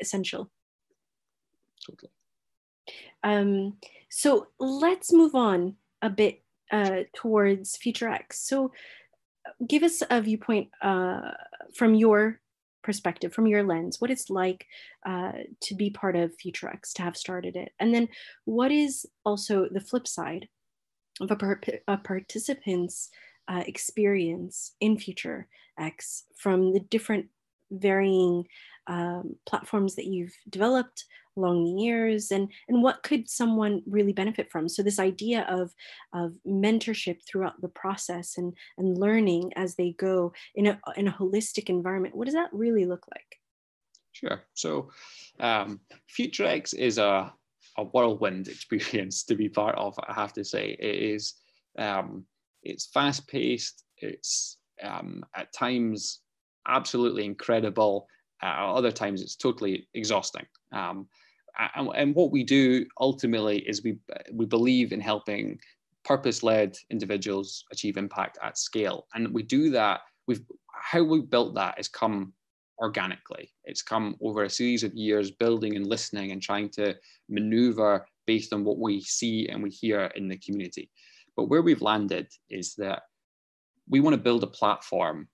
essential. 0.01 0.51
Totally. 1.87 2.13
Um, 3.25 3.79
so 4.11 4.49
let's 4.59 5.13
move 5.13 5.35
on 5.35 5.77
a 6.03 6.11
bit 6.11 6.42
uh, 6.73 7.03
towards 7.15 7.77
Future 7.77 8.09
X. 8.09 8.41
So 8.49 8.73
give 9.67 9.83
us 9.83 10.03
a 10.11 10.21
viewpoint 10.21 10.69
uh, 10.83 11.33
from 11.75 11.95
your 11.95 12.41
perspective, 12.83 13.33
from 13.33 13.47
your 13.47 13.63
lens, 13.63 14.01
what 14.01 14.11
it's 14.11 14.31
like 14.31 14.67
uh, 15.07 15.33
to 15.61 15.75
be 15.75 15.91
part 15.91 16.17
of 16.17 16.35
Future 16.37 16.69
X, 16.69 16.93
to 16.95 17.03
have 17.03 17.17
started 17.17 17.57
it. 17.57 17.73
And 17.79 17.95
then 17.95 18.09
what 18.45 18.73
is 18.73 19.07
also 19.25 19.69
the 19.71 19.81
flip 19.81 20.09
side 20.09 20.49
of 21.21 21.31
a, 21.31 21.37
per- 21.37 21.61
a 21.87 21.97
participant's 21.97 23.11
uh, 23.49 23.63
experience 23.67 24.75
in 24.81 24.99
Future 24.99 25.47
X 25.79 26.25
from 26.37 26.73
the 26.73 26.81
different 26.81 27.27
varying 27.73 28.45
um, 28.87 29.37
platforms 29.47 29.95
that 29.97 30.07
you've 30.07 30.35
developed 30.49 31.05
along 31.37 31.65
the 31.65 31.83
years 31.83 32.31
and 32.31 32.53
and 32.69 32.83
what 32.83 33.03
could 33.03 33.29
someone 33.29 33.83
really 33.87 34.13
benefit 34.13 34.51
from? 34.51 34.69
So 34.69 34.83
this 34.83 34.99
idea 34.99 35.47
of 35.49 35.73
of 36.13 36.35
mentorship 36.47 37.19
throughout 37.27 37.61
the 37.61 37.69
process 37.69 38.37
and 38.37 38.53
and 38.79 38.99
learning 38.99 39.53
as 39.57 39.77
they 39.77 39.93
go 39.93 40.33
in 40.55 40.67
a 40.67 40.81
in 40.97 41.09
a 41.09 41.13
holistic 41.13 41.69
environment 41.69 42.15
what 42.15 42.27
does 42.27 42.35
that 42.35 42.51
really 42.53 42.85
look 42.85 43.07
like? 43.15 43.39
Sure. 44.13 44.43
So 44.55 44.91
um, 45.41 45.81
future 46.09 46.45
x 46.45 46.73
is 46.73 46.99
a 46.99 47.33
a 47.79 47.85
whirlwind 47.85 48.49
experience 48.49 49.25
to 49.25 49.35
be 49.35 49.49
part 49.49 49.77
of 49.77 49.99
i 50.07 50.13
have 50.13 50.33
to 50.35 50.45
say. 50.45 50.77
It 50.79 51.03
is 51.15 51.35
um, 51.79 52.27
it's 52.63 52.87
fast 52.87 53.27
paced 53.29 53.85
it's 53.97 54.59
um, 54.83 55.25
at 55.35 55.53
times 55.53 56.22
absolutely 56.67 57.25
incredible. 57.25 58.07
Uh, 58.43 58.75
other 58.75 58.93
times 58.93 59.23
it's 59.23 59.37
totally 59.37 59.89
exhausting. 59.95 60.47
Um, 60.73 61.09
and, 61.77 61.89
and 61.95 62.15
what 62.15 62.33
we 62.33 62.45
do 62.45 62.87
ultimately 63.01 63.59
is 63.59 63.83
we 63.83 63.99
we 64.33 64.47
believe 64.47 64.93
in 64.93 65.01
helping 65.01 65.59
purpose-led 66.05 66.77
individuals 66.91 67.65
achieve 67.71 67.97
impact 67.97 68.39
at 68.43 68.59
scale. 68.59 69.07
And 69.15 69.33
we 69.33 69.43
do 69.43 69.71
that 69.71 70.01
we've 70.27 70.43
how 70.69 71.03
we 71.03 71.21
built 71.21 71.55
that 71.55 71.77
has 71.77 71.89
come 71.89 72.33
organically. 72.79 73.53
It's 73.65 73.83
come 73.83 74.17
over 74.21 74.43
a 74.45 74.51
series 74.51 74.83
of 74.83 74.95
years 74.95 75.31
building 75.31 75.77
and 75.77 75.87
listening 75.87 76.33
and 76.33 76.43
trying 76.43 76.71
to 76.71 76.97
maneuver 77.29 78.07
based 78.27 78.53
on 78.53 78.65
what 78.65 78.79
we 78.79 79.01
see 79.03 79.49
and 79.49 79.63
we 79.63 79.71
hear 79.71 80.11
in 80.17 80.29
the 80.29 80.39
community. 80.39 80.91
But 81.37 81.45
where 81.45 81.63
we've 81.63 81.83
landed 81.83 82.29
is 82.51 82.75
that 82.77 83.03
we 83.89 84.01
want 84.01 84.15
to 84.15 84.23
build 84.23 84.43
a 84.43 84.49
platform 84.49 85.29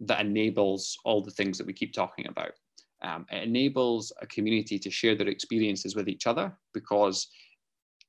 that 0.00 0.20
enables 0.20 0.98
all 1.04 1.22
the 1.22 1.30
things 1.30 1.58
that 1.58 1.66
we 1.66 1.72
keep 1.72 1.92
talking 1.92 2.26
about 2.26 2.52
um, 3.02 3.26
it 3.30 3.42
enables 3.42 4.12
a 4.20 4.26
community 4.26 4.78
to 4.78 4.90
share 4.90 5.14
their 5.14 5.28
experiences 5.28 5.96
with 5.96 6.08
each 6.08 6.26
other 6.26 6.56
because 6.74 7.28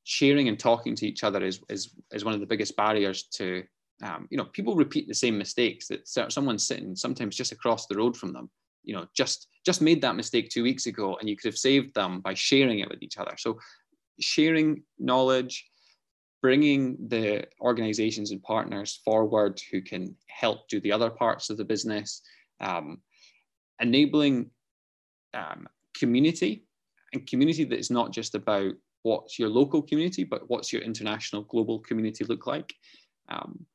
sharing 0.04 0.48
and 0.48 0.60
talking 0.60 0.96
to 0.96 1.08
each 1.08 1.24
other 1.24 1.44
is, 1.44 1.62
is, 1.70 1.94
is 2.12 2.26
one 2.26 2.34
of 2.34 2.40
the 2.40 2.46
biggest 2.46 2.76
barriers 2.76 3.24
to, 3.36 3.64
um, 4.04 4.28
you 4.30 4.38
know, 4.38 4.46
people 4.46 4.76
repeat 4.76 5.08
the 5.08 5.14
same 5.14 5.38
mistakes 5.38 5.88
that 5.88 6.08
someone's 6.32 6.68
sitting 6.68 6.96
sometimes 6.96 7.36
just 7.36 7.52
across 7.52 7.88
the 7.88 7.96
road 7.96 8.18
from 8.18 8.34
them, 8.34 8.50
you 8.84 8.94
know, 8.94 9.06
just, 9.16 9.48
just 9.66 9.82
made 9.82 10.02
that 10.02 10.16
mistake 10.16 10.50
two 10.50 10.64
weeks 10.64 10.88
ago 10.88 11.16
and 11.20 11.30
you 11.30 11.38
could 11.38 11.48
have 11.48 11.58
saved 11.58 11.94
them 11.94 12.20
by 12.20 12.34
sharing 12.34 12.80
it 12.80 12.90
with 12.90 13.02
each 13.02 13.18
other. 13.18 13.36
So 13.38 13.60
sharing 14.20 14.84
knowledge, 15.00 15.71
bringing 16.42 16.98
the 17.08 17.46
organizations 17.62 18.32
and 18.32 18.42
partners 18.42 19.02
forward 19.06 19.62
who 19.72 19.82
can 19.82 20.16
help 20.28 20.68
do 20.68 20.80
the 20.82 20.92
other 20.92 21.10
parts 21.10 21.50
of 21.50 21.58
the 21.58 21.66
business, 21.66 22.22
um, 22.60 23.00
enabling 23.80 24.50
um, 25.34 25.68
community 25.98 26.66
and 27.14 27.28
community 27.28 27.64
that 27.64 27.80
is 27.80 27.92
not 27.92 28.12
just 28.12 28.36
about 28.36 28.74
what's 29.04 29.38
your 29.38 29.50
local 29.50 29.82
community, 29.82 30.24
but 30.24 30.50
what's 30.50 30.72
your 30.72 30.82
international 30.82 31.44
global 31.44 31.80
community 31.80 32.24
look 32.24 32.48
like. 32.48 32.74
Um, 33.30 33.66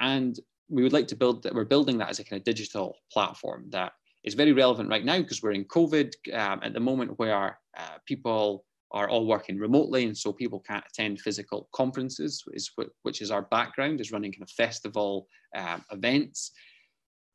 and 0.00 0.38
we 0.68 0.82
would 0.82 0.92
like 0.92 1.08
to 1.08 1.16
build 1.16 1.42
that, 1.42 1.54
we're 1.54 1.64
building 1.64 1.98
that 1.98 2.08
as 2.08 2.18
a 2.18 2.24
kind 2.24 2.40
of 2.40 2.44
digital 2.44 2.96
platform 3.12 3.66
that 3.70 3.92
is 4.24 4.34
very 4.34 4.52
relevant 4.52 4.88
right 4.88 5.04
now 5.04 5.18
because 5.18 5.42
we're 5.42 5.52
in 5.52 5.64
COVID 5.64 6.12
um, 6.32 6.60
at 6.62 6.72
the 6.72 6.80
moment 6.80 7.18
where 7.18 7.58
uh, 7.76 7.98
people 8.06 8.64
are 8.92 9.08
all 9.08 9.26
working 9.26 9.58
remotely 9.58 10.04
and 10.04 10.16
so 10.16 10.32
people 10.32 10.60
can't 10.60 10.84
attend 10.86 11.20
physical 11.20 11.68
conferences, 11.72 12.44
is, 12.52 12.70
which 13.02 13.22
is 13.22 13.30
our 13.30 13.42
background, 13.42 14.00
is 14.00 14.12
running 14.12 14.32
kind 14.32 14.42
of 14.42 14.50
festival 14.50 15.26
um, 15.56 15.84
events. 15.90 16.52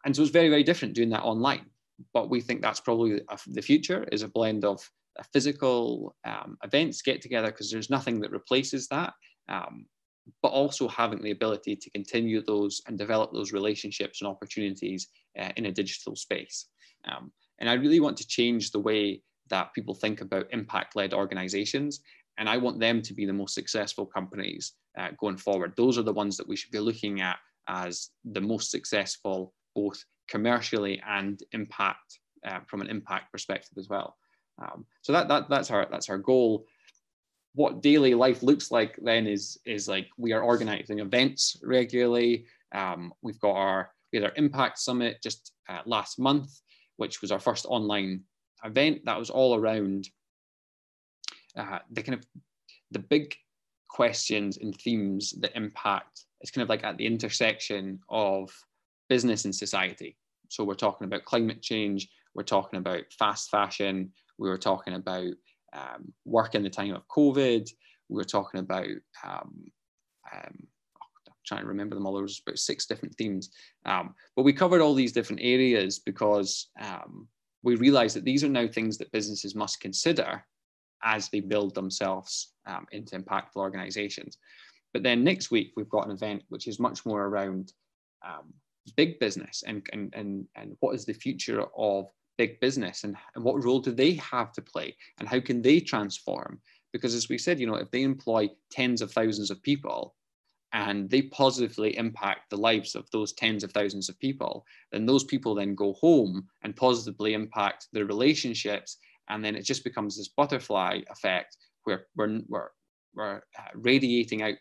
And 0.05 0.16
so 0.16 0.22
it's 0.22 0.32
very, 0.32 0.49
very 0.49 0.64
different 0.64 0.93
doing 0.93 1.10
that 1.10 1.24
online 1.24 1.66
but 2.14 2.30
we 2.30 2.41
think 2.41 2.62
that's 2.62 2.80
probably 2.80 3.22
the 3.47 3.62
future 3.62 4.05
is 4.12 4.22
a 4.22 4.28
blend 4.28 4.66
of 4.66 4.88
physical 5.34 6.16
um, 6.26 6.58
events 6.64 7.01
get 7.01 7.22
together 7.22 7.47
because 7.47 7.72
there's 7.72 7.89
nothing 7.89 8.20
that 8.22 8.32
replaces 8.32 8.88
that 8.88 9.14
um, 9.49 9.86
but 10.41 10.49
also 10.49 10.88
having 10.88 11.22
the 11.22 11.32
ability 11.32 11.76
to 11.76 11.89
continue 11.91 12.41
those 12.43 12.82
and 12.88 12.97
develop 12.97 13.32
those 13.34 13.53
relationships 13.53 14.22
and 14.22 14.30
opportunities 14.30 15.08
uh, 15.39 15.49
in 15.55 15.66
a 15.68 15.72
digital 15.72 16.16
space 16.16 16.68
um, 17.12 17.32
and 17.60 17.70
i 17.70 17.74
really 17.74 17.99
want 17.99 18.18
to 18.18 18.28
change 18.28 18.72
the 18.72 18.80
way 18.80 19.22
that 19.50 19.74
people 19.74 19.93
think 19.93 20.22
about 20.22 20.48
impact-led 20.52 21.14
organizations 21.14 22.02
and 22.38 22.48
I 22.48 22.58
want 22.58 22.80
them 22.80 23.02
to 23.02 23.14
be 23.14 23.26
the 23.26 23.34
most 23.34 23.54
successful 23.54 24.06
companies 24.06 24.74
uh, 24.98 25.10
going 25.18 25.38
forward. 25.38 25.74
Those 25.76 25.98
are 25.98 26.04
the 26.04 26.14
ones 26.14 26.38
that 26.38 26.48
we 26.48 26.56
should 26.56 26.72
be 26.72 26.80
looking 26.80 27.22
at 27.22 27.38
as 27.68 28.10
the 28.24 28.41
most 28.41 28.72
successful, 28.72 29.54
both 29.76 30.04
commercially 30.30 31.02
and 31.08 31.41
impact 31.52 32.20
uh, 32.45 32.60
from 32.68 32.82
an 32.82 32.89
impact 32.89 33.32
perspective 33.32 33.78
as 33.78 33.89
well. 33.89 34.16
Um, 34.62 34.86
so 35.02 35.14
that, 35.14 35.28
that 35.28 35.50
that's 35.50 35.72
our 35.72 35.88
that's 35.89 36.10
our 36.10 36.18
goal. 36.18 36.66
What 37.54 37.82
daily 37.82 38.14
life 38.14 38.43
looks 38.43 38.72
like 38.72 38.98
then 39.02 39.28
is 39.28 39.60
is 39.66 39.88
like 39.88 40.08
we 40.18 40.34
are 40.34 40.41
organizing 40.41 41.00
events 41.00 41.58
regularly. 41.64 42.45
Um, 42.74 43.14
we've 43.22 43.39
got 43.39 43.56
our 43.56 43.91
we 44.12 44.20
had 44.20 44.26
our 44.26 44.36
impact 44.36 44.80
summit 44.80 45.18
just 45.22 45.54
uh, 45.70 45.82
last 45.86 46.20
month, 46.20 46.62
which 46.98 47.22
was 47.22 47.32
our 47.32 47.39
first 47.39 47.66
online 47.66 48.22
event. 48.64 49.05
That 49.05 49.20
was 49.20 49.30
all 49.30 49.55
around 49.55 50.10
uh, 51.55 51.80
the 51.91 52.03
kind 52.03 52.18
of 52.18 52.26
the 52.91 52.99
big 52.99 53.36
questions 53.89 54.58
and 54.58 54.76
themes 54.76 55.32
that 55.39 55.55
impact. 55.55 56.26
It's 56.41 56.51
kind 56.51 56.64
of 56.64 56.70
like 56.70 56.84
at 56.84 56.97
the 56.97 57.05
intersection 57.05 57.99
of 58.10 58.51
business 59.10 59.45
and 59.45 59.55
society. 59.55 60.18
So 60.49 60.64
we're 60.64 60.76
talking 60.76 61.05
about 61.05 61.26
climate 61.26 61.62
change. 61.62 62.08
We're 62.36 62.43
talking 62.43 62.78
about 62.78 63.03
fast 63.18 63.49
fashion. 63.49 64.12
We 64.38 64.49
were 64.49 64.58
talking 64.58 64.93
about 64.93 65.34
um, 65.74 66.14
work 66.26 66.55
in 66.55 66.64
the 66.64 66.70
time 66.70 66.93
of 66.93 67.08
COVID. 67.08 67.70
We 68.10 68.16
were 68.16 68.24
talking 68.24 68.60
about 68.60 68.88
um, 69.26 69.66
um, 70.34 70.68
trying 71.45 71.62
to 71.62 71.68
remember 71.68 71.95
them 71.95 72.05
all. 72.05 72.14
There 72.14 72.22
was 72.22 72.41
about 72.45 72.60
six 72.60 72.86
different 72.86 73.16
themes, 73.16 73.49
um, 73.86 74.14
but 74.36 74.43
we 74.43 74.53
covered 74.53 74.82
all 74.82 74.93
these 74.93 75.12
different 75.12 75.41
areas 75.41 75.99
because 75.99 76.68
um, 76.80 77.28
we 77.64 77.76
realize 77.76 78.14
that 78.14 78.24
these 78.24 78.43
are 78.43 78.49
now 78.49 78.68
things 78.68 78.97
that 78.97 79.12
businesses 79.12 79.55
must 79.55 79.80
consider 79.80 80.43
as 81.03 81.30
they 81.30 81.39
build 81.39 81.76
themselves 81.76 82.53
um, 82.66 82.86
into 82.91 83.18
impactful 83.18 83.58
organizations. 83.58 84.38
But 84.93 85.03
then 85.03 85.24
next 85.24 85.51
week, 85.51 85.74
we've 85.76 85.89
got 85.89 86.05
an 86.05 86.12
event 86.12 86.43
which 86.49 86.68
is 86.68 86.80
much 86.80 87.05
more 87.05 87.26
around 87.26 87.74
um, 88.26 88.53
big 88.95 89.20
business 89.20 89.64
and, 89.68 89.86
and, 89.93 90.14
and, 90.16 90.45
and 90.55 90.76
what 90.80 90.95
is 90.95 91.05
the 91.05 91.14
future 91.14 91.66
of 91.78 92.08
big 92.38 92.60
business 92.60 93.03
and, 93.03 93.16
and 93.36 93.43
what 93.43 93.64
role 93.64 93.80
do 93.80 93.91
they 93.91 94.14
have 94.14 94.51
to 94.53 94.62
play 94.62 94.95
and 95.20 95.28
how 95.28 95.39
can 95.39 95.62
they 95.62 95.80
transform? 95.80 96.60
Because 96.93 97.14
as 97.14 97.30
we 97.30 97.38
said, 97.38 97.60
you 97.60 97.68
know, 97.68 97.76
if 97.76 97.91
they 97.91 98.03
employ 98.03 98.49
tens 98.72 99.01
of 99.01 99.12
thousands 99.12 99.51
of 99.51 99.62
people, 99.62 100.16
and 100.78 101.09
they 101.09 101.23
positively 101.23 101.97
impact 101.97 102.51
the 102.51 102.55
lives 102.55 102.93
of 102.93 103.09
those 103.09 103.34
tens 103.34 103.63
of 103.63 103.71
thousands 103.71 104.09
of 104.09 104.19
people, 104.19 104.63
then 104.91 105.07
those 105.07 105.23
people 105.23 105.55
then 105.55 105.73
go 105.73 105.93
home 105.93 106.47
and 106.61 106.75
positively 106.75 107.34
impact 107.34 107.88
their 107.93 108.05
relationships. 108.05 108.97
And 109.28 109.43
then 109.43 109.55
it 109.55 109.63
just 109.63 109.84
becomes 109.84 110.15
this 110.15 110.28
butterfly 110.28 110.99
effect 111.09 111.57
where 111.86 112.05
we're, 112.15 112.41
we're, 112.47 112.69
we're 113.15 113.38
uh, 113.38 113.71
radiating 113.73 114.43
out 114.43 114.53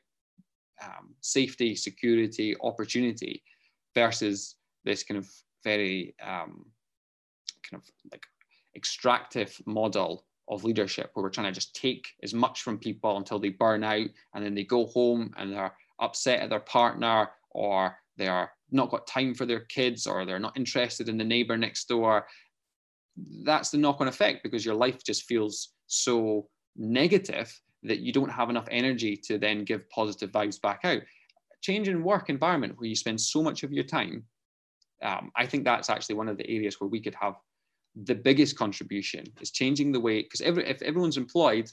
um, 0.82 1.14
safety, 1.20 1.76
security, 1.76 2.56
opportunity 2.62 3.42
versus 3.94 4.54
this 4.86 5.02
kind 5.02 5.18
of 5.18 5.30
very 5.64 6.14
um, 6.22 6.64
kind 7.70 7.82
of 7.82 7.82
like 8.10 8.24
extractive 8.74 9.54
model 9.66 10.24
of 10.48 10.64
leadership 10.64 11.10
where 11.12 11.22
we're 11.22 11.28
trying 11.28 11.52
to 11.52 11.60
just 11.60 11.74
take 11.74 12.06
as 12.22 12.32
much 12.32 12.62
from 12.62 12.78
people 12.78 13.18
until 13.18 13.38
they 13.38 13.50
burn 13.50 13.84
out 13.84 14.06
and 14.32 14.42
then 14.42 14.54
they 14.54 14.64
go 14.64 14.86
home 14.86 15.30
and 15.36 15.52
they're 15.52 15.72
upset 16.00 16.40
at 16.40 16.50
their 16.50 16.60
partner 16.60 17.28
or 17.50 17.96
they're 18.16 18.50
not 18.70 18.90
got 18.90 19.06
time 19.06 19.34
for 19.34 19.46
their 19.46 19.60
kids 19.60 20.06
or 20.06 20.24
they're 20.24 20.38
not 20.38 20.56
interested 20.56 21.08
in 21.08 21.16
the 21.16 21.24
neighbor 21.24 21.56
next 21.56 21.88
door 21.88 22.26
that's 23.44 23.70
the 23.70 23.78
knock 23.78 24.00
on 24.00 24.08
effect 24.08 24.42
because 24.42 24.64
your 24.64 24.74
life 24.74 25.02
just 25.04 25.24
feels 25.24 25.70
so 25.86 26.48
negative 26.76 27.58
that 27.82 28.00
you 28.00 28.12
don't 28.12 28.30
have 28.30 28.50
enough 28.50 28.68
energy 28.70 29.16
to 29.16 29.38
then 29.38 29.64
give 29.64 29.88
positive 29.90 30.30
vibes 30.32 30.60
back 30.60 30.80
out. 30.84 31.02
Change 31.62 31.88
in 31.88 32.02
work 32.02 32.28
environment 32.28 32.74
where 32.76 32.88
you 32.88 32.96
spend 32.96 33.20
so 33.20 33.42
much 33.42 33.62
of 33.62 33.72
your 33.72 33.84
time, 33.84 34.24
um, 35.02 35.30
I 35.36 35.46
think 35.46 35.64
that's 35.64 35.90
actually 35.90 36.16
one 36.16 36.28
of 36.28 36.36
the 36.36 36.48
areas 36.48 36.80
where 36.80 36.88
we 36.88 37.00
could 37.00 37.14
have 37.14 37.34
the 38.04 38.14
biggest 38.14 38.58
contribution 38.58 39.24
is 39.40 39.50
changing 39.50 39.92
the 39.92 40.00
way, 40.00 40.22
because 40.22 40.42
every, 40.42 40.68
if 40.68 40.82
everyone's 40.82 41.16
employed, 41.16 41.70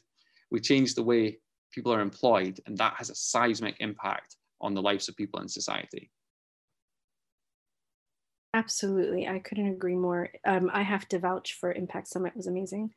we 0.51 0.59
change 0.59 0.95
the 0.95 1.03
way 1.03 1.39
people 1.73 1.93
are 1.93 2.01
employed, 2.01 2.59
and 2.65 2.77
that 2.77 2.93
has 2.97 3.09
a 3.09 3.15
seismic 3.15 3.75
impact 3.79 4.37
on 4.61 4.73
the 4.73 4.81
lives 4.81 5.09
of 5.09 5.17
people 5.17 5.41
in 5.41 5.49
society. 5.49 6.09
Absolutely. 8.55 9.27
I 9.27 9.39
couldn't 9.39 9.73
agree 9.73 9.95
more. 9.95 10.29
Um, 10.45 10.69
I 10.71 10.83
have 10.83 11.07
to 11.09 11.19
vouch 11.19 11.57
for 11.59 11.73
Impact 11.73 12.07
Summit 12.07 12.35
was 12.35 12.45
amazing. 12.45 12.93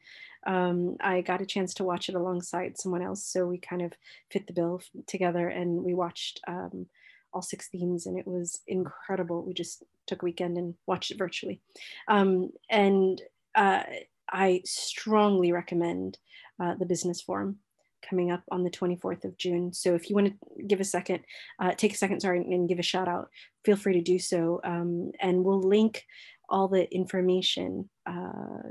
Um, 0.47 0.97
I 1.01 1.23
got 1.23 1.41
a 1.41 1.47
chance 1.47 1.73
to 1.75 1.85
watch 1.85 2.11
it 2.11 2.15
alongside 2.15 2.79
someone 2.79 3.01
else. 3.01 3.25
So 3.25 3.47
we 3.47 3.57
kind 3.57 3.81
of 3.81 3.95
fit 4.31 4.47
the 4.47 4.53
bill 4.53 4.83
together 5.07 5.49
and 5.49 5.83
we 5.83 5.95
watched 5.95 6.41
um, 6.47 6.87
all 7.33 7.41
six 7.41 7.69
themes 7.69 8.05
and 8.05 8.19
it 8.19 8.27
was 8.27 8.61
incredible. 8.67 9.45
We 9.45 9.55
just 9.55 9.83
took 10.07 10.23
a 10.23 10.27
weekend 10.27 10.59
and 10.59 10.75
watched 10.87 11.11
it 11.11 11.19
virtually. 11.19 11.63
Um, 12.07 12.51
and 12.69 13.21
uh, 13.55 13.83
I 14.31 14.61
strongly 14.67 15.53
recommend 15.53 16.19
uh, 16.61 16.75
the 16.75 16.87
business 16.87 17.23
forum 17.23 17.61
coming 18.09 18.31
up 18.31 18.45
on 18.51 18.63
the 18.63 18.71
24th 18.71 19.25
of 19.25 19.37
June. 19.37 19.73
So 19.73 19.95
if 19.95 20.09
you 20.09 20.17
want 20.17 20.29
to 20.29 20.35
give 20.67 20.81
a 20.81 20.85
second, 20.85 21.21
uh, 21.61 21.73
take 21.73 21.93
a 21.95 21.97
second, 21.97 22.21
sorry, 22.21 22.41
and 22.41 22.69
give 22.69 22.79
a 22.79 22.83
shout 22.83 23.09
out, 23.09 23.29
feel 23.65 23.77
free 23.77 23.95
to 23.95 24.01
do 24.01 24.19
so. 24.19 24.61
Um, 24.65 25.13
and 25.21 25.45
we'll 25.45 25.63
link 25.63 26.05
all 26.49 26.69
the 26.69 26.91
information 26.95 27.91
uh, 28.07 28.63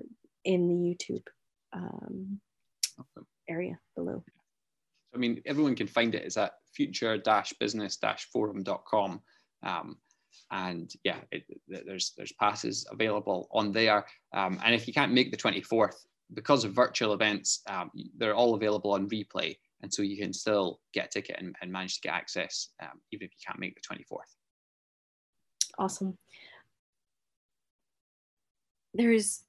in 0.43 0.67
the 0.67 0.76
YouTube 0.76 1.23
um, 1.73 2.39
area 3.49 3.80
below. 3.95 4.23
I 5.13 5.17
mean, 5.17 5.41
everyone 5.45 5.76
can 5.76 5.88
find 5.88 6.15
it. 6.15 6.23
It's 6.23 6.38
at 6.38 6.53
future-business-forum.com. 6.73 9.21
Um, 9.63 9.97
and 10.51 10.93
yeah, 11.03 11.17
it, 11.32 11.43
there's 11.67 12.13
there's 12.17 12.34
passes 12.34 12.86
available 12.91 13.47
on 13.51 13.71
there. 13.71 14.05
Um, 14.34 14.59
and 14.63 14.76
if 14.76 14.88
you 14.88 14.93
can't 14.93 15.13
make 15.13 15.32
the 15.32 15.38
24th, 15.38 15.95
because 16.34 16.63
of 16.63 16.73
virtual 16.73 17.13
events, 17.13 17.61
um, 17.67 17.91
they're 18.17 18.36
all 18.36 18.55
available 18.55 18.91
on 18.93 19.09
replay. 19.09 19.57
And 19.82 19.93
so 19.93 20.01
you 20.01 20.17
can 20.17 20.34
still 20.34 20.80
get 20.93 21.05
a 21.05 21.09
ticket 21.09 21.38
and, 21.39 21.55
and 21.61 21.71
manage 21.71 21.95
to 21.95 22.01
get 22.01 22.13
access 22.13 22.69
um, 22.82 23.01
even 23.11 23.26
if 23.26 23.32
you 23.32 23.38
can't 23.45 23.59
make 23.59 23.76
the 23.76 23.95
24th. 23.95 24.36
Awesome. 25.78 26.17
There 28.93 29.11
is 29.11 29.41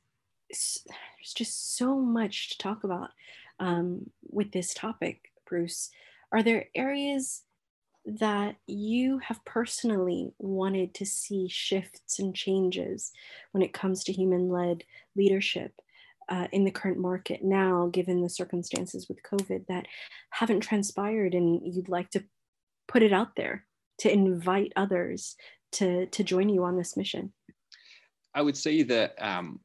there's 0.49 1.35
just 1.35 1.77
so 1.77 1.97
much 1.97 2.51
to 2.51 2.59
talk 2.59 2.85
about 2.85 3.11
um, 3.59 4.11
with 4.29 4.53
this 4.53 4.75
topic, 4.75 5.33
Bruce. 5.49 5.91
Are 6.33 6.43
there 6.43 6.67
areas 6.75 7.43
that 8.05 8.57
you 8.67 9.19
have 9.19 9.45
personally 9.45 10.33
wanted 10.39 10.95
to 10.95 11.07
see 11.07 11.49
shifts 11.49 12.21
and 12.21 12.35
changes 12.35 13.13
when 13.51 13.63
it 13.63 13.73
comes 13.73 14.05
to 14.05 14.13
human 14.13 14.49
led 14.49 14.85
leadership 15.17 15.81
uh, 16.29 16.49
in 16.53 16.65
the 16.65 16.71
current 16.71 16.99
market 16.99 17.43
now, 17.43 17.89
given 17.93 18.23
the 18.23 18.29
circumstances 18.29 19.07
with 19.09 19.23
COVID 19.23 19.67
that 19.69 19.87
haven't 20.31 20.61
transpired, 20.61 21.35
and 21.35 21.61
you'd 21.65 21.89
like 21.89 22.11
to 22.11 22.25
put 22.89 23.03
it 23.03 23.13
out 23.13 23.37
there 23.37 23.65
to 23.99 24.13
invite 24.13 24.73
others 24.77 25.37
to, 25.73 26.07
to 26.07 26.25
join 26.25 26.49
you 26.49 26.65
on 26.65 26.77
this 26.77 26.97
mission? 26.97 27.33
I 28.35 28.43
would 28.43 28.57
say 28.57 28.83
that 28.83 29.15
um, 29.19 29.61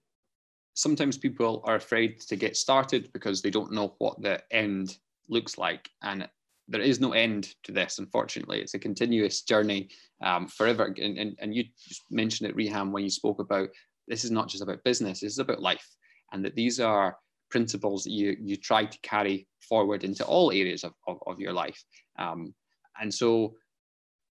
sometimes 0.74 1.18
people 1.18 1.62
are 1.66 1.76
afraid 1.76 2.20
to 2.22 2.36
get 2.36 2.56
started 2.56 3.12
because 3.14 3.42
they 3.42 3.50
don't 3.50 3.74
know 3.74 3.96
what 3.98 4.22
the 4.22 4.42
end 4.52 4.98
looks 5.28 5.58
like. 5.58 5.90
And 6.02 6.28
there 6.68 6.82
is 6.82 7.00
no 7.00 7.12
end 7.12 7.54
to 7.64 7.72
this, 7.72 8.00
unfortunately. 8.00 8.62
It's 8.62 8.74
a 8.74 8.80
continuous 8.80 9.42
journey 9.42 9.90
um, 10.24 10.48
forever. 10.48 10.86
And, 10.86 11.18
and, 11.18 11.36
and 11.40 11.54
you 11.54 11.66
mentioned 12.10 12.50
it, 12.50 12.56
Reham, 12.56 12.92
when 12.92 13.04
you 13.04 13.10
spoke 13.10 13.40
about 13.40 13.70
this 14.08 14.24
is 14.24 14.32
not 14.32 14.48
just 14.48 14.64
about 14.64 14.84
business, 14.84 15.20
this 15.20 15.34
is 15.34 15.40
about 15.40 15.62
life 15.62 15.88
and 16.32 16.44
that 16.46 16.56
these 16.56 16.80
are 16.80 17.18
principles 17.50 18.04
that 18.04 18.12
you, 18.12 18.36
you 18.40 18.56
try 18.56 18.86
to 18.86 19.00
carry 19.02 19.48
forward 19.68 20.04
into 20.04 20.26
all 20.26 20.52
areas 20.52 20.84
of, 20.84 20.94
of, 21.08 21.18
of 21.28 21.40
your 21.40 21.54
life. 21.54 21.84
Um, 22.18 22.54
and 23.00 23.14
so 23.14 23.56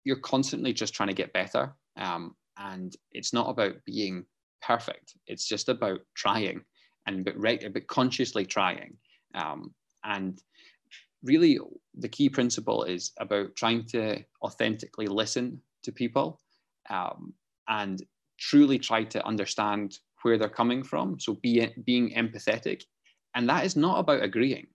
you're 0.04 0.20
constantly 0.20 0.74
just 0.74 0.94
trying 0.94 1.10
to 1.10 1.16
get 1.16 1.34
better. 1.34 1.74
Um, 1.98 2.36
and 2.58 2.96
it's 3.12 3.34
not 3.34 3.50
about 3.50 3.76
being 3.86 4.26
perfect, 4.62 5.16
it's 5.28 5.48
just 5.48 5.70
about 5.70 6.00
trying 6.16 6.62
and 7.10 7.26
but, 7.26 7.40
right, 7.40 7.74
but 7.74 7.88
consciously 7.88 8.46
trying. 8.46 8.96
Um, 9.36 9.74
and 10.04 10.42
really, 11.24 11.60
the 11.96 12.10
key 12.10 12.30
principle 12.30 12.84
is 12.84 13.12
about 13.20 13.56
trying 13.56 13.86
to 13.88 14.24
authentically 14.44 15.08
listen 15.08 15.62
to 15.84 15.92
people 15.92 16.40
um, 16.90 17.34
and 17.68 18.04
truly 18.38 18.80
try 18.80 19.04
to 19.04 19.26
understand 19.26 19.98
where 20.22 20.38
they're 20.38 20.50
coming 20.50 20.84
from. 20.84 21.20
So 21.20 21.36
be, 21.36 21.68
being 21.86 22.12
empathetic. 22.12 22.84
And 23.36 23.48
that 23.50 23.66
is 23.66 23.76
not 23.76 24.00
about 24.00 24.24
agreeing. 24.24 24.68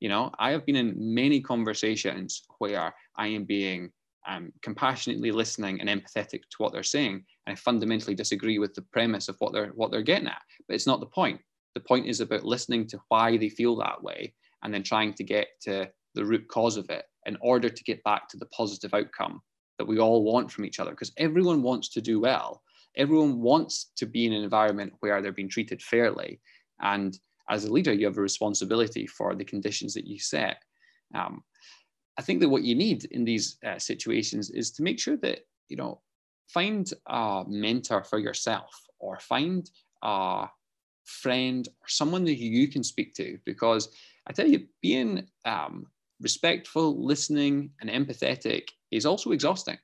You 0.00 0.08
know, 0.08 0.30
I 0.38 0.50
have 0.50 0.64
been 0.64 0.76
in 0.76 0.94
many 0.96 1.40
conversations 1.40 2.42
where 2.58 2.94
I 3.16 3.26
am 3.28 3.44
being 3.44 3.90
um, 4.28 4.52
compassionately 4.62 5.32
listening 5.32 5.80
and 5.80 5.88
empathetic 5.88 6.42
to 6.50 6.56
what 6.58 6.72
they're 6.72 6.82
saying, 6.82 7.24
and 7.46 7.52
I 7.52 7.56
fundamentally 7.56 8.14
disagree 8.14 8.58
with 8.58 8.74
the 8.74 8.82
premise 8.92 9.28
of 9.28 9.36
what 9.38 9.52
they're 9.52 9.68
what 9.68 9.90
they're 9.90 10.02
getting 10.02 10.28
at. 10.28 10.42
But 10.68 10.74
it's 10.74 10.86
not 10.86 11.00
the 11.00 11.06
point. 11.06 11.40
The 11.74 11.80
point 11.80 12.06
is 12.06 12.20
about 12.20 12.44
listening 12.44 12.86
to 12.88 13.00
why 13.08 13.36
they 13.36 13.48
feel 13.48 13.76
that 13.76 14.02
way 14.02 14.34
and 14.62 14.72
then 14.72 14.82
trying 14.82 15.14
to 15.14 15.24
get 15.24 15.48
to 15.62 15.90
the 16.14 16.24
root 16.24 16.46
cause 16.48 16.76
of 16.76 16.90
it 16.90 17.04
in 17.26 17.36
order 17.40 17.68
to 17.68 17.84
get 17.84 18.02
back 18.04 18.28
to 18.28 18.36
the 18.36 18.46
positive 18.46 18.94
outcome 18.94 19.40
that 19.78 19.86
we 19.86 19.98
all 19.98 20.24
want 20.24 20.50
from 20.50 20.64
each 20.64 20.80
other 20.80 20.90
because 20.90 21.12
everyone 21.16 21.62
wants 21.62 21.88
to 21.90 22.00
do 22.00 22.20
well 22.20 22.62
everyone 22.98 23.40
wants 23.40 23.92
to 23.96 24.06
be 24.06 24.26
in 24.26 24.32
an 24.32 24.42
environment 24.42 24.92
where 25.00 25.22
they're 25.22 25.32
being 25.32 25.48
treated 25.48 25.80
fairly. 25.80 26.40
And 26.80 27.18
as 27.48 27.64
a 27.64 27.72
leader 27.72 27.92
you 27.92 28.06
have 28.06 28.18
a 28.18 28.22
responsibility 28.22 29.06
for 29.06 29.34
the 29.34 29.44
conditions 29.44 29.94
that 29.94 30.06
you 30.06 30.18
set. 30.18 30.62
Um, 31.14 31.42
i 32.18 32.22
think 32.22 32.40
that 32.40 32.48
what 32.48 32.64
you 32.64 32.74
need 32.74 33.04
in 33.06 33.24
these 33.24 33.58
uh, 33.64 33.78
situations 33.78 34.50
is 34.50 34.70
to 34.72 34.82
make 34.82 34.98
sure 34.98 35.16
that 35.18 35.40
you 35.68 35.76
know 35.76 36.00
find 36.48 36.92
a 37.06 37.44
mentor 37.46 38.02
for 38.04 38.18
yourself 38.18 38.72
or 38.98 39.18
find 39.20 39.70
a 40.02 40.48
friend 41.04 41.68
or 41.68 41.88
someone 41.88 42.24
that 42.24 42.36
you 42.36 42.68
can 42.68 42.82
speak 42.82 43.14
to. 43.14 43.38
Because 43.44 43.88
i 44.26 44.32
tell 44.32 44.46
you 44.46 44.66
being 44.82 45.26
um, 45.44 45.86
respectful 46.20 46.88
listening 47.04 47.70
and 47.80 47.88
empathetic 47.90 48.64
is 48.90 49.06
also 49.06 49.30
exhausting. 49.30 49.78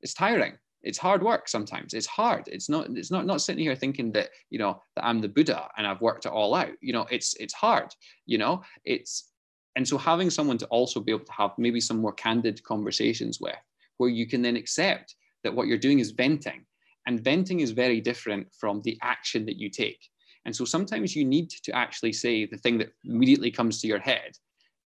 It's 0.00 0.14
tiring 0.14 0.54
it's 0.82 0.98
hard 0.98 1.22
work 1.22 1.48
sometimes. 1.48 1.94
It's 1.94 2.06
hard. 2.06 2.48
It's 2.48 2.68
not 2.68 2.88
it's 2.96 3.10
not 3.10 3.26
not 3.26 3.40
sitting 3.40 3.62
here 3.62 3.74
thinking 3.74 4.12
that 4.12 4.30
you 4.50 4.58
know 4.58 4.80
that 4.94 5.04
i'm 5.04 5.20
the 5.20 5.28
buddha 5.28 5.68
and 5.76 5.86
i've 5.86 6.00
worked 6.00 6.26
it 6.26 6.32
all 6.32 6.54
out. 6.54 6.70
You 6.80 6.92
know 6.92 7.06
it's 7.10 7.34
it's 7.40 7.54
hard 7.54 7.92
you 8.26 8.38
know? 8.38 8.62
It's 8.84 9.30
and 9.76 9.86
so 9.86 9.98
having 9.98 10.30
someone 10.30 10.58
to 10.58 10.66
also 10.66 11.00
be 11.00 11.12
able 11.12 11.24
to 11.24 11.32
have 11.32 11.52
maybe 11.58 11.80
some 11.80 11.98
more 11.98 12.12
candid 12.12 12.62
conversations 12.64 13.38
with 13.40 13.56
where 13.98 14.10
you 14.10 14.26
can 14.26 14.42
then 14.42 14.56
accept 14.56 15.14
that 15.44 15.54
what 15.54 15.66
you're 15.66 15.78
doing 15.78 15.98
is 15.98 16.10
venting 16.12 16.64
and 17.06 17.22
venting 17.22 17.60
is 17.60 17.70
very 17.70 18.00
different 18.00 18.46
from 18.58 18.82
the 18.82 18.98
action 19.02 19.46
that 19.46 19.56
you 19.56 19.70
take. 19.70 20.00
And 20.44 20.54
so 20.54 20.64
sometimes 20.64 21.14
you 21.14 21.24
need 21.24 21.50
to 21.50 21.72
actually 21.72 22.12
say 22.12 22.46
the 22.46 22.56
thing 22.56 22.78
that 22.78 22.90
immediately 23.04 23.50
comes 23.50 23.80
to 23.80 23.86
your 23.86 23.98
head 23.98 24.32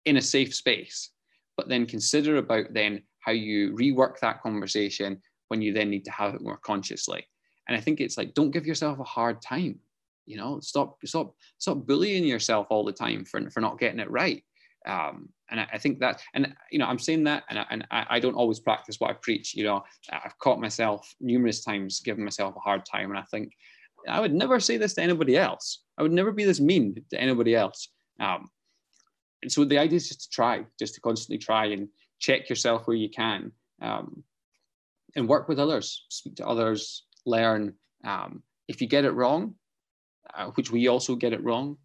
in 0.05 0.17
a 0.17 0.21
safe 0.21 0.53
space 0.53 1.11
but 1.57 1.69
then 1.69 1.85
consider 1.85 2.37
about 2.37 2.73
then 2.73 3.01
how 3.19 3.31
you 3.31 3.73
rework 3.73 4.19
that 4.19 4.41
conversation 4.41 5.21
when 5.47 5.61
you 5.61 5.73
then 5.73 5.89
need 5.89 6.05
to 6.05 6.11
have 6.11 6.33
it 6.33 6.41
more 6.41 6.57
consciously. 6.57 7.25
And 7.67 7.77
I 7.77 7.81
think 7.81 7.99
it's 7.99 8.17
like, 8.17 8.33
don't 8.33 8.51
give 8.51 8.65
yourself 8.65 8.99
a 8.99 9.03
hard 9.03 9.41
time. 9.41 9.79
You 10.25 10.37
know, 10.37 10.59
stop, 10.61 10.97
stop, 11.05 11.35
stop 11.57 11.85
bullying 11.85 12.25
yourself 12.25 12.67
all 12.69 12.85
the 12.85 12.93
time 12.93 13.25
for, 13.25 13.49
for 13.49 13.59
not 13.59 13.79
getting 13.79 13.99
it 13.99 14.11
right. 14.11 14.43
Um, 14.85 15.29
and 15.49 15.59
I, 15.61 15.67
I, 15.73 15.77
think 15.77 15.99
that, 15.99 16.21
and 16.33 16.53
you 16.71 16.79
know, 16.79 16.85
I'm 16.85 16.99
saying 16.99 17.23
that, 17.25 17.43
and, 17.49 17.59
I, 17.59 17.65
and 17.69 17.87
I, 17.91 18.19
don't 18.19 18.35
always 18.35 18.59
practice 18.59 18.99
what 18.99 19.11
I 19.11 19.13
preach. 19.13 19.53
You 19.55 19.63
know, 19.63 19.83
I've 20.11 20.37
caught 20.39 20.59
myself 20.59 21.13
numerous 21.21 21.63
times 21.63 22.01
giving 22.01 22.23
myself 22.23 22.55
a 22.55 22.59
hard 22.59 22.85
time, 22.85 23.09
and 23.09 23.17
I 23.17 23.23
think 23.31 23.53
I 24.09 24.19
would 24.19 24.33
never 24.33 24.59
say 24.59 24.77
this 24.77 24.93
to 24.95 25.01
anybody 25.01 25.37
else. 25.37 25.83
I 25.97 26.03
would 26.03 26.11
never 26.11 26.31
be 26.31 26.43
this 26.43 26.59
mean 26.59 26.95
to 27.11 27.19
anybody 27.19 27.55
else. 27.55 27.89
Um, 28.19 28.49
and 29.41 29.51
so 29.51 29.63
the 29.65 29.77
idea 29.77 29.97
is 29.97 30.07
just 30.07 30.23
to 30.23 30.29
try, 30.29 30.65
just 30.79 30.95
to 30.95 31.01
constantly 31.01 31.37
try 31.37 31.67
and 31.67 31.87
check 32.19 32.49
yourself 32.49 32.87
where 32.87 32.97
you 32.97 33.09
can. 33.09 33.51
Um, 33.81 34.23
and 35.15 35.27
work 35.27 35.47
with 35.47 35.59
others, 35.59 36.05
speak 36.09 36.35
to 36.35 36.47
others, 36.47 37.03
learn. 37.25 37.73
Um, 38.03 38.43
if 38.67 38.81
you 38.81 38.87
get 38.87 39.05
it 39.05 39.11
wrong, 39.11 39.55
uh, 40.33 40.47
which 40.51 40.71
we 40.71 40.87
also 40.87 41.15
get 41.15 41.33
it 41.33 41.43
wrong, 41.43 41.77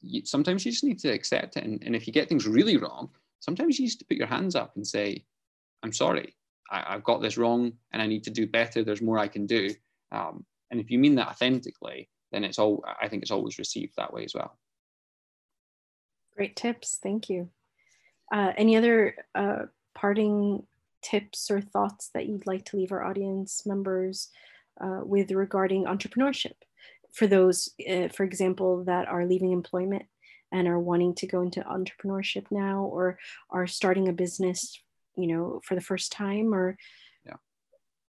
you, 0.00 0.24
sometimes 0.24 0.64
you 0.64 0.72
just 0.72 0.84
need 0.84 0.98
to 1.00 1.10
accept 1.10 1.56
it. 1.56 1.64
And, 1.64 1.82
and, 1.84 1.96
if 1.96 2.06
you 2.06 2.12
get 2.12 2.28
things 2.28 2.46
really 2.46 2.76
wrong, 2.76 3.10
sometimes 3.40 3.78
you 3.78 3.86
need 3.86 3.98
to 3.98 4.04
put 4.04 4.16
your 4.16 4.26
hands 4.26 4.54
up 4.54 4.72
and 4.76 4.86
say, 4.86 5.24
I'm 5.82 5.92
sorry, 5.92 6.34
I, 6.70 6.92
have 6.92 7.04
got 7.04 7.22
this 7.22 7.38
wrong 7.38 7.72
and 7.92 8.02
I 8.02 8.06
need 8.06 8.24
to 8.24 8.30
do 8.30 8.46
better. 8.46 8.82
There's 8.82 9.02
more 9.02 9.18
I 9.18 9.28
can 9.28 9.46
do. 9.46 9.70
Um, 10.12 10.44
and 10.70 10.80
if 10.80 10.90
you 10.90 10.98
mean 10.98 11.14
that 11.16 11.28
authentically, 11.28 12.08
then 12.32 12.44
it's 12.44 12.58
all, 12.58 12.84
I 13.00 13.08
think 13.08 13.22
it's 13.22 13.30
always 13.30 13.58
received 13.58 13.94
that 13.96 14.12
way 14.12 14.24
as 14.24 14.34
well. 14.34 14.58
Great 16.36 16.56
tips. 16.56 16.98
Thank 17.02 17.28
you. 17.28 17.48
Uh, 18.32 18.52
any 18.56 18.76
other 18.76 19.14
uh, 19.34 19.66
parting 19.94 20.66
tips 21.04 21.50
or 21.50 21.60
thoughts 21.60 22.10
that 22.14 22.26
you'd 22.26 22.46
like 22.46 22.64
to 22.64 22.76
leave 22.76 22.90
our 22.90 23.04
audience 23.04 23.64
members 23.66 24.30
uh, 24.80 25.00
with 25.04 25.30
regarding 25.30 25.84
entrepreneurship 25.84 26.54
for 27.12 27.28
those, 27.28 27.68
uh, 27.88 28.08
for 28.08 28.24
example, 28.24 28.82
that 28.84 29.06
are 29.06 29.24
leaving 29.24 29.52
employment 29.52 30.04
and 30.50 30.66
are 30.66 30.80
wanting 30.80 31.14
to 31.14 31.26
go 31.26 31.42
into 31.42 31.60
entrepreneurship 31.60 32.46
now 32.50 32.82
or 32.82 33.18
are 33.50 33.66
starting 33.66 34.08
a 34.08 34.12
business, 34.12 34.80
you 35.16 35.28
know, 35.28 35.60
for 35.64 35.76
the 35.76 35.80
first 35.80 36.10
time 36.10 36.52
or 36.52 36.76
yeah. 37.24 37.36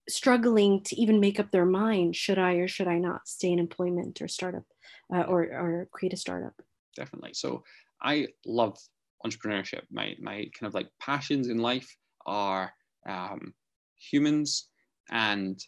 struggling 0.09 0.81
to 0.83 0.99
even 0.99 1.19
make 1.19 1.39
up 1.39 1.51
their 1.51 1.65
mind, 1.65 2.15
should 2.15 2.39
I 2.39 2.53
or 2.53 2.67
should 2.67 2.87
I 2.87 2.97
not 2.97 3.27
stay 3.27 3.51
in 3.51 3.59
employment 3.59 4.21
or 4.21 4.27
startup 4.27 4.65
uh, 5.13 5.21
or, 5.21 5.43
or 5.43 5.87
create 5.91 6.13
a 6.13 6.17
startup? 6.17 6.53
Definitely. 6.95 7.33
So 7.33 7.63
I 8.01 8.27
love 8.45 8.77
entrepreneurship. 9.25 9.81
My, 9.91 10.15
my 10.19 10.49
kind 10.59 10.67
of 10.67 10.73
like 10.73 10.89
passions 10.99 11.47
in 11.47 11.59
life 11.59 11.95
are 12.25 12.73
um, 13.05 13.53
humans 13.97 14.69
and 15.11 15.63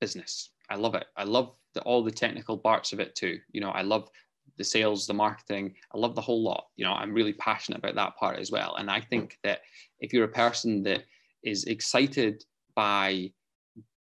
business. 0.00 0.50
I 0.70 0.76
love 0.76 0.94
it. 0.94 1.06
I 1.16 1.24
love 1.24 1.56
the, 1.74 1.82
all 1.82 2.02
the 2.02 2.10
technical 2.10 2.58
parts 2.58 2.92
of 2.92 3.00
it 3.00 3.14
too. 3.14 3.38
You 3.52 3.60
know, 3.60 3.70
I 3.70 3.82
love 3.82 4.08
the 4.58 4.64
sales, 4.64 5.06
the 5.06 5.14
marketing. 5.14 5.74
I 5.94 5.98
love 5.98 6.14
the 6.14 6.20
whole 6.20 6.42
lot. 6.42 6.66
You 6.76 6.84
know, 6.84 6.92
I'm 6.92 7.14
really 7.14 7.32
passionate 7.34 7.78
about 7.78 7.94
that 7.94 8.16
part 8.16 8.38
as 8.38 8.50
well. 8.50 8.76
And 8.76 8.90
I 8.90 9.00
think 9.00 9.38
that 9.44 9.60
if 10.00 10.12
you're 10.12 10.24
a 10.24 10.28
person 10.28 10.82
that 10.84 11.04
is 11.42 11.64
excited 11.64 12.44
by 12.74 13.32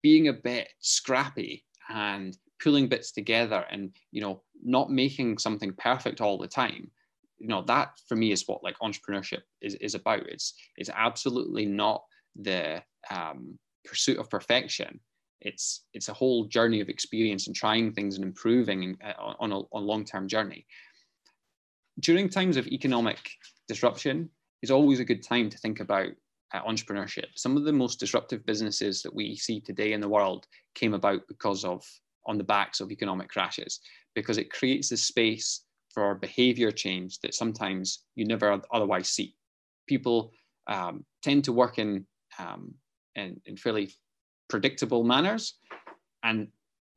being 0.03 0.29
a 0.29 0.33
bit 0.33 0.69
scrappy 0.81 1.65
and 1.89 2.37
pulling 2.63 2.89
bits 2.89 3.13
together 3.13 3.65
and 3.71 3.91
you 4.11 4.21
know 4.21 4.43
not 4.63 4.91
making 4.91 5.39
something 5.39 5.73
perfect 5.75 6.21
all 6.21 6.39
the 6.39 6.47
time 6.47 6.89
you 7.39 7.49
know 7.49 7.63
that 7.63 7.99
for 8.07 8.15
me 8.15 8.31
is 8.31 8.47
what 8.47 8.63
like 8.63 8.79
entrepreneurship 8.81 9.43
is, 9.61 9.75
is 9.77 9.95
about 9.95 10.21
it's 10.27 10.55
it's 10.77 10.91
absolutely 10.95 11.67
not 11.67 12.05
the 12.37 12.83
um, 13.11 13.59
pursuit 13.85 14.19
of 14.19 14.31
perfection. 14.31 15.01
It's 15.41 15.85
it's 15.93 16.09
a 16.09 16.15
whole 16.15 16.45
journey 16.45 16.81
of 16.81 16.89
experience 16.89 17.47
and 17.47 17.57
trying 17.57 17.93
things 17.93 18.17
and 18.17 18.25
improving 18.25 18.97
uh, 19.05 19.35
on 19.41 19.53
a, 19.53 19.61
a 19.75 19.79
long-term 19.79 20.29
journey. 20.29 20.67
During 22.01 22.29
times 22.29 22.57
of 22.57 22.67
economic 22.69 23.19
disruption, 23.69 24.31
is 24.63 24.71
always 24.71 25.01
a 25.01 25.05
good 25.05 25.23
time 25.23 25.51
to 25.51 25.59
think 25.59 25.81
about 25.81 26.09
uh, 26.55 26.63
entrepreneurship. 26.63 27.27
Some 27.35 27.57
of 27.57 27.65
the 27.65 27.73
most 27.73 27.99
disruptive 27.99 28.47
businesses 28.47 29.03
that 29.03 29.15
we 29.15 29.37
see 29.37 29.61
today 29.61 29.93
in 29.93 30.01
the 30.01 30.09
world 30.09 30.47
came 30.75 30.95
about 30.95 31.23
because 31.29 31.65
of 31.65 31.85
on 32.27 32.39
the 32.39 32.45
backs 32.45 32.81
of 32.81 32.93
economic 32.93 33.29
crashes, 33.29 33.81
because 34.15 34.39
it 34.39 34.53
creates 34.53 34.93
a 34.93 34.97
space 34.97 35.65
for 35.93 36.15
behavior 36.15 36.71
change 36.71 37.19
that 37.21 37.35
sometimes 37.35 38.05
you 38.15 38.25
never 38.25 38.61
otherwise 38.73 39.09
see. 39.09 39.35
People 39.89 40.33
um, 40.69 41.05
tend 41.23 41.43
to 41.45 41.53
work 41.53 41.79
in 41.79 42.07
um, 42.39 42.75
in, 43.15 43.41
in 43.47 43.57
fairly 43.57 43.91
predictable 44.49 45.05
manners. 45.05 45.55
And 46.25 46.49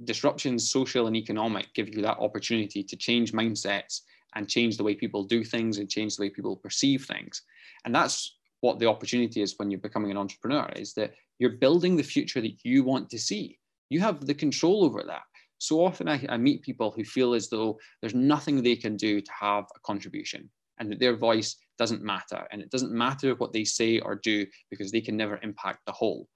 disruptions, 0.04 0.70
social 0.70 1.08
and 1.08 1.16
economic, 1.16 1.74
give 1.74 1.90
you 1.90 2.02
that 2.02 2.20
opportunity 2.20 2.84
to 2.84 2.96
change 2.96 3.32
mindsets 3.32 4.02
and 4.36 4.50
change 4.50 4.78
the 4.78 4.84
way 4.84 4.94
people 4.94 5.24
do 5.24 5.44
things 5.44 5.78
and 5.78 5.90
change 5.90 6.16
the 6.16 6.24
way 6.24 6.30
people 6.30 6.58
perceive 6.58 7.06
things. 7.06 7.42
And 7.86 7.96
that's 7.96 8.36
what 8.62 8.80
the 8.80 8.88
opportunity 8.88 9.42
is 9.42 9.56
when 9.58 9.72
you're 9.72 9.80
becoming 9.80 10.12
an 10.12 10.18
entrepreneur 10.18 10.70
is 10.76 10.94
that 10.94 11.14
you're 11.40 11.52
building 11.52 11.96
the 11.96 12.04
future 12.04 12.42
that 12.42 12.58
you 12.64 12.84
want 12.84 13.10
to 13.10 13.20
see. 13.20 13.58
You 13.90 14.00
have 14.02 14.26
the 14.26 14.34
control 14.34 14.84
over 14.84 15.04
that. 15.08 15.22
So 15.60 15.84
often 15.86 16.10
I, 16.10 16.24
I 16.28 16.38
meet 16.38 16.62
people 16.62 16.92
who 16.92 17.04
feel 17.04 17.34
as 17.34 17.50
though 17.50 17.80
there's 18.02 18.16
nothing 18.16 18.62
they 18.62 18.76
can 18.76 18.98
do 18.98 19.22
to 19.22 19.32
have 19.40 19.66
a 19.76 19.80
contribution 19.86 20.50
and 20.80 20.92
that 20.92 21.00
their 21.00 21.16
voice 21.16 21.56
doesn't 21.78 22.04
matter. 22.04 22.48
And 22.52 22.62
it 22.62 22.72
doesn't 22.72 22.92
matter 22.92 23.36
what 23.36 23.54
they 23.54 23.64
say 23.64 24.00
or 24.00 24.16
do 24.16 24.46
because 24.70 24.92
they 24.92 25.02
can 25.02 25.18
never 25.18 25.40
impact 25.44 25.80
the 25.86 25.92
whole. 25.92 26.28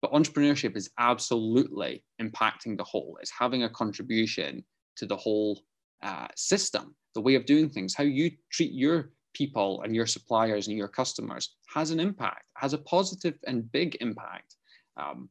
But 0.00 0.12
entrepreneurship 0.12 0.76
is 0.76 0.90
absolutely 0.98 2.04
impacting 2.20 2.76
the 2.76 2.84
whole. 2.84 3.18
It's 3.20 3.32
having 3.36 3.64
a 3.64 3.70
contribution 3.70 4.64
to 4.96 5.06
the 5.06 5.16
whole 5.16 5.60
uh, 6.02 6.28
system, 6.36 6.94
the 7.14 7.20
way 7.20 7.34
of 7.34 7.46
doing 7.46 7.68
things, 7.68 7.94
how 7.94 8.04
you 8.04 8.30
treat 8.52 8.72
your 8.72 9.10
people 9.34 9.82
and 9.82 9.94
your 9.94 10.06
suppliers 10.06 10.68
and 10.68 10.76
your 10.76 10.88
customers 10.88 11.56
has 11.74 11.90
an 11.90 12.00
impact, 12.00 12.44
has 12.56 12.72
a 12.72 12.78
positive 12.78 13.34
and 13.46 13.70
big 13.72 13.96
impact. 14.00 14.56
Um, 14.96 15.28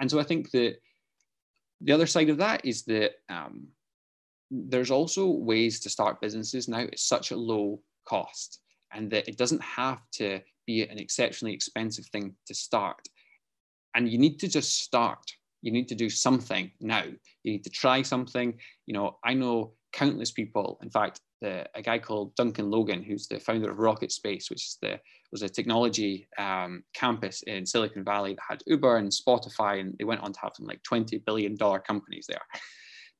and 0.00 0.10
so 0.10 0.18
I 0.18 0.24
think 0.24 0.50
that 0.52 0.76
the 1.80 1.92
other 1.92 2.06
side 2.06 2.28
of 2.28 2.38
that 2.38 2.64
is 2.64 2.84
that 2.84 3.12
um, 3.28 3.68
there's 4.50 4.90
also 4.90 5.26
ways 5.26 5.80
to 5.80 5.90
start 5.90 6.20
businesses 6.20 6.68
now 6.68 6.80
at 6.80 6.98
such 6.98 7.30
a 7.30 7.36
low 7.36 7.80
cost 8.10 8.60
and 8.92 9.10
that 9.12 9.28
it 9.30 9.36
doesn't 9.42 9.62
have 9.62 10.02
to 10.20 10.40
be 10.66 10.76
an 10.92 10.98
exceptionally 10.98 11.54
expensive 11.54 12.06
thing 12.12 12.26
to 12.48 12.54
start. 12.54 13.02
And 13.94 14.08
you 14.12 14.18
need 14.24 14.36
to 14.40 14.48
just 14.48 14.70
start. 14.82 15.24
You 15.62 15.72
need 15.72 15.88
to 15.88 15.94
do 15.94 16.10
something 16.10 16.70
now. 16.80 17.04
You 17.42 17.52
need 17.52 17.64
to 17.64 17.70
try 17.82 18.02
something. 18.02 18.48
You 18.86 18.94
know, 18.94 19.06
I 19.30 19.34
know 19.34 19.74
countless 19.92 20.32
people. 20.40 20.78
In 20.82 20.90
fact, 20.90 21.20
the, 21.42 21.66
a 21.74 21.82
guy 21.82 21.98
called 21.98 22.34
Duncan 22.34 22.70
Logan, 22.70 23.02
who's 23.02 23.26
the 23.26 23.40
founder 23.40 23.70
of 23.70 23.78
RocketSpace, 23.78 24.50
which 24.50 24.64
is 24.68 24.78
the 24.82 25.00
was 25.32 25.42
a 25.42 25.48
technology 25.48 26.26
um, 26.38 26.82
campus 26.92 27.42
in 27.42 27.64
Silicon 27.64 28.04
Valley 28.04 28.34
that 28.34 28.48
had 28.48 28.62
Uber 28.66 28.96
and 28.96 29.10
Spotify, 29.10 29.80
and 29.80 29.94
they 29.96 30.04
went 30.04 30.22
on 30.22 30.32
to 30.32 30.40
have 30.40 30.52
some 30.56 30.66
like 30.66 30.82
twenty 30.82 31.18
billion 31.18 31.56
dollar 31.56 31.78
companies 31.78 32.26
there. 32.28 32.44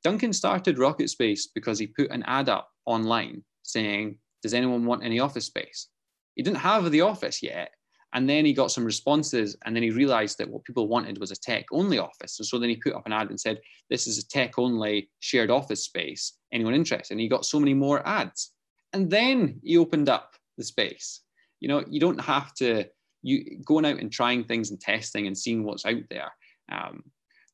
Duncan 0.02 0.32
started 0.32 0.76
RocketSpace 0.76 1.42
because 1.54 1.78
he 1.78 1.86
put 1.86 2.10
an 2.10 2.24
ad 2.26 2.48
up 2.48 2.68
online 2.86 3.44
saying, 3.62 4.18
Does 4.42 4.54
anyone 4.54 4.84
want 4.84 5.04
any 5.04 5.20
office 5.20 5.46
space? 5.46 5.88
He 6.34 6.42
didn't 6.42 6.58
have 6.58 6.90
the 6.90 7.02
office 7.02 7.42
yet. 7.42 7.72
And 8.12 8.28
then 8.28 8.44
he 8.44 8.52
got 8.52 8.72
some 8.72 8.84
responses, 8.84 9.56
and 9.64 9.74
then 9.74 9.84
he 9.84 9.90
realized 9.90 10.38
that 10.38 10.50
what 10.50 10.64
people 10.64 10.88
wanted 10.88 11.18
was 11.18 11.30
a 11.30 11.36
tech 11.36 11.66
only 11.70 11.98
office. 11.98 12.40
And 12.40 12.46
so 12.46 12.58
then 12.58 12.68
he 12.68 12.76
put 12.76 12.94
up 12.94 13.06
an 13.06 13.12
ad 13.12 13.30
and 13.30 13.38
said, 13.38 13.60
This 13.88 14.08
is 14.08 14.18
a 14.18 14.26
tech 14.26 14.58
only 14.58 15.08
shared 15.20 15.50
office 15.50 15.84
space. 15.84 16.32
Anyone 16.52 16.74
interested? 16.74 17.14
And 17.14 17.20
he 17.20 17.28
got 17.28 17.44
so 17.44 17.60
many 17.60 17.72
more 17.72 18.06
ads. 18.06 18.52
And 18.92 19.08
then 19.08 19.60
he 19.62 19.78
opened 19.78 20.08
up 20.08 20.34
the 20.58 20.64
space. 20.64 21.20
You 21.60 21.68
know, 21.68 21.84
you 21.88 22.00
don't 22.00 22.20
have 22.20 22.52
to, 22.54 22.86
you 23.22 23.60
going 23.64 23.84
out 23.84 24.00
and 24.00 24.10
trying 24.10 24.42
things 24.42 24.70
and 24.70 24.80
testing 24.80 25.28
and 25.28 25.38
seeing 25.38 25.62
what's 25.62 25.86
out 25.86 26.02
there. 26.10 26.32
Um, 26.72 27.04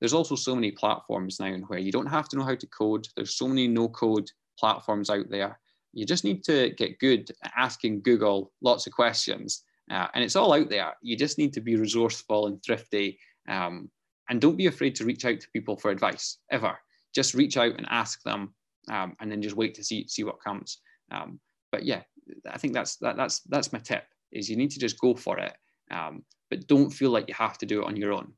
there's 0.01 0.14
also 0.14 0.37
so 0.37 0.55
many 0.55 0.70
platforms 0.70 1.39
now 1.41 1.55
where 1.66 1.78
you 1.78 1.93
don't 1.93 2.07
have 2.07 2.28
to 2.30 2.37
know 2.37 2.45
how 2.45 2.55
to 2.55 2.66
code. 2.68 3.09
There's 3.14 3.37
so 3.37 3.49
many 3.49 3.68
no 3.68 3.89
code 3.89 4.30
platforms 4.59 5.11
out 5.11 5.28
there. 5.28 5.59
You 5.93 6.05
just 6.05 6.24
need 6.24 6.45
to 6.45 6.70
get 6.70 6.99
good 6.99 7.30
at 7.43 7.53
asking 7.57 8.03
Google 8.03 8.53
lots 8.61 8.87
of 8.87 8.93
questions. 8.93 9.62
Uh, 9.91 10.09
and 10.14 10.24
it's 10.24 10.37
all 10.37 10.53
out 10.53 10.68
there. 10.68 10.95
You 11.01 11.16
just 11.16 11.39
need 11.39 11.53
to 11.55 11.61
be 11.61 11.76
resourceful 11.76 12.49
and 12.49 12.62
thrifty. 12.62 13.18
Um, 13.49 13.91
and 14.28 14.41
don't 14.41 14.57
be 14.57 14.66
afraid 14.66 14.95
to 14.97 15.05
reach 15.05 15.24
out 15.24 15.41
to 15.41 15.51
people 15.53 15.76
for 15.76 15.91
advice 15.91 16.39
ever. 16.51 16.76
Just 17.14 17.34
reach 17.34 17.57
out 17.57 17.76
and 17.76 17.87
ask 17.89 18.22
them, 18.22 18.55
um, 18.91 19.16
and 19.20 19.30
then 19.30 19.41
just 19.41 19.57
wait 19.57 19.74
to 19.76 19.84
see 19.84 20.07
see 20.09 20.24
what 20.24 20.43
comes. 20.43 20.78
Um, 21.11 21.41
but 21.70 21.84
yeah, 21.84 22.03
I 22.51 22.59
think 22.59 22.74
that's 22.74 22.97
that, 22.97 23.16
that's 23.16 23.41
that's 23.41 23.72
my 23.72 23.78
tip. 23.78 24.05
Is 24.32 24.51
you 24.51 24.57
need 24.57 24.72
to 24.72 24.80
just 24.80 24.99
go 24.99 25.14
for 25.14 25.39
it, 25.39 25.55
um, 25.91 26.24
but 26.51 26.66
don't 26.66 26.91
feel 26.91 27.11
like 27.11 27.28
you 27.28 27.34
have 27.34 27.57
to 27.59 27.66
do 27.66 27.82
it 27.82 27.87
on 27.87 27.97
your 27.97 28.12
own. 28.12 28.32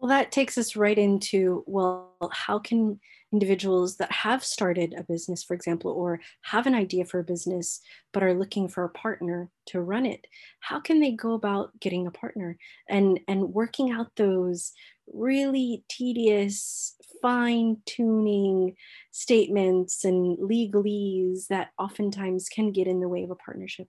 Well, 0.00 0.10
that 0.10 0.30
takes 0.30 0.56
us 0.56 0.76
right 0.76 0.96
into 0.96 1.64
well, 1.66 2.14
how 2.32 2.58
can 2.58 3.00
individuals 3.32 3.96
that 3.96 4.10
have 4.12 4.44
started 4.44 4.94
a 4.96 5.02
business, 5.02 5.42
for 5.42 5.54
example, 5.54 5.90
or 5.90 6.20
have 6.42 6.66
an 6.66 6.74
idea 6.74 7.04
for 7.04 7.18
a 7.18 7.24
business 7.24 7.80
but 8.12 8.22
are 8.22 8.32
looking 8.32 8.68
for 8.68 8.84
a 8.84 8.88
partner 8.90 9.50
to 9.66 9.80
run 9.80 10.06
it, 10.06 10.26
how 10.60 10.80
can 10.80 11.00
they 11.00 11.12
go 11.12 11.34
about 11.34 11.78
getting 11.80 12.06
a 12.06 12.10
partner 12.10 12.56
and 12.88 13.20
and 13.28 13.52
working 13.52 13.90
out 13.90 14.14
those 14.16 14.72
really 15.12 15.84
tedious 15.88 16.94
fine 17.20 17.78
tuning 17.84 18.76
statements 19.10 20.04
and 20.04 20.38
legalese 20.38 21.48
that 21.48 21.70
oftentimes 21.78 22.48
can 22.48 22.70
get 22.70 22.86
in 22.86 23.00
the 23.00 23.08
way 23.08 23.24
of 23.24 23.30
a 23.30 23.34
partnership? 23.34 23.88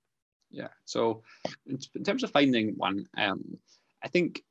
Yeah. 0.50 0.70
So, 0.86 1.22
in 1.68 2.04
terms 2.04 2.24
of 2.24 2.32
finding 2.32 2.74
one, 2.78 3.06
um, 3.16 3.44
I 4.04 4.08
think 4.08 4.44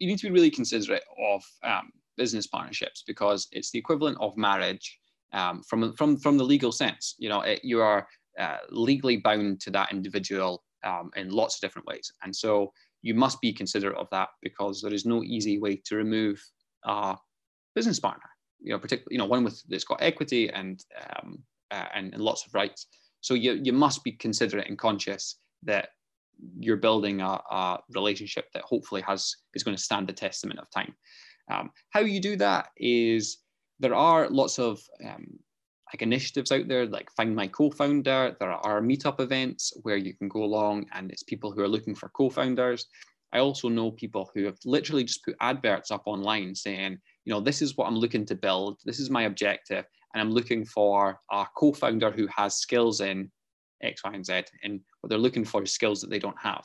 you 0.00 0.08
need 0.08 0.18
to 0.18 0.26
be 0.26 0.32
really 0.32 0.50
considerate 0.50 1.04
of 1.22 1.44
um, 1.62 1.92
business 2.16 2.46
partnerships 2.46 3.04
because 3.06 3.46
it's 3.52 3.70
the 3.70 3.78
equivalent 3.78 4.16
of 4.20 4.36
marriage 4.36 4.98
um, 5.32 5.62
from 5.62 5.94
from 5.94 6.16
from 6.16 6.36
the 6.36 6.44
legal 6.44 6.72
sense. 6.72 7.14
You 7.18 7.28
know, 7.28 7.42
it, 7.42 7.60
you 7.62 7.80
are 7.80 8.08
uh, 8.38 8.58
legally 8.70 9.18
bound 9.18 9.60
to 9.60 9.70
that 9.70 9.92
individual 9.92 10.64
um, 10.84 11.10
in 11.16 11.30
lots 11.30 11.56
of 11.56 11.60
different 11.60 11.86
ways, 11.86 12.10
and 12.24 12.34
so 12.34 12.72
you 13.02 13.14
must 13.14 13.40
be 13.40 13.52
considerate 13.52 13.96
of 13.96 14.08
that 14.10 14.28
because 14.42 14.82
there 14.82 14.92
is 14.92 15.06
no 15.06 15.22
easy 15.22 15.58
way 15.58 15.80
to 15.86 15.96
remove 15.96 16.42
a 16.84 17.16
business 17.74 18.00
partner. 18.00 18.28
You 18.60 18.72
know, 18.72 18.78
particularly 18.78 19.14
you 19.14 19.18
know 19.18 19.26
one 19.26 19.44
with 19.44 19.62
that's 19.68 19.84
got 19.84 20.02
equity 20.02 20.50
and 20.50 20.82
um, 21.08 21.38
uh, 21.70 21.86
and, 21.94 22.12
and 22.12 22.22
lots 22.22 22.46
of 22.46 22.54
rights. 22.54 22.86
So 23.20 23.34
you 23.34 23.60
you 23.62 23.72
must 23.72 24.02
be 24.02 24.12
considerate 24.12 24.68
and 24.68 24.78
conscious 24.78 25.36
that 25.62 25.90
you're 26.58 26.76
building 26.76 27.20
a, 27.20 27.40
a, 27.50 27.78
relationship 27.94 28.46
that 28.54 28.62
hopefully 28.62 29.02
has 29.02 29.34
is 29.54 29.62
going 29.62 29.76
to 29.76 29.82
stand 29.82 30.08
the 30.08 30.12
testament 30.12 30.60
of 30.60 30.70
time. 30.70 30.94
Um, 31.50 31.70
how 31.90 32.00
you 32.00 32.20
do 32.20 32.36
that 32.36 32.68
is 32.76 33.38
there 33.78 33.94
are 33.94 34.28
lots 34.28 34.58
of 34.58 34.80
um, 35.04 35.26
like 35.92 36.02
initiatives 36.02 36.52
out 36.52 36.68
there, 36.68 36.86
like 36.86 37.10
Find 37.16 37.34
My 37.34 37.48
Co-founder. 37.48 38.36
There 38.38 38.52
are 38.52 38.80
meetup 38.80 39.20
events 39.20 39.72
where 39.82 39.96
you 39.96 40.14
can 40.14 40.28
go 40.28 40.44
along, 40.44 40.86
and 40.92 41.10
it's 41.10 41.24
people 41.24 41.50
who 41.50 41.62
are 41.62 41.68
looking 41.68 41.94
for 41.94 42.08
co-founders. 42.10 42.86
I 43.32 43.38
also 43.38 43.68
know 43.68 43.90
people 43.92 44.30
who 44.34 44.44
have 44.44 44.58
literally 44.64 45.04
just 45.04 45.24
put 45.24 45.36
adverts 45.40 45.90
up 45.90 46.02
online 46.06 46.54
saying, 46.54 46.98
you 47.24 47.32
know, 47.32 47.40
this 47.40 47.62
is 47.62 47.76
what 47.76 47.86
I'm 47.86 47.96
looking 47.96 48.24
to 48.26 48.34
build. 48.34 48.78
This 48.84 49.00
is 49.00 49.10
my 49.10 49.22
objective, 49.22 49.84
and 50.14 50.20
I'm 50.20 50.30
looking 50.30 50.64
for 50.64 51.18
a 51.32 51.46
co-founder 51.56 52.10
who 52.10 52.28
has 52.34 52.56
skills 52.56 53.00
in 53.00 53.30
X, 53.82 54.04
Y, 54.04 54.12
and 54.12 54.24
Z. 54.24 54.42
And 54.62 54.80
what 55.00 55.08
they're 55.08 55.18
looking 55.18 55.44
for 55.44 55.62
is 55.62 55.72
skills 55.72 56.00
that 56.00 56.10
they 56.10 56.18
don't 56.18 56.40
have. 56.40 56.64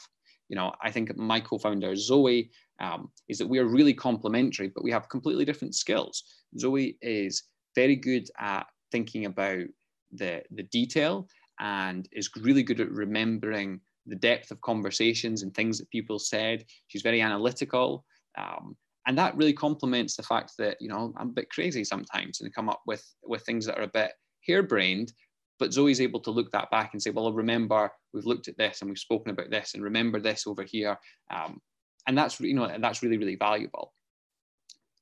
You 0.50 0.56
know, 0.56 0.74
I 0.82 0.92
think 0.92 1.16
my 1.18 1.40
co-founder 1.40 1.96
Zoe 1.96 2.52
um, 2.80 3.10
is 3.28 3.38
that 3.40 3.48
we 3.48 3.60
are 3.60 3.66
really 3.66 3.94
complementary, 3.94 4.68
but 4.68 4.84
we 4.84 4.92
have 4.92 5.10
completely 5.10 5.46
different 5.46 5.76
skills. 5.76 6.24
Zoe 6.60 6.98
is 7.02 7.44
very 7.74 7.96
good 7.96 8.28
at 8.40 8.68
thinking 8.92 9.26
about 9.26 9.66
the 10.12 10.44
the 10.52 10.64
detail 10.64 11.28
and 11.60 12.08
is 12.12 12.30
really 12.42 12.64
good 12.64 12.80
at 12.80 12.92
remembering 12.92 13.80
the 14.06 14.16
depth 14.16 14.52
of 14.52 14.62
conversations 14.62 15.42
and 15.42 15.54
things 15.54 15.78
that 15.80 15.90
people 15.90 16.20
said. 16.20 16.64
She's 16.88 17.02
very 17.02 17.22
analytical. 17.22 18.06
Um, 18.38 18.76
and 19.08 19.18
that 19.18 19.36
really 19.36 19.54
complements 19.54 20.16
the 20.16 20.24
fact 20.24 20.54
that 20.58 20.78
you 20.80 20.90
know 20.90 21.14
I'm 21.18 21.30
a 21.30 21.34
bit 21.34 21.50
crazy 21.50 21.84
sometimes 21.84 22.42
and 22.42 22.54
come 22.54 22.70
up 22.70 22.82
with 22.86 23.04
with 23.24 23.44
things 23.44 23.66
that 23.66 23.78
are 23.78 23.84
a 23.84 23.88
bit 23.88 24.12
harebrained, 24.48 25.12
but 25.60 25.74
Zoe's 25.74 26.02
able 26.02 26.20
to 26.22 26.32
look 26.32 26.52
that 26.52 26.70
back 26.72 26.94
and 26.94 27.02
say, 27.02 27.12
well, 27.12 27.32
remember, 27.32 27.92
we've 28.14 28.26
looked 28.26 28.48
at 28.48 28.58
this 28.58 28.82
and 28.82 28.90
we've 28.90 28.98
spoken 28.98 29.32
about 29.32 29.50
this 29.50 29.74
and 29.74 29.84
remember 29.84 30.20
this 30.20 30.48
over 30.48 30.64
here. 30.64 30.98
Um, 31.32 31.62
and 32.08 32.18
that's, 32.18 32.40
you 32.40 32.54
know, 32.54 32.72
that's 32.80 33.02
really, 33.02 33.18
really 33.18 33.36
valuable. 33.36 33.94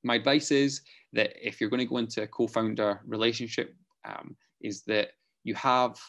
My 0.03 0.15
advice 0.15 0.51
is 0.51 0.81
that 1.13 1.33
if 1.41 1.59
you're 1.59 1.69
going 1.69 1.79
to 1.79 1.85
go 1.85 1.97
into 1.97 2.21
a 2.21 2.27
co-founder 2.27 3.01
relationship, 3.05 3.75
um, 4.05 4.35
is 4.61 4.83
that 4.83 5.09
you 5.43 5.55
have 5.55 5.99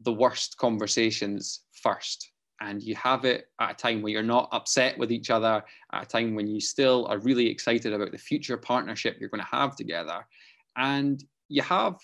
the 0.00 0.12
worst 0.12 0.56
conversations 0.58 1.60
first 1.82 2.30
and 2.60 2.82
you 2.82 2.94
have 2.96 3.24
it 3.24 3.46
at 3.60 3.70
a 3.70 3.74
time 3.74 4.02
where 4.02 4.12
you're 4.12 4.22
not 4.22 4.48
upset 4.52 4.98
with 4.98 5.12
each 5.12 5.30
other, 5.30 5.62
at 5.92 6.02
a 6.02 6.06
time 6.06 6.34
when 6.34 6.48
you 6.48 6.60
still 6.60 7.06
are 7.06 7.18
really 7.18 7.48
excited 7.48 7.92
about 7.92 8.10
the 8.10 8.18
future 8.18 8.56
partnership 8.56 9.16
you're 9.18 9.28
going 9.28 9.40
to 9.40 9.56
have 9.56 9.76
together. 9.76 10.26
And 10.76 11.22
you 11.48 11.62
have 11.62 11.96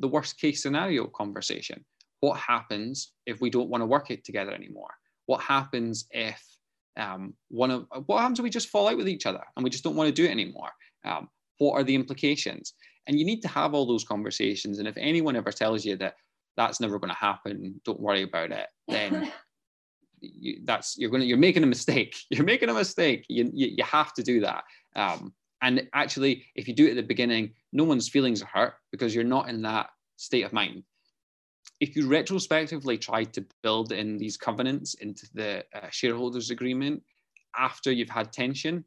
the 0.00 0.08
worst 0.08 0.38
case 0.38 0.62
scenario 0.62 1.06
conversation. 1.06 1.84
What 2.20 2.38
happens 2.38 3.12
if 3.26 3.40
we 3.40 3.50
don't 3.50 3.68
want 3.68 3.82
to 3.82 3.86
work 3.86 4.10
it 4.10 4.24
together 4.24 4.52
anymore? 4.52 4.90
What 5.26 5.40
happens 5.40 6.06
if 6.10 6.42
um, 6.96 7.34
one 7.48 7.70
of 7.70 7.86
what 8.06 8.20
happens 8.20 8.38
if 8.38 8.42
we 8.42 8.50
just 8.50 8.70
fall 8.70 8.88
out 8.88 8.96
with 8.96 9.08
each 9.08 9.26
other 9.26 9.42
and 9.56 9.62
we 9.62 9.70
just 9.70 9.84
don't 9.84 9.96
want 9.96 10.08
to 10.08 10.12
do 10.12 10.24
it 10.24 10.30
anymore? 10.30 10.70
Um, 11.04 11.28
what 11.58 11.74
are 11.74 11.84
the 11.84 11.94
implications? 11.94 12.74
And 13.06 13.18
you 13.18 13.24
need 13.24 13.40
to 13.42 13.48
have 13.48 13.74
all 13.74 13.86
those 13.86 14.04
conversations. 14.04 14.78
And 14.78 14.88
if 14.88 14.96
anyone 14.96 15.36
ever 15.36 15.52
tells 15.52 15.84
you 15.84 15.96
that 15.96 16.14
that's 16.56 16.80
never 16.80 16.98
going 16.98 17.10
to 17.10 17.16
happen, 17.16 17.80
don't 17.84 18.00
worry 18.00 18.22
about 18.22 18.50
it, 18.50 18.66
then 18.88 19.32
you, 20.20 20.60
that's 20.64 20.98
you're 20.98 21.10
going 21.10 21.20
to 21.20 21.26
you're 21.26 21.38
making 21.38 21.62
a 21.62 21.66
mistake. 21.66 22.16
You're 22.30 22.44
making 22.44 22.68
a 22.68 22.74
mistake. 22.74 23.24
You, 23.28 23.50
you, 23.54 23.74
you 23.78 23.84
have 23.84 24.12
to 24.14 24.22
do 24.22 24.40
that. 24.40 24.64
Um, 24.96 25.32
and 25.62 25.88
actually, 25.92 26.44
if 26.54 26.68
you 26.68 26.74
do 26.74 26.86
it 26.86 26.90
at 26.90 26.96
the 26.96 27.02
beginning, 27.02 27.52
no 27.72 27.84
one's 27.84 28.08
feelings 28.08 28.42
are 28.42 28.46
hurt 28.46 28.74
because 28.92 29.14
you're 29.14 29.24
not 29.24 29.48
in 29.48 29.62
that 29.62 29.90
state 30.16 30.42
of 30.42 30.52
mind. 30.52 30.84
If 31.80 31.96
you 31.96 32.08
retrospectively 32.08 32.98
try 32.98 33.24
to 33.24 33.44
build 33.62 33.92
in 33.92 34.18
these 34.18 34.36
covenants 34.36 34.94
into 34.94 35.26
the 35.34 35.64
uh, 35.74 35.88
shareholders 35.90 36.50
agreement 36.50 37.02
after 37.56 37.90
you've 37.90 38.10
had 38.10 38.32
tension, 38.32 38.84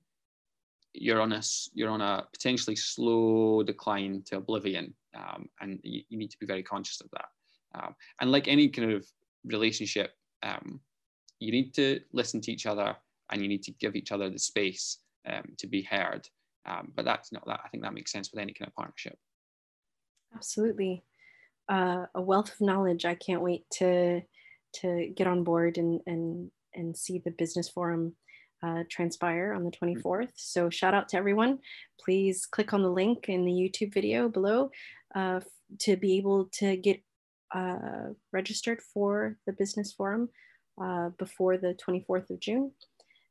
you're 0.94 1.22
on 1.22 1.32
a 1.32 1.42
you're 1.74 1.90
on 1.90 2.02
a 2.02 2.26
potentially 2.34 2.76
slow 2.76 3.64
decline 3.64 4.24
to 4.26 4.38
oblivion, 4.38 4.94
um, 5.16 5.48
and 5.62 5.80
you, 5.84 6.02
you, 6.10 6.18
need 6.18 6.32
to 6.32 6.40
be 6.40 6.46
very 6.46 6.64
conscious 6.64 7.00
of 7.00 7.10
that. 7.12 7.30
Um, 7.76 7.96
and 8.20 8.32
like 8.32 8.50
any 8.50 8.68
kind 8.68 8.92
of 8.92 9.06
relationship, 9.46 10.12
um, 10.44 10.82
you 11.40 11.52
need 11.52 11.74
to 11.76 12.02
listen 12.12 12.42
to 12.42 12.52
each 12.52 12.66
other, 12.66 12.96
and 13.32 13.42
you 13.42 13.48
need 13.48 13.64
to 13.64 13.72
give 13.72 13.96
each 13.96 14.12
other 14.12 14.30
the 14.30 14.40
space 14.40 14.98
um, 15.26 15.44
to 15.58 15.68
be 15.68 15.82
heard. 15.82 16.28
Um, 16.66 16.92
but 16.96 17.06
that's 17.06 17.32
not 17.32 17.46
that. 17.48 17.62
I 17.66 17.70
think 17.70 17.84
that 17.84 17.94
makes 17.94 18.12
sense 18.12 18.32
with 18.32 18.42
any 18.42 18.54
kind 18.54 18.68
of 18.68 18.76
partnership. 18.76 19.18
Absolutely, 20.36 21.04
uh, 21.70 22.06
a 22.14 22.22
wealth 22.22 22.54
of 22.54 22.62
knowledge. 22.62 23.06
I 23.06 23.16
can't 23.16 23.42
wait 23.42 23.66
to 23.78 24.22
to 24.76 25.14
get 25.16 25.28
on 25.28 25.44
board 25.44 25.78
and 25.78 26.02
and 26.06 26.52
and 26.74 26.96
see 26.96 27.20
the 27.20 27.32
business 27.32 27.68
forum 27.68 28.16
uh, 28.64 28.84
transpire 28.90 29.54
on 29.54 29.64
the 29.64 29.72
24th. 29.72 30.04
Mm-hmm. 30.04 30.26
So 30.36 30.70
shout 30.70 30.94
out 30.94 31.10
to 31.10 31.18
everyone. 31.18 31.60
Please 32.00 32.46
click 32.46 32.74
on 32.74 32.84
the 32.84 32.92
link 32.92 33.28
in 33.28 33.46
the 33.46 33.52
YouTube 33.52 33.94
video 33.94 34.30
below 34.30 34.72
uh, 35.16 35.42
to 35.80 35.96
be 35.96 36.18
able 36.18 36.46
to 36.54 36.78
get 36.78 37.02
uh, 37.54 38.10
registered 38.32 38.82
for 38.82 39.38
the 39.46 39.54
business 39.54 39.92
forum 39.92 40.30
uh, 40.82 41.10
before 41.18 41.58
the 41.58 41.76
24th 41.86 42.30
of 42.30 42.40
June. 42.40 42.72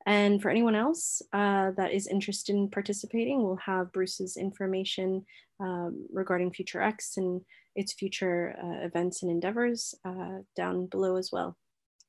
And 0.07 0.41
for 0.41 0.51
anyone 0.51 0.75
else 0.75 1.23
uh, 1.33 1.73
that 1.77 1.93
is 1.93 2.07
interested 2.07 2.55
in 2.55 2.71
participating, 2.71 3.43
we'll 3.43 3.57
have 3.57 3.93
Bruce's 3.93 4.37
information 4.37 5.25
um, 5.61 6.07
regarding 6.13 6.53
Future 6.53 6.81
X 6.81 7.17
and 7.17 7.43
its 7.77 7.93
future 7.93 8.57
uh, 8.63 8.85
events 8.85 9.23
and 9.23 9.31
endeavors 9.31 9.95
uh, 10.05 10.39
down 10.57 10.87
below 10.87 11.17
as 11.17 11.31
well. 11.33 11.57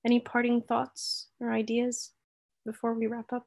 Any 0.05 0.19
parting 0.19 0.61
thoughts 0.61 1.27
or 1.39 1.51
ideas 1.51 2.11
before 2.65 2.93
we 2.93 3.07
wrap 3.07 3.31
up? 3.33 3.45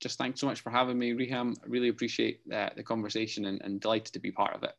Just 0.00 0.18
thanks 0.18 0.40
so 0.40 0.46
much 0.46 0.60
for 0.60 0.70
having 0.70 0.98
me, 0.98 1.12
Reham. 1.12 1.56
I 1.62 1.66
really 1.66 1.88
appreciate 1.88 2.40
uh, 2.52 2.70
the 2.76 2.82
conversation 2.82 3.46
and, 3.46 3.60
and 3.62 3.80
delighted 3.80 4.12
to 4.14 4.20
be 4.20 4.30
part 4.30 4.54
of 4.54 4.62
it. 4.62 4.72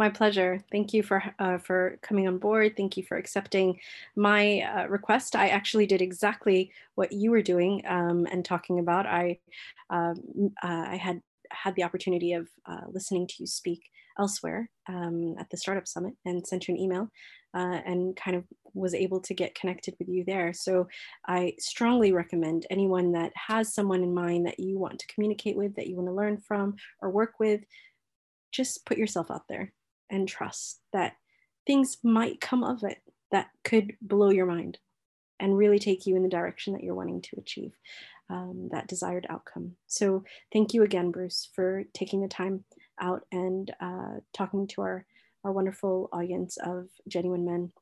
My 0.00 0.08
pleasure. 0.08 0.64
Thank 0.72 0.94
you 0.94 1.02
for 1.02 1.22
uh, 1.38 1.58
for 1.58 1.98
coming 2.00 2.26
on 2.26 2.38
board. 2.38 2.74
Thank 2.74 2.96
you 2.96 3.02
for 3.02 3.18
accepting 3.18 3.78
my 4.16 4.60
uh, 4.60 4.86
request. 4.86 5.36
I 5.36 5.48
actually 5.48 5.84
did 5.84 6.00
exactly 6.00 6.72
what 6.94 7.12
you 7.12 7.30
were 7.30 7.42
doing 7.42 7.82
um, 7.86 8.26
and 8.32 8.42
talking 8.42 8.78
about. 8.78 9.04
I 9.04 9.40
um, 9.90 10.54
uh, 10.64 10.86
I 10.88 10.96
had 10.96 11.20
had 11.50 11.74
the 11.74 11.82
opportunity 11.82 12.32
of 12.32 12.48
uh, 12.64 12.86
listening 12.90 13.26
to 13.26 13.34
you 13.40 13.46
speak 13.46 13.90
elsewhere 14.18 14.70
um, 14.88 15.34
at 15.38 15.50
the 15.50 15.58
Startup 15.58 15.86
Summit 15.86 16.14
and 16.24 16.46
sent 16.46 16.66
you 16.66 16.74
an 16.74 16.80
email 16.80 17.10
uh, 17.52 17.80
and 17.84 18.16
kind 18.16 18.38
of 18.38 18.44
was 18.72 18.94
able 18.94 19.20
to 19.20 19.34
get 19.34 19.54
connected 19.54 19.96
with 19.98 20.08
you 20.08 20.24
there. 20.24 20.54
So 20.54 20.88
I 21.28 21.52
strongly 21.58 22.12
recommend 22.12 22.64
anyone 22.70 23.12
that 23.12 23.32
has 23.34 23.74
someone 23.74 24.02
in 24.02 24.14
mind 24.14 24.46
that 24.46 24.60
you 24.60 24.78
want 24.78 24.98
to 25.00 25.06
communicate 25.08 25.58
with, 25.58 25.74
that 25.74 25.88
you 25.88 25.96
want 25.96 26.08
to 26.08 26.14
learn 26.14 26.38
from 26.38 26.76
or 27.02 27.10
work 27.10 27.34
with, 27.38 27.60
just 28.50 28.86
put 28.86 28.96
yourself 28.96 29.30
out 29.30 29.42
there 29.46 29.74
and 30.10 30.28
trust 30.28 30.80
that 30.92 31.14
things 31.66 31.98
might 32.02 32.40
come 32.40 32.64
of 32.64 32.82
it 32.84 32.98
that 33.30 33.48
could 33.64 33.92
blow 34.02 34.30
your 34.30 34.46
mind 34.46 34.78
and 35.38 35.56
really 35.56 35.78
take 35.78 36.06
you 36.06 36.16
in 36.16 36.22
the 36.22 36.28
direction 36.28 36.72
that 36.72 36.82
you're 36.82 36.94
wanting 36.94 37.22
to 37.22 37.36
achieve 37.38 37.72
um, 38.28 38.68
that 38.72 38.86
desired 38.86 39.26
outcome. 39.28 39.72
So, 39.86 40.24
thank 40.52 40.74
you 40.74 40.82
again, 40.82 41.10
Bruce, 41.10 41.48
for 41.54 41.84
taking 41.94 42.20
the 42.20 42.28
time 42.28 42.64
out 43.00 43.22
and 43.32 43.70
uh, 43.80 44.20
talking 44.32 44.66
to 44.68 44.82
our, 44.82 45.06
our 45.44 45.52
wonderful 45.52 46.08
audience 46.12 46.56
of 46.58 46.88
genuine 47.08 47.44
men. 47.44 47.72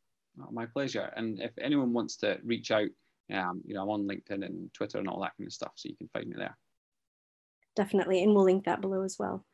Oh, 0.40 0.50
my 0.52 0.66
pleasure. 0.66 1.12
And 1.16 1.40
if 1.40 1.50
anyone 1.60 1.92
wants 1.92 2.16
to 2.18 2.38
reach 2.44 2.70
out, 2.70 2.88
um, 3.32 3.60
you 3.66 3.74
know, 3.74 3.82
I'm 3.82 3.90
on 3.90 4.08
LinkedIn 4.08 4.44
and 4.44 4.72
Twitter 4.72 4.98
and 4.98 5.08
all 5.08 5.20
that 5.20 5.32
kind 5.36 5.46
of 5.46 5.52
stuff, 5.52 5.72
so 5.74 5.88
you 5.88 5.96
can 5.96 6.08
find 6.12 6.28
me 6.28 6.36
there. 6.38 6.56
Definitely. 7.76 8.22
And 8.22 8.34
we'll 8.34 8.44
link 8.44 8.64
that 8.64 8.80
below 8.80 9.02
as 9.02 9.16
well. 9.18 9.44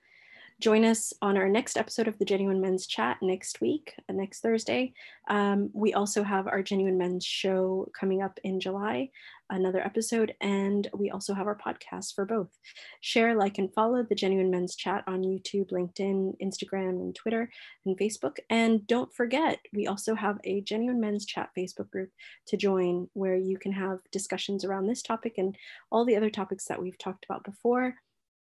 Join 0.61 0.85
us 0.85 1.13
on 1.21 1.37
our 1.37 1.49
next 1.49 1.77
episode 1.77 2.07
of 2.07 2.17
the 2.19 2.25
Genuine 2.25 2.61
Men's 2.61 2.87
Chat 2.87 3.19
next 3.21 3.61
week, 3.61 3.93
uh, 4.09 4.13
next 4.13 4.41
Thursday. 4.41 4.95
Um, 5.29 5.69
we 5.73 5.95
also 5.95 6.23
have 6.23 6.47
our 6.47 6.63
Genuine 6.63 6.97
Men's 6.97 7.27
show 7.27 7.91
coming 7.99 8.23
up 8.23 8.39
in 8.45 8.61
July, 8.61 9.11
another 9.51 9.85
episode, 9.85 10.33
and 10.41 10.89
we 10.95 11.11
also 11.11 11.35
have 11.35 11.49
our 11.49 11.59
podcast 11.59 12.15
for 12.15 12.25
both. 12.25 12.57
Share, 13.01 13.35
like, 13.35 13.59
and 13.59 13.75
follow 13.75 14.05
the 14.05 14.15
Genuine 14.15 14.51
Men's 14.51 14.77
Chat 14.77 15.03
on 15.09 15.23
YouTube, 15.23 15.73
LinkedIn, 15.73 16.41
Instagram, 16.41 17.01
and 17.01 17.17
Twitter, 17.17 17.51
and 17.85 17.99
Facebook. 17.99 18.39
And 18.49 18.87
don't 18.87 19.13
forget, 19.13 19.59
we 19.73 19.89
also 19.89 20.15
have 20.15 20.39
a 20.45 20.61
Genuine 20.61 21.01
Men's 21.01 21.27
Chat 21.27 21.51
Facebook 21.59 21.91
group 21.91 22.11
to 22.47 22.57
join 22.57 23.09
where 23.15 23.37
you 23.37 23.59
can 23.59 23.73
have 23.73 23.99
discussions 24.13 24.65
around 24.65 24.87
this 24.87 25.03
topic 25.03 25.35
and 25.37 25.57
all 25.91 26.05
the 26.05 26.17
other 26.17 26.31
topics 26.31 26.67
that 26.67 26.81
we've 26.81 26.99
talked 26.99 27.25
about 27.25 27.43
before 27.43 27.97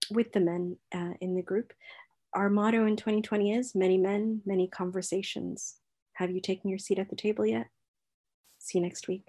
with 0.10 0.32
the 0.32 0.40
men 0.40 0.78
uh, 0.94 1.14
in 1.22 1.36
the 1.36 1.42
group. 1.42 1.74
Our 2.34 2.50
motto 2.50 2.86
in 2.86 2.96
2020 2.96 3.54
is 3.54 3.76
many 3.76 3.98
men, 3.98 4.42
many 4.46 4.68
conversations. 4.68 5.78
Have 6.14 6.32
you 6.32 6.42
taken 6.42 6.70
your 6.70 6.80
seat 6.80 7.00
at 7.00 7.10
the 7.10 7.16
table 7.16 7.46
yet? 7.46 7.68
See 8.60 8.78
you 8.78 8.84
next 8.84 9.08
week. 9.08 9.28